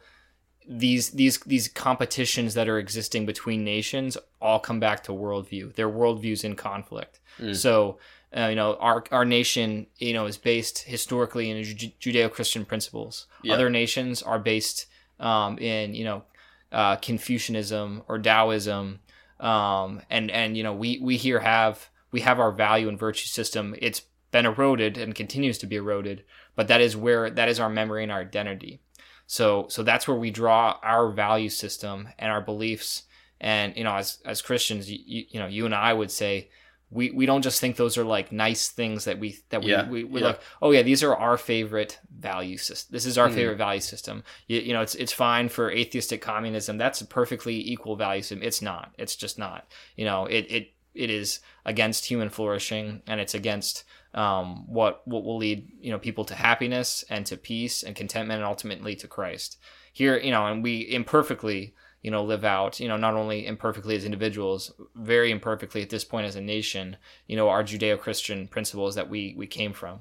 These 0.67 1.11
these 1.11 1.39
these 1.39 1.67
competitions 1.67 2.53
that 2.53 2.69
are 2.69 2.77
existing 2.77 3.25
between 3.25 3.63
nations 3.63 4.15
all 4.39 4.59
come 4.59 4.79
back 4.79 5.03
to 5.03 5.11
worldview. 5.11 5.75
Their 5.75 5.89
worldviews 5.89 6.43
in 6.43 6.55
conflict. 6.55 7.19
Mm. 7.39 7.55
So 7.55 7.97
uh, 8.35 8.47
you 8.47 8.55
know, 8.55 8.75
our 8.75 9.03
our 9.11 9.25
nation, 9.25 9.87
you 9.97 10.13
know, 10.13 10.25
is 10.25 10.37
based 10.37 10.79
historically 10.79 11.49
in 11.49 11.57
Judeo-Christian 11.57 12.65
principles. 12.65 13.27
Yeah. 13.43 13.53
Other 13.53 13.69
nations 13.69 14.21
are 14.21 14.39
based 14.39 14.85
um, 15.19 15.57
in 15.57 15.93
you 15.93 16.05
know 16.05 16.23
uh, 16.71 16.95
Confucianism 16.97 18.03
or 18.07 18.19
Taoism, 18.19 18.99
um, 19.39 20.01
and 20.09 20.31
and 20.31 20.55
you 20.55 20.63
know 20.63 20.73
we 20.73 20.99
we 20.99 21.17
here 21.17 21.39
have 21.39 21.89
we 22.11 22.21
have 22.21 22.39
our 22.39 22.51
value 22.51 22.87
and 22.87 22.97
virtue 22.97 23.27
system. 23.27 23.75
It's 23.79 24.03
been 24.31 24.45
eroded 24.45 24.97
and 24.97 25.13
continues 25.13 25.57
to 25.57 25.67
be 25.67 25.75
eroded, 25.75 26.23
but 26.55 26.69
that 26.69 26.79
is 26.79 26.95
where 26.95 27.29
that 27.29 27.49
is 27.49 27.59
our 27.59 27.69
memory 27.69 28.03
and 28.03 28.11
our 28.11 28.21
identity. 28.21 28.81
So 29.27 29.67
so 29.69 29.83
that's 29.83 30.07
where 30.07 30.17
we 30.17 30.31
draw 30.31 30.77
our 30.81 31.09
value 31.09 31.49
system 31.49 32.09
and 32.17 32.31
our 32.31 32.41
beliefs. 32.41 33.03
And 33.41 33.75
you 33.75 33.83
know, 33.83 33.95
as 33.95 34.19
as 34.25 34.41
Christians, 34.41 34.89
you, 34.89 34.99
you, 35.05 35.25
you 35.31 35.39
know, 35.39 35.47
you 35.47 35.65
and 35.65 35.75
I 35.75 35.91
would 35.91 36.11
say 36.11 36.49
we, 36.91 37.09
we 37.11 37.25
don't 37.25 37.41
just 37.41 37.61
think 37.61 37.77
those 37.77 37.97
are 37.97 38.03
like 38.03 38.31
nice 38.31 38.69
things 38.69 39.05
that 39.05 39.17
we 39.17 39.37
that 39.49 39.63
we 39.63 39.71
Yeah, 39.71 39.89
we, 39.89 40.03
we 40.03 40.19
yeah. 40.19 40.27
like 40.27 40.41
oh 40.61 40.71
yeah 40.71 40.81
these 40.81 41.01
are 41.03 41.15
our 41.15 41.37
favorite 41.37 41.99
value 42.19 42.57
system 42.57 42.91
this 42.93 43.05
is 43.05 43.17
our 43.17 43.29
Mhm. 43.29 43.33
favorite 43.35 43.57
value 43.57 43.79
system. 43.81 44.23
You, 44.47 44.59
you 44.59 44.73
know 44.73 44.81
it's 44.81 44.95
it's 44.95 45.13
fine 45.13 45.49
for 45.49 45.71
atheistic 45.71 46.21
communism. 46.21 46.77
That's 46.77 47.01
a 47.01 47.05
perfectly 47.05 47.55
equal 47.71 47.95
value 47.95 48.21
system. 48.21 48.43
It's 48.43 48.61
not. 48.61 48.93
It's 48.97 49.15
just 49.15 49.39
not. 49.39 49.71
You 49.95 50.05
know 50.05 50.25
it 50.25 50.45
it 50.49 50.73
it 50.93 51.09
is 51.09 51.39
against 51.65 52.05
human 52.05 52.29
flourishing 52.29 53.01
and 53.07 53.21
it's 53.21 53.33
against 53.33 53.85
um, 54.13 54.65
what 54.67 55.01
what 55.07 55.23
will 55.23 55.37
lead 55.37 55.69
you 55.79 55.89
know 55.91 55.99
people 55.99 56.25
to 56.25 56.35
happiness 56.35 57.05
and 57.09 57.25
to 57.27 57.37
peace 57.37 57.81
and 57.83 57.95
contentment 57.95 58.39
and 58.39 58.45
ultimately 58.45 58.95
to 58.97 59.07
Christ. 59.07 59.57
Here 59.93 60.17
you 60.17 60.31
know 60.31 60.45
and 60.47 60.61
we 60.61 60.81
imperfectly 60.81 61.73
you 62.01 62.09
know 62.11 62.23
live 62.23 62.43
out 62.43 62.79
you 62.79 62.87
know 62.87 62.97
not 62.97 63.13
only 63.13 63.45
imperfectly 63.45 63.95
as 63.95 64.05
individuals 64.05 64.71
very 64.95 65.29
imperfectly 65.31 65.81
at 65.81 65.89
this 65.89 66.03
point 66.03 66.25
as 66.25 66.35
a 66.35 66.41
nation 66.41 66.97
you 67.27 67.35
know 67.35 67.47
our 67.49 67.63
judeo-christian 67.63 68.47
principles 68.47 68.95
that 68.95 69.09
we 69.09 69.33
we 69.37 69.45
came 69.47 69.73
from 69.73 69.99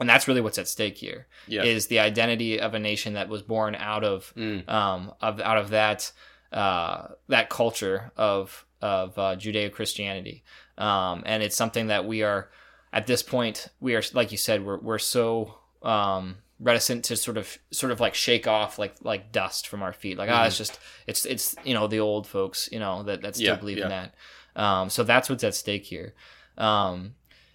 and 0.00 0.08
that's 0.08 0.26
really 0.26 0.40
what's 0.40 0.58
at 0.58 0.66
stake 0.66 0.96
here 0.98 1.26
is 1.46 1.84
Yeah. 1.84 1.88
the 1.88 1.98
identity 2.00 2.58
of 2.60 2.74
a 2.74 2.78
nation 2.78 3.14
that 3.14 3.28
was 3.28 3.42
born 3.42 3.74
out 3.74 4.02
of 4.04 4.32
Mm. 4.36 4.68
um 4.68 5.12
of 5.20 5.40
out 5.40 5.58
of 5.58 5.70
that 5.70 6.10
uh 6.52 7.08
that 7.28 7.48
culture 7.48 8.10
of 8.16 8.66
of 8.82 9.16
uh, 9.18 9.36
judeo-christianity 9.36 10.42
um 10.78 11.22
and 11.26 11.42
it's 11.42 11.56
something 11.56 11.88
that 11.88 12.06
we 12.06 12.22
are 12.22 12.50
at 12.92 13.06
this 13.06 13.22
point 13.22 13.68
we 13.78 13.94
are 13.94 14.02
like 14.14 14.32
you 14.32 14.38
said 14.38 14.64
we're 14.64 14.78
we're 14.78 14.98
so 14.98 15.54
um 15.82 16.38
reticent 16.60 17.04
to 17.06 17.16
sort 17.16 17.38
of 17.38 17.56
sort 17.70 17.90
of 17.90 18.00
like 18.00 18.14
shake 18.14 18.46
off 18.46 18.78
like 18.78 18.94
like 19.02 19.32
dust 19.32 19.66
from 19.66 19.82
our 19.82 19.92
feet 19.94 20.18
like 20.18 20.28
ah 20.30 20.44
it's 20.44 20.58
just 20.58 20.78
it's 21.06 21.24
it's 21.24 21.56
you 21.64 21.72
know 21.72 21.86
the 21.86 21.98
old 22.00 22.26
folks 22.26 22.68
you 22.70 22.78
know 22.78 23.02
that 23.02 23.22
that 23.22 23.34
still 23.34 23.46
Yeah, 23.48 23.56
believe 23.56 23.78
yeah. 23.78 23.84
in 23.84 23.88
that 23.90 24.14
um 24.56 24.90
so 24.90 25.02
that's 25.02 25.30
what's 25.30 25.42
at 25.42 25.54
stake 25.54 25.86
here 25.86 26.12
um 26.58 27.14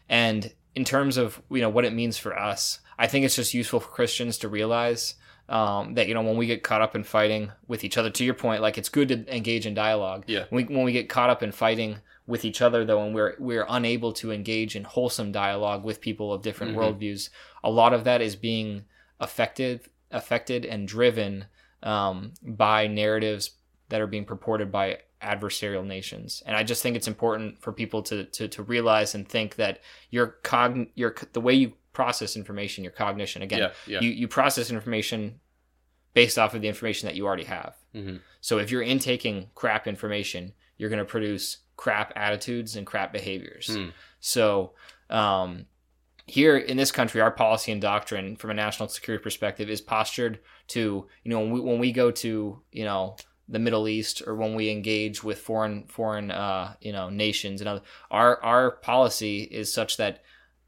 and 0.10 0.52
in 0.74 0.84
terms 0.84 1.18
of 1.18 1.42
you 1.52 1.62
know 1.62 1.70
what 1.70 1.86
it 1.86 1.94
means 1.94 2.18
for 2.18 2.38
us 2.38 2.80
i 2.98 3.06
think 3.08 3.26
it's 3.26 3.36
just 3.36 3.54
useful 3.54 3.80
for 3.80 3.90
christians 3.90 4.40
to 4.40 4.48
realize 4.50 5.16
um, 5.48 5.94
that 5.94 6.08
you 6.08 6.16
know 6.16 6.24
when 6.24 6.38
we 6.38 6.48
get 6.48 6.64
caught 6.64 6.82
up 6.82 6.96
in 6.96 7.04
fighting 7.04 7.52
with 7.68 7.84
each 7.84 8.00
other 8.00 8.10
to 8.10 8.26
your 8.26 8.34
point 8.34 8.64
like 8.64 8.80
it's 8.80 8.90
good 8.90 9.10
to 9.10 9.36
engage 9.36 9.68
in 9.68 9.76
dialogue 9.76 10.24
Yeah. 10.26 10.46
when 10.50 10.66
we, 10.66 10.76
when 10.76 10.84
we 10.84 10.92
get 10.92 11.08
caught 11.10 11.30
up 11.30 11.44
in 11.44 11.52
fighting 11.52 11.98
with 12.26 12.44
each 12.46 12.64
other 12.64 12.84
though 12.84 13.04
and 13.04 13.14
we're 13.14 13.36
we're 13.38 13.68
unable 13.70 14.12
to 14.14 14.32
engage 14.32 14.76
in 14.76 14.84
wholesome 14.84 15.32
dialogue 15.32 15.84
with 15.84 16.02
people 16.02 16.34
of 16.34 16.42
different 16.42 16.76
Mhm. 16.76 16.80
worldviews 16.80 17.30
a 17.64 17.70
lot 17.70 17.94
of 17.94 18.06
that 18.06 18.22
is 18.24 18.36
being 18.36 18.86
affected 19.20 19.82
affected 20.12 20.66
and 20.66 20.88
driven 20.88 21.46
um, 21.84 22.34
by 22.42 22.88
narratives 22.88 23.52
that 23.90 24.02
are 24.02 24.08
being 24.08 24.26
purported 24.26 24.72
by 24.72 25.00
adversarial 25.22 25.86
nations 25.86 26.44
and 26.46 26.56
i 26.56 26.62
just 26.64 26.84
think 26.84 26.96
it's 26.96 27.08
important 27.08 27.58
for 27.60 27.72
people 27.74 28.02
to 28.04 28.26
to, 28.26 28.48
to 28.48 28.62
realize 28.62 29.16
and 29.16 29.28
think 29.28 29.56
that 29.56 29.80
your 30.12 30.36
cogn 30.44 30.90
your 30.94 31.16
the 31.34 31.42
way 31.42 31.54
you 31.54 31.74
process 31.94 32.36
information 32.36 32.84
your 32.84 32.92
cognition 32.94 33.42
again 33.42 33.60
Yeah. 33.60 33.72
Yeah. 33.88 34.00
you, 34.02 34.10
you 34.12 34.28
process 34.28 34.70
information 34.70 35.40
based 36.14 36.38
off 36.38 36.54
of 36.54 36.62
the 36.62 36.68
information 36.68 37.08
that 37.08 37.16
you 37.16 37.26
already 37.26 37.44
have. 37.46 37.76
Mhm. 37.94 38.22
So 38.40 38.58
if 38.58 38.72
you're 38.72 38.82
intaking 38.82 39.50
crap 39.56 39.86
information, 39.88 40.54
you're 40.78 40.90
going 40.90 41.00
to 41.00 41.06
produce 41.06 41.58
crap 41.76 42.14
attitudes 42.16 42.76
and 42.78 42.86
crap 42.88 43.12
behaviors. 43.12 43.68
Hmm. 43.68 43.90
So 44.22 44.74
um, 45.10 45.66
here 46.26 46.58
in 46.58 46.78
this 46.78 46.92
country, 46.92 47.22
our 47.22 47.32
policy 47.32 47.72
and 47.72 47.82
doctrine 47.82 48.36
from 48.36 48.50
a 48.50 48.54
national 48.54 48.90
security 48.90 49.22
perspective 49.22 49.70
is 49.70 49.82
postured 49.82 50.40
to, 50.70 51.08
you 51.24 51.32
know, 51.32 51.40
when 51.40 51.52
we, 51.52 51.60
when 51.60 51.80
we 51.80 51.92
go 51.92 52.12
to, 52.12 52.62
you 52.72 52.84
know, 52.84 53.16
the 53.48 53.60
Middle 53.60 53.88
East 53.88 54.24
or 54.26 54.36
when 54.36 54.56
we 54.56 54.70
engage 54.72 55.24
with 55.24 55.40
foreign 55.40 55.86
foreign 55.88 56.32
uh, 56.32 56.74
you 56.82 56.92
know 56.92 57.10
nations 57.10 57.62
and 57.62 57.68
other, 57.68 57.82
our 58.10 58.42
our 58.44 58.72
policy 58.72 59.44
is 59.44 59.72
such 59.72 59.98
that 59.98 60.24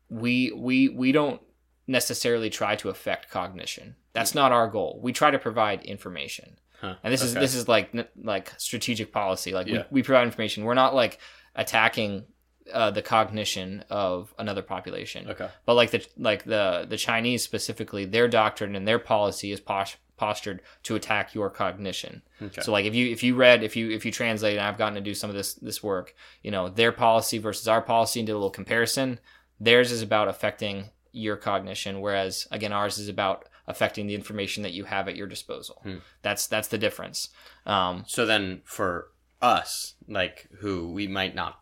we 0.09 0.51
we 0.51 0.89
we 0.89 1.11
don't 1.11 1.41
necessarily 1.87 2.49
try 2.49 2.75
to 2.75 2.89
affect 2.89 3.31
cognition. 3.31 3.95
That's 4.13 4.35
not 4.35 4.51
our 4.51 4.67
goal. 4.67 4.99
We 5.01 5.11
try 5.11 5.31
to 5.31 5.39
provide 5.39 5.83
information. 5.83 6.57
Huh. 6.81 6.95
And 7.03 7.11
this 7.11 7.23
is 7.23 7.33
this 7.33 7.55
is 7.55 7.67
like 7.67 7.91
like 8.21 8.53
strategic 8.57 9.11
policy. 9.11 9.53
Like 9.53 9.67
Yeah. 9.67 9.85
we, 9.89 10.01
we 10.01 10.03
provide 10.03 10.25
information. 10.25 10.63
We're 10.63 10.75
not 10.75 10.93
like 10.93 11.19
attacking 11.55 12.25
uh, 12.73 12.91
the 12.91 13.01
cognition 13.01 13.83
of 13.89 14.33
another 14.37 14.61
population. 14.61 15.29
Okay. 15.29 15.49
But 15.65 15.75
like 15.75 15.91
the 15.91 16.05
like 16.17 16.43
the 16.43 16.85
the 16.87 16.97
Chinese 16.97 17.43
specifically, 17.43 18.05
their 18.05 18.27
doctrine 18.27 18.75
and 18.75 18.87
their 18.87 18.99
policy 18.99 19.51
is 19.51 19.59
pos- 19.59 19.97
postured 20.17 20.61
to 20.83 20.95
attack 20.95 21.35
your 21.35 21.49
cognition. 21.49 22.21
Okay. 22.41 22.61
So 22.61 22.71
like 22.71 22.85
if 22.85 22.95
you 22.95 23.11
if 23.11 23.23
you 23.23 23.35
read 23.35 23.63
if 23.63 23.75
you 23.75 23.91
if 23.91 24.05
you 24.05 24.11
translate 24.11 24.57
and 24.57 24.65
I've 24.65 24.77
gotten 24.77 24.95
to 24.95 25.01
do 25.01 25.13
some 25.13 25.29
of 25.29 25.35
this 25.35 25.53
this 25.55 25.81
work, 25.83 26.15
you 26.43 26.51
know, 26.51 26.69
their 26.69 26.91
policy 26.91 27.37
versus 27.37 27.67
our 27.67 27.81
policy 27.81 28.19
and 28.19 28.27
did 28.27 28.33
a 28.33 28.35
little 28.35 28.49
comparison. 28.49 29.19
Theirs 29.59 29.91
is 29.91 30.01
about 30.01 30.27
affecting 30.27 30.89
your 31.11 31.35
cognition, 31.37 32.01
whereas 32.01 32.47
again 32.51 32.73
ours 32.73 32.97
is 32.97 33.09
about 33.09 33.45
affecting 33.67 34.07
the 34.07 34.15
information 34.15 34.63
that 34.63 34.71
you 34.71 34.85
have 34.85 35.07
at 35.07 35.15
your 35.15 35.27
disposal. 35.27 35.79
Hmm. 35.83 35.97
That's 36.21 36.47
that's 36.47 36.67
the 36.67 36.77
difference. 36.77 37.29
Um, 37.65 38.03
So 38.07 38.25
then, 38.25 38.61
for 38.63 39.09
us, 39.41 39.95
like 40.07 40.47
who 40.59 40.91
we 40.91 41.07
might 41.07 41.35
not 41.35 41.59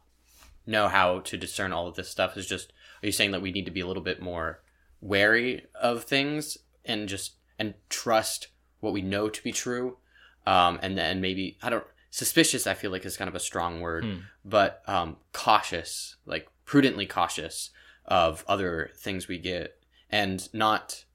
know 0.65 0.88
how 0.88 1.19
to 1.19 1.38
discern 1.38 1.71
all 1.73 1.88
of 1.88 1.95
this 1.95 2.10
stuff, 2.10 2.38
is 2.38 2.47
just 2.47 2.71
are 3.01 3.06
you 3.06 3.12
saying 3.12 3.32
that 3.32 3.41
we 3.41 3.51
need 3.51 3.65
to 3.65 3.71
be 3.71 3.82
a 3.82 3.88
little 3.88 4.04
bit 4.04 4.21
more 4.21 4.62
wary 5.01 5.65
of 5.80 6.04
things 6.06 6.58
and 6.84 7.08
just 7.10 7.34
and 7.60 7.73
trust 7.89 8.47
what 8.80 8.93
we 8.93 9.01
know 9.01 9.30
to 9.30 9.43
be 9.43 9.51
true, 9.51 9.97
um, 10.45 10.80
and 10.82 10.97
then 10.97 11.21
maybe 11.21 11.58
I 11.62 11.69
don't 11.69 11.86
suspicious. 12.10 12.67
I 12.67 12.73
feel 12.73 12.91
like 12.91 13.06
is 13.06 13.17
kind 13.17 13.28
of 13.30 13.36
a 13.36 13.39
strong 13.39 13.82
word, 13.82 14.04
Hmm. 14.06 14.17
but 14.43 14.82
um, 14.88 15.17
cautious, 15.34 16.15
like 16.25 16.47
prudently 16.65 17.06
cautious 17.06 17.69
of 18.06 18.43
other 18.47 18.91
things 18.97 19.28
we 19.28 19.38
get, 19.38 19.80
and 20.10 20.47
not 20.54 21.06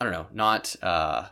I 0.00 0.04
don't 0.04 0.12
know, 0.12 0.26
not 0.32 0.76
uh, 0.82 1.28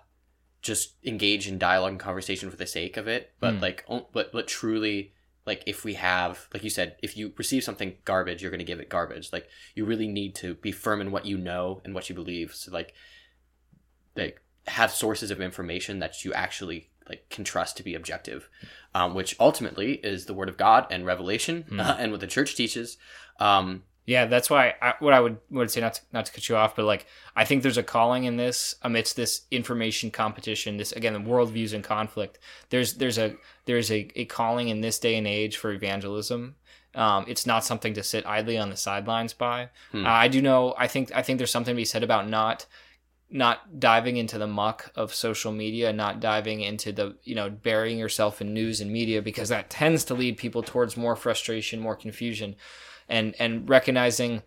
just 0.62 0.94
engage 1.04 1.46
in 1.46 1.56
dialogue 1.58 1.92
and 1.92 2.00
conversation 2.00 2.50
for 2.50 2.56
the 2.56 2.66
sake 2.66 2.96
of 2.96 3.06
it, 3.06 3.32
but 3.40 3.54
Hmm. 3.54 3.60
like, 3.60 3.84
but 4.12 4.32
but 4.32 4.48
truly, 4.48 5.12
like 5.46 5.62
if 5.66 5.84
we 5.84 5.94
have, 5.94 6.48
like 6.52 6.64
you 6.64 6.70
said, 6.70 6.96
if 7.02 7.16
you 7.16 7.32
receive 7.38 7.62
something 7.64 7.94
garbage, 8.04 8.42
you're 8.42 8.50
going 8.50 8.58
to 8.58 8.64
give 8.64 8.80
it 8.80 8.88
garbage. 8.88 9.32
Like 9.32 9.48
you 9.74 9.84
really 9.84 10.08
need 10.08 10.34
to 10.36 10.54
be 10.54 10.72
firm 10.72 11.00
in 11.00 11.12
what 11.12 11.24
you 11.24 11.38
know 11.38 11.80
and 11.84 11.94
what 11.94 12.08
you 12.08 12.14
believe. 12.14 12.54
So 12.54 12.72
like, 12.72 12.94
like 14.16 14.42
have 14.66 14.90
sources 14.90 15.30
of 15.30 15.40
information 15.40 16.00
that 16.00 16.24
you 16.24 16.32
actually 16.32 16.90
like 17.08 17.28
can 17.30 17.44
trust 17.44 17.76
to 17.76 17.84
be 17.84 17.94
objective, 17.94 18.48
um, 18.94 19.14
which 19.14 19.36
ultimately 19.38 19.94
is 19.94 20.26
the 20.26 20.34
Word 20.34 20.48
of 20.48 20.56
God 20.56 20.86
and 20.90 21.06
Revelation, 21.06 21.64
Hmm. 21.68 21.80
uh, 21.80 21.96
and 22.00 22.10
what 22.10 22.20
the 22.20 22.26
Church 22.26 22.56
teaches. 22.56 22.96
Um, 23.38 23.84
Yeah, 24.06 24.26
that's 24.26 24.48
why 24.48 24.74
I, 24.80 24.94
what 25.00 25.12
I 25.12 25.18
would 25.18 25.38
would 25.50 25.70
say 25.70 25.80
not 25.80 25.94
to, 25.94 26.00
not 26.12 26.26
to 26.26 26.32
cut 26.32 26.48
you 26.48 26.56
off, 26.56 26.76
but 26.76 26.84
like 26.84 27.06
I 27.34 27.44
think 27.44 27.62
there's 27.62 27.76
a 27.76 27.82
calling 27.82 28.22
in 28.22 28.36
this 28.36 28.76
amidst 28.82 29.16
this 29.16 29.42
information 29.50 30.12
competition. 30.12 30.76
This 30.76 30.92
again, 30.92 31.12
the 31.12 31.18
worldviews 31.18 31.74
in 31.74 31.82
conflict. 31.82 32.38
There's 32.70 32.94
there's 32.94 33.18
a 33.18 33.34
there's 33.64 33.90
a, 33.90 34.08
a 34.14 34.24
calling 34.26 34.68
in 34.68 34.80
this 34.80 35.00
day 35.00 35.16
and 35.16 35.26
age 35.26 35.56
for 35.56 35.72
evangelism. 35.72 36.54
Um, 36.94 37.24
it's 37.28 37.46
not 37.46 37.64
something 37.64 37.94
to 37.94 38.02
sit 38.04 38.24
idly 38.24 38.56
on 38.56 38.70
the 38.70 38.76
sidelines 38.76 39.34
by. 39.34 39.70
Hmm. 39.90 40.06
Uh, 40.06 40.10
I 40.10 40.28
do 40.28 40.40
know. 40.40 40.74
I 40.78 40.86
think 40.86 41.10
I 41.12 41.22
think 41.22 41.38
there's 41.38 41.50
something 41.50 41.74
to 41.74 41.76
be 41.76 41.84
said 41.84 42.04
about 42.04 42.28
not 42.28 42.64
not 43.28 43.80
diving 43.80 44.18
into 44.18 44.38
the 44.38 44.46
muck 44.46 44.92
of 44.94 45.12
social 45.12 45.50
media, 45.50 45.92
not 45.92 46.20
diving 46.20 46.60
into 46.60 46.92
the 46.92 47.16
you 47.24 47.34
know 47.34 47.50
burying 47.50 47.98
yourself 47.98 48.40
in 48.40 48.54
news 48.54 48.80
and 48.80 48.92
media 48.92 49.20
because 49.20 49.48
that 49.48 49.68
tends 49.68 50.04
to 50.04 50.14
lead 50.14 50.36
people 50.36 50.62
towards 50.62 50.96
more 50.96 51.16
frustration, 51.16 51.80
more 51.80 51.96
confusion 51.96 52.54
and 53.08 53.34
and 53.38 53.68
recognizing 53.68 54.42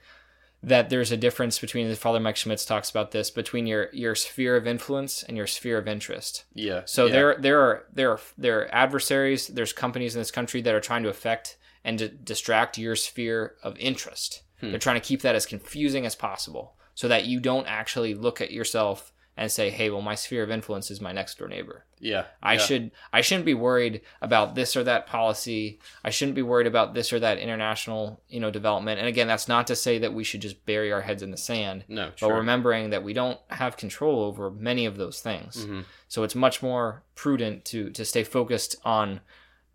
that 0.61 0.89
there's 0.89 1.11
a 1.11 1.17
difference 1.17 1.57
between 1.57 1.93
Father 1.95 2.19
Mike 2.19 2.35
Schmitz 2.35 2.65
talks 2.65 2.89
about 2.89 3.11
this 3.11 3.31
between 3.31 3.65
your 3.65 3.89
your 3.93 4.15
sphere 4.15 4.55
of 4.55 4.67
influence 4.67 5.23
and 5.23 5.37
your 5.37 5.47
sphere 5.47 5.77
of 5.77 5.87
interest. 5.87 6.43
yeah. 6.53 6.81
So 6.85 7.05
yeah. 7.05 7.11
there 7.11 7.35
there 7.39 7.61
are 7.61 7.85
there 7.93 8.11
are 8.11 8.19
there 8.37 8.59
are 8.61 8.75
adversaries. 8.75 9.47
There's 9.47 9.73
companies 9.73 10.15
in 10.15 10.21
this 10.21 10.31
country 10.31 10.61
that 10.61 10.75
are 10.75 10.81
trying 10.81 11.03
to 11.03 11.09
affect 11.09 11.57
and 11.83 11.97
to 11.99 12.09
distract 12.09 12.77
your 12.77 12.95
sphere 12.95 13.55
of 13.63 13.77
interest. 13.77 14.43
Hmm. 14.59 14.71
They're 14.71 14.79
trying 14.79 14.99
to 14.99 15.07
keep 15.07 15.21
that 15.21 15.35
as 15.35 15.45
confusing 15.45 16.05
as 16.05 16.15
possible 16.15 16.75
so 16.93 17.07
that 17.07 17.25
you 17.25 17.39
don't 17.39 17.67
actually 17.67 18.13
look 18.13 18.41
at 18.41 18.51
yourself 18.51 19.13
and 19.37 19.49
say, 19.51 19.69
hey, 19.69 19.89
well, 19.89 20.01
my 20.01 20.15
sphere 20.15 20.43
of 20.43 20.51
influence 20.51 20.91
is 20.91 20.99
my 20.99 21.13
next 21.13 21.37
door 21.37 21.47
neighbor. 21.47 21.85
Yeah. 21.99 22.25
I 22.43 22.53
yeah. 22.53 22.59
should 22.59 22.91
I 23.13 23.21
shouldn't 23.21 23.45
be 23.45 23.53
worried 23.53 24.01
about 24.21 24.55
this 24.55 24.75
or 24.75 24.83
that 24.83 25.07
policy. 25.07 25.79
I 26.03 26.09
shouldn't 26.09 26.35
be 26.35 26.41
worried 26.41 26.67
about 26.67 26.93
this 26.93 27.13
or 27.13 27.19
that 27.19 27.37
international, 27.37 28.21
you 28.27 28.39
know, 28.39 28.51
development. 28.51 28.99
And 28.99 29.07
again, 29.07 29.27
that's 29.27 29.47
not 29.47 29.67
to 29.67 29.75
say 29.75 29.97
that 29.99 30.13
we 30.13 30.23
should 30.23 30.41
just 30.41 30.65
bury 30.65 30.91
our 30.91 31.01
heads 31.01 31.23
in 31.23 31.31
the 31.31 31.37
sand, 31.37 31.85
No, 31.87 32.09
but 32.09 32.19
sure. 32.19 32.35
remembering 32.35 32.89
that 32.89 33.03
we 33.03 33.13
don't 33.13 33.39
have 33.49 33.77
control 33.77 34.23
over 34.23 34.51
many 34.51 34.85
of 34.85 34.97
those 34.97 35.21
things. 35.21 35.65
Mhm. 35.65 35.85
So 36.07 36.23
it's 36.23 36.35
much 36.35 36.61
more 36.61 37.03
prudent 37.15 37.65
to 37.65 37.89
to 37.91 38.03
stay 38.05 38.23
focused 38.23 38.75
on 38.83 39.21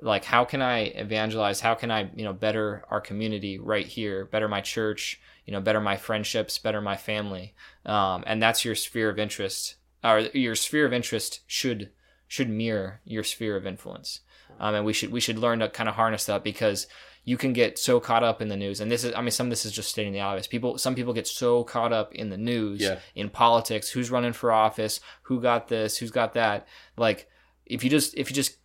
like 0.01 0.25
how 0.25 0.45
can 0.45 0.61
I 0.61 0.81
evangelize? 0.87 1.61
How 1.61 1.75
can 1.75 1.91
I, 1.91 2.11
you 2.15 2.25
know, 2.25 2.33
better 2.33 2.85
our 2.91 3.01
community 3.01 3.59
right 3.59 3.87
here, 3.87 4.27
better 4.27 4.49
my 4.49 4.61
church, 4.61 5.21
you 5.45 5.53
know, 5.53 5.61
better 5.61 5.81
my 5.81 5.97
friendships, 5.97 6.59
better 6.59 6.81
my 6.81 6.97
family. 6.97 7.55
Um, 7.85 8.25
and 8.27 8.43
that's 8.43 8.65
your 8.65 8.75
sphere 8.75 9.11
of 9.11 9.19
interest. 9.19 9.77
Or 10.03 10.21
your 10.21 10.55
sphere 10.55 10.87
of 10.87 10.93
interest 10.93 11.41
should 11.47 11.91
should 12.29 12.49
mirror 12.49 13.01
your 13.05 13.23
sphere 13.25 13.57
of 13.57 13.67
influence. 13.67 14.21
Um, 14.61 14.75
and 14.75 14.85
we 14.85 14.93
should 14.93 15.11
we 15.13 15.21
should 15.21 15.39
learn 15.39 15.59
to 15.61 15.69
kind 15.69 15.89
of 15.89 15.95
harness 15.97 16.27
that 16.27 16.45
because 16.45 16.87
you 17.27 17.37
can 17.39 17.53
get 17.55 17.79
so 17.79 18.01
caught 18.01 18.23
up 18.23 18.43
in 18.43 18.49
the 18.49 18.57
news 18.57 18.83
and 18.83 18.91
this 18.93 19.03
is 19.03 19.15
i 19.15 19.21
mean 19.23 19.31
some 19.31 19.47
of 19.47 19.51
this 19.51 19.65
is 19.65 19.73
just 19.73 19.89
stating 19.89 20.13
the 20.13 20.21
obvious 20.21 20.47
people 20.47 20.77
some 20.77 20.95
people 20.95 21.15
get 21.15 21.27
so 21.27 21.65
caught 21.65 21.91
up 21.91 22.15
in 22.15 22.29
the 22.29 22.37
news 22.37 22.83
Yeah. 22.83 22.99
in 23.15 23.31
politics 23.31 23.89
who's 23.89 24.11
running 24.11 24.35
for 24.35 24.53
office 24.53 25.01
who 25.23 25.41
got 25.41 25.69
this 25.69 25.97
who's 25.97 26.11
got 26.11 26.35
that 26.35 26.69
like 26.99 27.27
if 27.65 27.83
you 27.83 27.89
just 27.89 28.15
if 28.19 28.29
you 28.29 28.35
just 28.37 28.59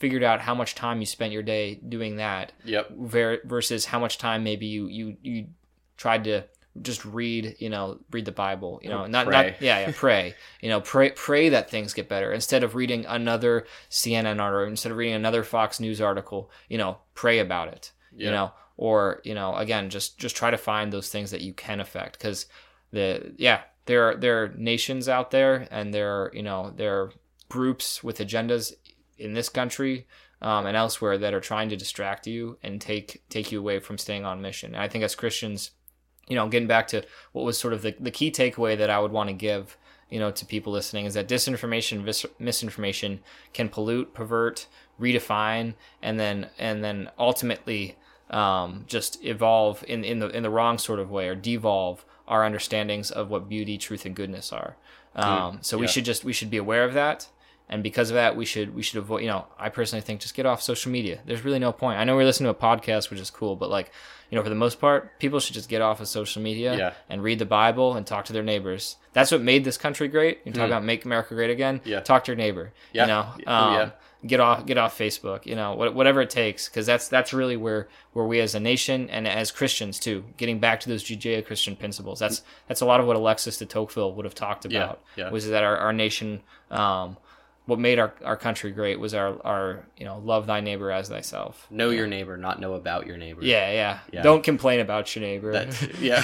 figured 0.00 0.24
out 0.24 0.40
how 0.40 0.56
much 0.56 0.74
time 0.74 0.98
you 0.98 1.06
spent 1.06 1.32
your 1.32 1.44
day 1.44 1.76
doing 1.88 2.16
that 2.16 2.52
Yep. 2.64 2.90
ver- 2.98 3.40
versus 3.44 3.84
how 3.84 4.00
much 4.00 4.18
time 4.18 4.42
maybe 4.42 4.66
you 4.66 4.88
you 4.88 5.16
you 5.22 5.46
tried 6.00 6.24
to 6.24 6.42
just 6.80 7.04
read 7.04 7.56
you 7.58 7.68
know 7.68 7.98
read 8.10 8.24
the 8.24 8.32
bible 8.32 8.80
you 8.82 8.88
know 8.88 9.02
Or 9.02 9.08
not 9.08 9.26
pray. 9.26 9.50
not 9.50 9.60
yeah 9.60 9.80
yeah 9.80 9.92
pray 9.94 10.34
you 10.62 10.70
know 10.70 10.80
pray 10.80 11.10
pray 11.10 11.50
that 11.50 11.68
things 11.68 11.92
get 11.92 12.08
better 12.08 12.32
instead 12.32 12.62
of 12.62 12.74
reading 12.74 13.04
another 13.06 13.66
cnn 13.90 14.40
article 14.40 14.70
instead 14.70 14.92
of 14.92 14.98
reading 14.98 15.14
another 15.14 15.42
fox 15.42 15.78
news 15.78 16.00
article 16.00 16.50
you 16.68 16.78
know 16.78 16.96
pray 17.14 17.38
about 17.38 17.68
it 17.68 17.92
you 18.16 18.30
know 18.30 18.52
or 18.76 19.20
you 19.24 19.34
know 19.34 19.54
again 19.56 19.90
just 19.90 20.16
just 20.16 20.36
try 20.36 20.50
to 20.50 20.56
find 20.56 20.90
those 20.92 21.10
things 21.10 21.32
that 21.32 21.42
you 21.42 21.52
can 21.52 21.80
affect 21.80 22.16
because 22.16 22.46
the 22.92 23.34
yeah 23.36 23.60
there 23.86 24.08
are 24.08 24.16
there 24.16 24.42
are 24.42 24.48
nations 24.56 25.08
out 25.08 25.32
there 25.32 25.66
and 25.70 25.92
there 25.92 26.10
are 26.22 26.30
you 26.32 26.42
know 26.42 26.72
there 26.76 26.98
are 26.98 27.12
groups 27.48 28.02
with 28.02 28.18
agendas 28.18 28.72
in 29.18 29.34
this 29.34 29.48
country 29.50 30.06
um, 30.42 30.66
and 30.66 30.76
elsewhere 30.76 31.18
that 31.18 31.34
are 31.34 31.40
trying 31.40 31.68
to 31.68 31.76
distract 31.76 32.26
you 32.26 32.58
and 32.62 32.80
take 32.80 33.22
take 33.28 33.52
you 33.52 33.58
away 33.58 33.78
from 33.78 33.98
staying 33.98 34.24
on 34.24 34.40
mission. 34.40 34.74
And 34.74 34.82
I 34.82 34.88
think 34.88 35.04
as 35.04 35.14
Christians, 35.14 35.72
you 36.30 36.36
know, 36.36 36.48
getting 36.48 36.68
back 36.68 36.86
to 36.88 37.04
what 37.32 37.44
was 37.44 37.58
sort 37.58 37.74
of 37.74 37.82
the, 37.82 37.94
the 38.00 38.10
key 38.10 38.30
takeaway 38.30 38.78
that 38.78 38.88
I 38.88 39.00
would 39.00 39.12
want 39.12 39.28
to 39.28 39.34
give, 39.34 39.76
you 40.08 40.18
know, 40.18 40.30
to 40.30 40.46
people 40.46 40.72
listening 40.72 41.04
is 41.04 41.14
that 41.14 41.28
disinformation, 41.28 42.02
vis- 42.04 42.24
misinformation 42.38 43.20
can 43.52 43.68
pollute, 43.68 44.14
pervert, 44.14 44.66
redefine, 44.98 45.74
and 46.00 46.18
then 46.18 46.48
and 46.58 46.82
then 46.82 47.10
ultimately 47.18 47.96
um, 48.30 48.84
just 48.86 49.22
evolve 49.24 49.84
in, 49.88 50.04
in 50.04 50.20
the 50.20 50.28
in 50.28 50.44
the 50.44 50.50
wrong 50.50 50.78
sort 50.78 51.00
of 51.00 51.10
way 51.10 51.28
or 51.28 51.34
devolve 51.34 52.04
our 52.28 52.44
understandings 52.44 53.10
of 53.10 53.28
what 53.28 53.48
beauty, 53.48 53.76
truth, 53.76 54.06
and 54.06 54.14
goodness 54.14 54.52
are. 54.52 54.76
Um, 55.16 55.58
so 55.62 55.76
we 55.76 55.88
should 55.88 56.04
just 56.04 56.24
we 56.24 56.32
should 56.32 56.50
be 56.50 56.56
aware 56.56 56.84
of 56.84 56.94
that 56.94 57.28
and 57.70 57.82
because 57.82 58.10
of 58.10 58.14
that 58.14 58.36
we 58.36 58.44
should 58.44 58.74
we 58.74 58.82
should 58.82 58.98
avoid 58.98 59.22
you 59.22 59.28
know 59.28 59.46
i 59.58 59.68
personally 59.70 60.02
think 60.02 60.20
just 60.20 60.34
get 60.34 60.44
off 60.44 60.60
social 60.60 60.92
media 60.92 61.20
there's 61.24 61.44
really 61.44 61.58
no 61.58 61.72
point 61.72 61.98
i 61.98 62.04
know 62.04 62.14
we're 62.16 62.24
listening 62.24 62.52
to 62.52 62.58
a 62.58 62.68
podcast 62.68 63.08
which 63.10 63.18
is 63.20 63.30
cool 63.30 63.56
but 63.56 63.70
like 63.70 63.90
you 64.28 64.36
know 64.36 64.42
for 64.42 64.48
the 64.50 64.54
most 64.54 64.78
part 64.80 65.18
people 65.18 65.40
should 65.40 65.54
just 65.54 65.68
get 65.68 65.80
off 65.80 66.00
of 66.00 66.08
social 66.08 66.42
media 66.42 66.76
Yeah. 66.76 66.92
and 67.08 67.22
read 67.22 67.38
the 67.38 67.46
bible 67.46 67.94
and 67.96 68.06
talk 68.06 68.26
to 68.26 68.32
their 68.34 68.42
neighbors 68.42 68.96
that's 69.14 69.30
what 69.32 69.40
made 69.40 69.64
this 69.64 69.78
country 69.78 70.08
great 70.08 70.40
you 70.44 70.52
talk 70.52 70.66
about 70.66 70.84
make 70.84 71.04
america 71.04 71.34
great 71.34 71.50
again. 71.50 71.80
Yeah. 71.84 72.00
talk 72.00 72.24
to 72.24 72.32
your 72.32 72.36
neighbor 72.36 72.72
Yeah. 72.92 73.02
you 73.02 73.06
know 73.08 73.26
Oh, 73.46 73.52
um, 73.54 73.74
yeah. 73.74 73.90
get 74.26 74.40
off 74.40 74.66
get 74.66 74.76
off 74.78 74.98
facebook 74.98 75.46
you 75.46 75.54
know 75.56 75.74
what, 75.74 75.94
whatever 75.94 76.20
it 76.20 76.30
takes 76.30 76.68
because 76.68 76.86
that's 76.86 77.08
that's 77.08 77.32
really 77.32 77.56
where 77.56 77.88
where 78.12 78.24
we 78.26 78.38
as 78.40 78.54
a 78.54 78.60
nation 78.60 79.08
and 79.10 79.26
as 79.26 79.50
christians 79.50 79.98
too 79.98 80.24
getting 80.36 80.58
back 80.58 80.80
to 80.80 80.88
those 80.88 81.02
judeo-christian 81.04 81.74
principles 81.76 82.18
that's 82.18 82.42
that's 82.68 82.80
a 82.82 82.86
lot 82.86 83.00
of 83.00 83.06
what 83.06 83.16
alexis 83.16 83.56
de 83.58 83.64
tocqueville 83.66 84.12
would 84.14 84.24
have 84.24 84.34
talked 84.34 84.64
Yeah, 84.66 84.78
about 84.84 85.00
yeah. 85.16 85.30
was 85.30 85.48
that 85.48 85.62
our, 85.64 85.76
our 85.76 85.92
nation 85.92 86.42
um, 86.70 87.16
what 87.70 87.78
made 87.78 87.98
our, 87.98 88.12
our 88.24 88.36
country 88.36 88.70
great 88.72 88.98
was 88.98 89.14
our, 89.14 89.40
our 89.46 89.86
you 89.96 90.04
know 90.04 90.18
love 90.18 90.46
thy 90.46 90.60
neighbor 90.60 90.90
as 90.90 91.08
thyself 91.08 91.66
Know 91.70 91.90
your 91.90 92.06
neighbor, 92.06 92.36
not 92.36 92.60
know 92.60 92.74
about 92.74 93.06
your 93.06 93.16
neighbor. 93.16 93.42
yeah 93.44 93.70
yeah, 93.72 93.98
Yeah. 94.12 94.22
don't 94.22 94.42
complain 94.42 94.80
about 94.80 95.14
your 95.14 95.22
neighbor 95.24 95.52
yeah. 96.00 96.22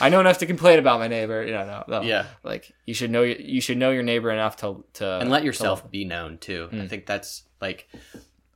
i 0.00 0.08
know 0.08 0.20
enough 0.20 0.38
to 0.38 0.46
complain 0.46 0.78
about 0.78 0.98
my 0.98 1.08
neighbor 1.08 1.44
you 1.46 1.52
know 1.52 1.64
no, 1.64 1.84
no. 1.88 2.02
Yeah. 2.02 2.26
like 2.42 2.72
you 2.84 2.94
should 2.94 3.10
know 3.10 3.22
your- 3.22 3.40
you 3.40 3.60
should 3.60 3.78
know 3.78 3.90
your 3.90 4.02
neighbor 4.02 4.30
enough 4.30 4.56
to 4.62 4.84
to 4.94 5.06
and 5.20 5.30
let 5.30 5.44
yourself 5.44 5.90
be 5.90 6.04
known 6.04 6.38
too. 6.38 6.66
Hmm. 6.70 6.80
I 6.82 6.88
think 6.88 7.06
that's 7.06 7.44
like 7.60 7.88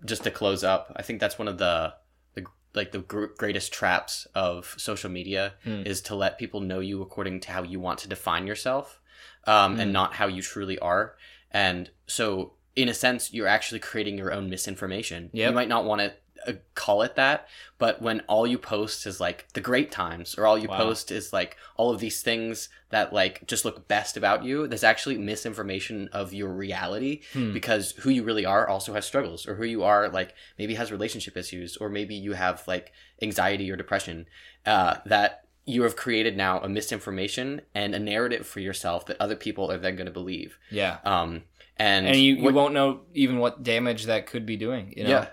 just 0.04 0.24
to 0.24 0.30
close 0.30 0.62
up. 0.64 0.92
I 0.96 1.02
think 1.02 1.20
that's 1.20 1.38
one 1.38 1.48
of 1.48 1.58
the 1.58 1.94
the 2.34 2.44
like 2.74 2.90
the 2.92 2.98
gr- 3.12 3.32
greatest 3.38 3.72
traps 3.72 4.26
of 4.34 4.74
social 4.76 5.10
media 5.10 5.54
Hmm. 5.64 5.82
is 5.86 6.00
to 6.08 6.14
let 6.14 6.38
people 6.38 6.60
know 6.60 6.80
you 6.80 7.02
according 7.02 7.40
to 7.40 7.52
how 7.52 7.62
you 7.62 7.78
want 7.80 7.98
to 8.00 8.08
define 8.08 8.46
yourself, 8.46 9.00
um, 9.44 9.74
Hmm. 9.74 9.80
and 9.80 9.92
not 9.92 10.14
how 10.14 10.26
you 10.26 10.42
truly 10.42 10.78
are. 10.80 11.14
And 11.50 11.90
so, 12.06 12.52
in 12.74 12.88
a 12.88 12.94
sense, 12.94 13.32
you're 13.32 13.46
actually 13.46 13.80
creating 13.80 14.18
your 14.18 14.32
own 14.32 14.50
misinformation. 14.50 15.30
Yep. 15.32 15.48
You 15.50 15.54
might 15.54 15.68
not 15.68 15.84
want 15.84 16.00
to 16.02 16.12
uh, 16.46 16.52
call 16.74 17.00
it 17.02 17.16
that, 17.16 17.48
but 17.78 18.02
when 18.02 18.20
all 18.28 18.46
you 18.46 18.58
post 18.58 19.06
is 19.06 19.18
like 19.18 19.46
the 19.54 19.60
great 19.60 19.90
times, 19.90 20.36
or 20.36 20.46
all 20.46 20.58
you 20.58 20.68
Wow. 20.68 20.76
post 20.76 21.10
is 21.10 21.32
like 21.32 21.56
all 21.76 21.90
of 21.90 21.98
these 22.00 22.20
things 22.22 22.68
that 22.90 23.12
like 23.12 23.46
just 23.46 23.64
look 23.64 23.88
best 23.88 24.16
about 24.18 24.44
you, 24.44 24.66
there's 24.68 24.84
actually 24.84 25.16
misinformation 25.16 26.08
of 26.12 26.34
your 26.34 26.52
reality 26.52 27.22
Hmm. 27.32 27.52
because 27.54 27.92
who 27.92 28.10
you 28.10 28.22
really 28.22 28.44
are 28.44 28.68
also 28.68 28.92
has 28.92 29.06
struggles, 29.06 29.48
or 29.48 29.54
who 29.54 29.64
you 29.64 29.82
are 29.82 30.08
like 30.10 30.34
maybe 30.58 30.74
has 30.74 30.92
relationship 30.92 31.36
issues, 31.36 31.78
or 31.78 31.88
maybe 31.88 32.14
you 32.14 32.34
have 32.34 32.62
like 32.68 32.92
anxiety 33.22 33.70
or 33.70 33.76
depression. 33.76 34.26
Uh, 34.66 34.96
that 35.06 35.45
you 35.68 35.82
have 35.82 35.96
created 35.96 36.36
now 36.36 36.60
a 36.60 36.68
misinformation 36.68 37.60
and 37.74 37.94
a 37.94 37.98
narrative 37.98 38.46
for 38.46 38.60
yourself 38.60 39.06
that 39.06 39.16
other 39.20 39.36
people 39.36 39.70
are 39.70 39.78
then 39.78 39.96
going 39.96 40.06
to 40.06 40.12
believe. 40.12 40.58
yeah 40.70 40.98
Um, 41.04 41.42
and 41.76 42.06
and 42.06 42.16
you, 42.16 42.36
you 42.36 42.52
won't 42.52 42.72
know 42.72 43.00
even 43.14 43.38
what 43.38 43.62
damage 43.62 44.04
that 44.06 44.26
could 44.26 44.46
be 44.46 44.56
doing 44.56 44.94
you 44.96 45.04
know 45.04 45.10
Yeah. 45.10 45.26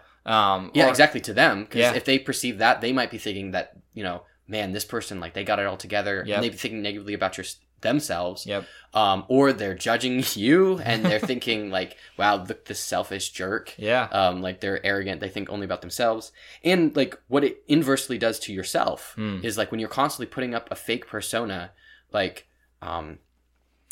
um 0.56 0.72
yeah 0.74 0.88
or- 0.88 0.90
exactly 0.90 1.22
to 1.22 1.34
them 1.34 1.64
because 1.64 1.80
Yeah. 1.80 1.94
if 1.94 2.04
they 2.04 2.20
perceive 2.20 2.58
that 2.58 2.82
they 2.82 2.92
might 2.92 3.12
be 3.12 3.18
thinking 3.18 3.52
that 3.52 3.74
you 3.94 4.04
know 4.04 4.24
man 4.48 4.74
this 4.74 4.84
person 4.86 5.20
like 5.22 5.34
they 5.34 5.44
got 5.46 5.60
it 5.60 5.66
all 5.66 5.78
together 5.78 6.24
Yep. 6.26 6.36
and 6.36 6.44
they 6.44 6.50
be 6.50 6.58
thinking 6.58 6.82
negatively 6.82 7.14
about 7.14 7.38
your 7.38 7.46
themselves 7.84 8.46
yep. 8.48 8.66
um, 8.96 9.24
or 9.28 9.54
they're 9.54 9.76
judging 9.76 10.24
you 10.34 10.80
and 10.80 11.06
they're 11.06 11.20
thinking 11.32 11.70
like 11.70 11.96
wow 12.18 12.38
look 12.44 12.66
this 12.66 12.80
selfish 12.80 13.30
jerk. 13.30 13.76
Yeah. 13.78 14.06
Um, 14.12 14.42
like 14.42 14.60
they're 14.62 14.84
arrogant. 14.84 15.22
They 15.22 15.30
think 15.30 15.50
only 15.52 15.66
about 15.66 15.82
themselves. 15.82 16.32
And 16.64 16.96
like 16.96 17.16
what 17.28 17.44
it 17.44 17.64
inversely 17.68 18.18
does 18.18 18.40
to 18.40 18.54
yourself 18.54 19.14
Hmm. 19.16 19.40
is 19.44 19.58
like 19.58 19.70
when 19.70 19.80
you're 19.80 19.90
constantly 19.90 20.26
putting 20.34 20.56
up 20.56 20.70
a 20.72 20.76
fake 20.76 21.06
persona 21.08 21.72
like 22.12 22.48
um 22.82 23.20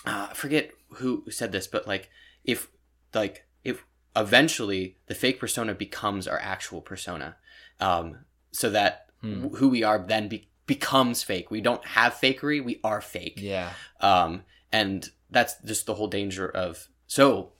uh, 0.06 0.28
i 0.32 0.34
forget 0.34 0.72
who 0.96 1.24
said 1.30 1.52
this 1.52 1.68
but 1.68 1.88
like 1.88 2.10
if 2.44 2.68
like 3.14 3.46
if 3.64 3.86
eventually 4.16 4.98
the 5.08 5.16
fake 5.16 5.40
persona 5.40 5.74
becomes 5.74 6.28
our 6.28 6.40
actual 6.40 6.82
persona 6.82 7.36
um 7.80 8.26
so 8.52 8.70
that 8.70 9.06
Hmm. 9.22 9.50
who 9.50 9.70
we 9.70 9.84
are 9.84 10.00
then 10.00 10.28
be- 10.28 10.50
becomes 10.76 11.22
fake. 11.24 11.52
We 11.52 11.62
don't 11.62 11.84
have 12.00 12.14
fakery 12.14 12.64
we 12.64 12.80
are 12.84 13.02
fake. 13.02 13.38
Yeah. 13.54 13.74
Um, 14.00 14.44
and 14.72 15.10
that's 15.30 15.56
just 15.72 15.86
the 15.86 15.96
whole 15.96 16.08
danger 16.08 16.48
of 16.48 16.88
so 17.08 17.52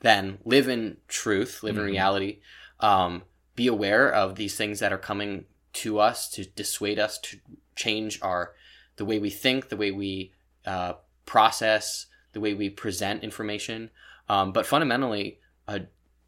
then 0.00 0.38
live 0.44 0.68
in 0.68 0.96
truth 1.08 1.62
live 1.62 1.76
in 1.76 1.82
Mhm. 1.84 1.86
reality. 1.96 2.32
Um, 2.80 3.12
be 3.54 3.66
aware 3.66 4.06
of 4.22 4.36
these 4.36 4.56
things 4.56 4.80
that 4.80 4.92
are 4.92 4.98
coming 5.10 5.44
to 5.82 5.98
us 5.98 6.30
to 6.30 6.40
dissuade 6.44 6.98
us 6.98 7.18
to 7.26 7.38
change 7.74 8.12
our 8.22 8.54
the 8.96 9.04
way 9.04 9.18
we 9.18 9.30
think 9.44 9.68
the 9.68 9.76
way 9.76 9.90
we 9.90 10.32
uh, 10.64 10.94
process 11.26 12.06
the 12.32 12.40
way 12.40 12.52
we 12.54 12.68
present 12.70 13.22
information. 13.22 13.90
Um, 14.28 14.52
but 14.52 14.66
fundamentally 14.66 15.26
uh, 15.68 15.80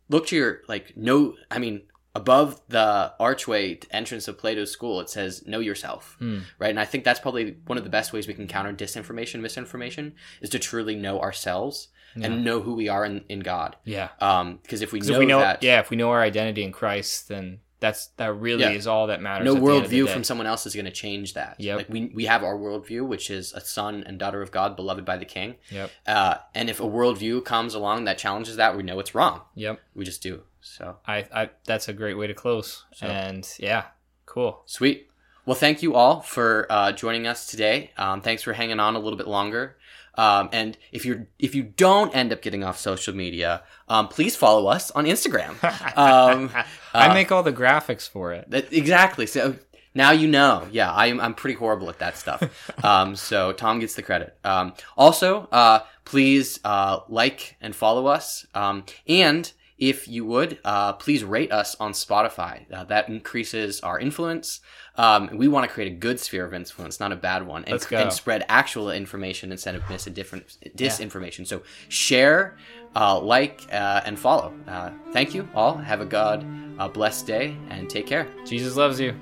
look 0.09 0.27
to 0.29 0.37
your 0.37 0.53
like 0.69 0.87
no 0.97 1.35
i 1.51 1.59
mean 1.59 1.77
above 2.15 2.61
the 2.69 3.13
archway 3.21 3.79
entrance 3.91 4.27
of 4.29 4.39
plato's 4.39 4.71
school 4.71 5.01
it 5.01 5.09
says 5.11 5.47
know 5.47 5.61
yourself 5.61 6.17
Hmm. 6.19 6.39
right? 6.59 6.71
And 6.71 6.81
I 6.81 6.85
think 6.85 7.05
that's 7.05 7.21
probably 7.21 7.57
one 7.67 7.79
of 7.79 7.85
the 7.85 7.91
best 7.91 8.13
ways 8.13 8.27
we 8.27 8.35
can 8.35 8.49
counter 8.49 8.73
disinformation, 8.73 9.41
misinformation, 9.41 10.15
is 10.41 10.51
to 10.51 10.59
truly 10.59 10.97
know 10.97 11.21
ourselves 11.21 11.89
Yeah. 12.17 12.27
and 12.27 12.45
know 12.45 12.61
who 12.63 12.75
we 12.75 12.89
are 12.89 13.05
in, 13.05 13.25
in 13.29 13.41
God. 13.41 13.77
yeah 13.85 14.09
Um, 14.21 14.59
because 14.63 14.81
if 14.83 14.93
we 14.93 15.01
know, 15.01 15.13
if 15.13 15.19
we 15.19 15.27
know 15.27 15.41
that, 15.41 15.63
yeah 15.63 15.79
if 15.81 15.91
we 15.91 15.97
know 15.97 16.11
our 16.11 16.23
identity 16.23 16.63
in 16.65 16.73
christ 16.73 17.29
then 17.29 17.61
that's 17.81 18.09
that 18.17 18.35
really 18.35 18.63
Yeah. 18.63 18.71
is 18.71 18.87
all 18.87 19.07
that 19.07 19.21
matters 19.23 19.45
no 19.45 19.53
at 19.57 19.61
the 19.63 19.67
end 19.75 19.85
of 19.85 19.91
the 19.91 20.01
worldview 20.01 20.09
from 20.13 20.25
someone 20.25 20.47
else 20.47 20.67
is 20.67 20.75
going 20.75 20.85
to 20.87 20.91
change 20.91 21.35
that. 21.35 21.57
Yeah, 21.59 21.77
Like 21.77 21.89
we 21.89 22.11
we 22.15 22.25
have 22.27 22.43
our 22.43 22.57
worldview, 22.57 23.07
which 23.07 23.31
is 23.31 23.53
a 23.53 23.61
son 23.61 24.03
and 24.07 24.19
daughter 24.19 24.43
of 24.43 24.51
God, 24.51 24.75
beloved 24.77 25.05
by 25.05 25.17
the 25.17 25.25
King. 25.25 25.57
yep 25.71 25.91
Uh, 26.07 26.37
and 26.55 26.69
if 26.69 26.81
a 26.81 26.85
worldview 26.85 27.45
comes 27.45 27.75
along 27.75 28.05
that 28.05 28.19
challenges 28.19 28.57
that, 28.57 28.77
we 28.77 28.83
know 28.83 28.99
it's 28.99 29.15
wrong. 29.15 29.43
yep 29.55 29.81
We 29.95 30.05
just 30.05 30.23
do. 30.23 30.43
So 30.61 30.97
I, 31.07 31.27
I 31.33 31.51
that's 31.65 31.89
a 31.89 31.93
great 31.93 32.15
way 32.15 32.27
to 32.27 32.35
close 32.35 32.85
So- 32.95 33.07
and 33.07 33.49
yeah 33.59 33.85
cool 34.27 34.63
Sweet. 34.67 35.05
Well, 35.47 35.55
thank 35.55 35.83
you 35.83 35.95
all 35.95 36.21
for 36.21 36.67
uh, 36.69 36.93
joining 36.93 37.27
us 37.27 37.47
today. 37.47 37.93
Um, 37.97 38.21
thanks 38.21 38.43
for 38.43 38.53
hanging 38.53 38.81
on 38.81 38.97
a 38.97 38.99
little 38.99 39.17
bit 39.17 39.27
longer. 39.27 39.78
Um, 40.19 40.49
and 40.53 40.77
if 40.91 41.07
you're 41.07 41.29
if 41.39 41.55
you 41.55 41.63
don't 41.63 42.15
end 42.15 42.33
up 42.33 42.43
getting 42.43 42.65
off 42.65 42.77
social 42.77 43.15
media, 43.15 43.63
um, 43.89 44.09
please 44.09 44.35
follow 44.35 44.67
us 44.67 44.91
on 44.91 45.07
Instagram. 45.07 45.55
Um, 45.99 46.51
I 46.95 47.09
uh, 47.09 47.15
make 47.15 47.33
all 47.33 47.43
the 47.43 47.53
graphics 47.53 48.09
for 48.09 48.33
it. 48.33 48.51
that, 48.51 48.73
exactly. 48.73 49.27
So 49.27 49.57
now 49.95 50.11
you 50.11 50.29
know. 50.29 50.67
Yeah, 50.71 50.93
I'm 50.93 51.21
I'm 51.21 51.35
pretty 51.35 51.57
horrible 51.57 51.89
at 51.89 51.99
that 52.01 52.17
stuff. 52.17 52.43
um, 52.85 53.17
so 53.17 53.53
Tom 53.53 53.79
gets 53.79 53.95
the 53.95 54.03
credit. 54.03 54.37
Um, 54.45 54.75
also, 54.97 55.49
uh, 55.53 55.81
please 56.05 56.61
uh, 56.65 57.01
like 57.09 57.57
and 57.61 57.75
follow 57.75 58.07
us. 58.07 58.47
Um, 58.55 58.85
and 59.07 59.53
if 59.79 60.09
you 60.09 60.25
would, 60.25 60.59
uh, 60.65 60.95
please 60.95 61.23
rate 61.23 61.53
us 61.53 61.77
on 61.79 61.93
Spotify. 61.93 62.71
Uh, 62.73 62.85
that 62.85 63.09
increases 63.09 63.81
our 63.81 63.99
influence. 63.99 64.61
Um, 64.97 65.31
we 65.33 65.47
want 65.47 65.69
to 65.69 65.73
create 65.73 65.93
a 65.93 65.95
good 65.95 66.19
sphere 66.19 66.45
of 66.45 66.53
influence, 66.53 66.99
not 66.99 67.13
a 67.13 67.17
bad 67.17 67.47
one, 67.47 67.63
and, 67.65 67.73
Let's 67.73 67.87
go. 67.87 67.99
and 67.99 68.13
spread 68.13 68.45
actual 68.49 68.91
information 68.91 69.53
instead 69.53 69.77
of 69.77 69.89
mis- 69.89 70.05
different 70.07 70.57
disinformation. 70.77 71.47
So 71.47 71.63
share, 71.89 72.57
uh, 72.97 73.21
like, 73.21 73.63
uh, 73.73 74.01
and 74.05 74.19
follow. 74.19 74.53
Uh, 74.67 74.91
thank 75.13 75.35
you 75.35 75.49
all. 75.55 75.77
Have 75.77 76.01
a 76.01 76.07
God 76.07 76.45
uh, 76.79 76.89
blessed 76.89 77.27
day 77.27 77.57
and 77.71 77.89
take 77.89 78.07
care. 78.07 78.27
Jesus 78.45 78.77
loves 78.77 78.99
you. 78.99 79.15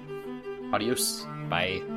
Adios. 0.72 1.26
Bye. 1.50 1.95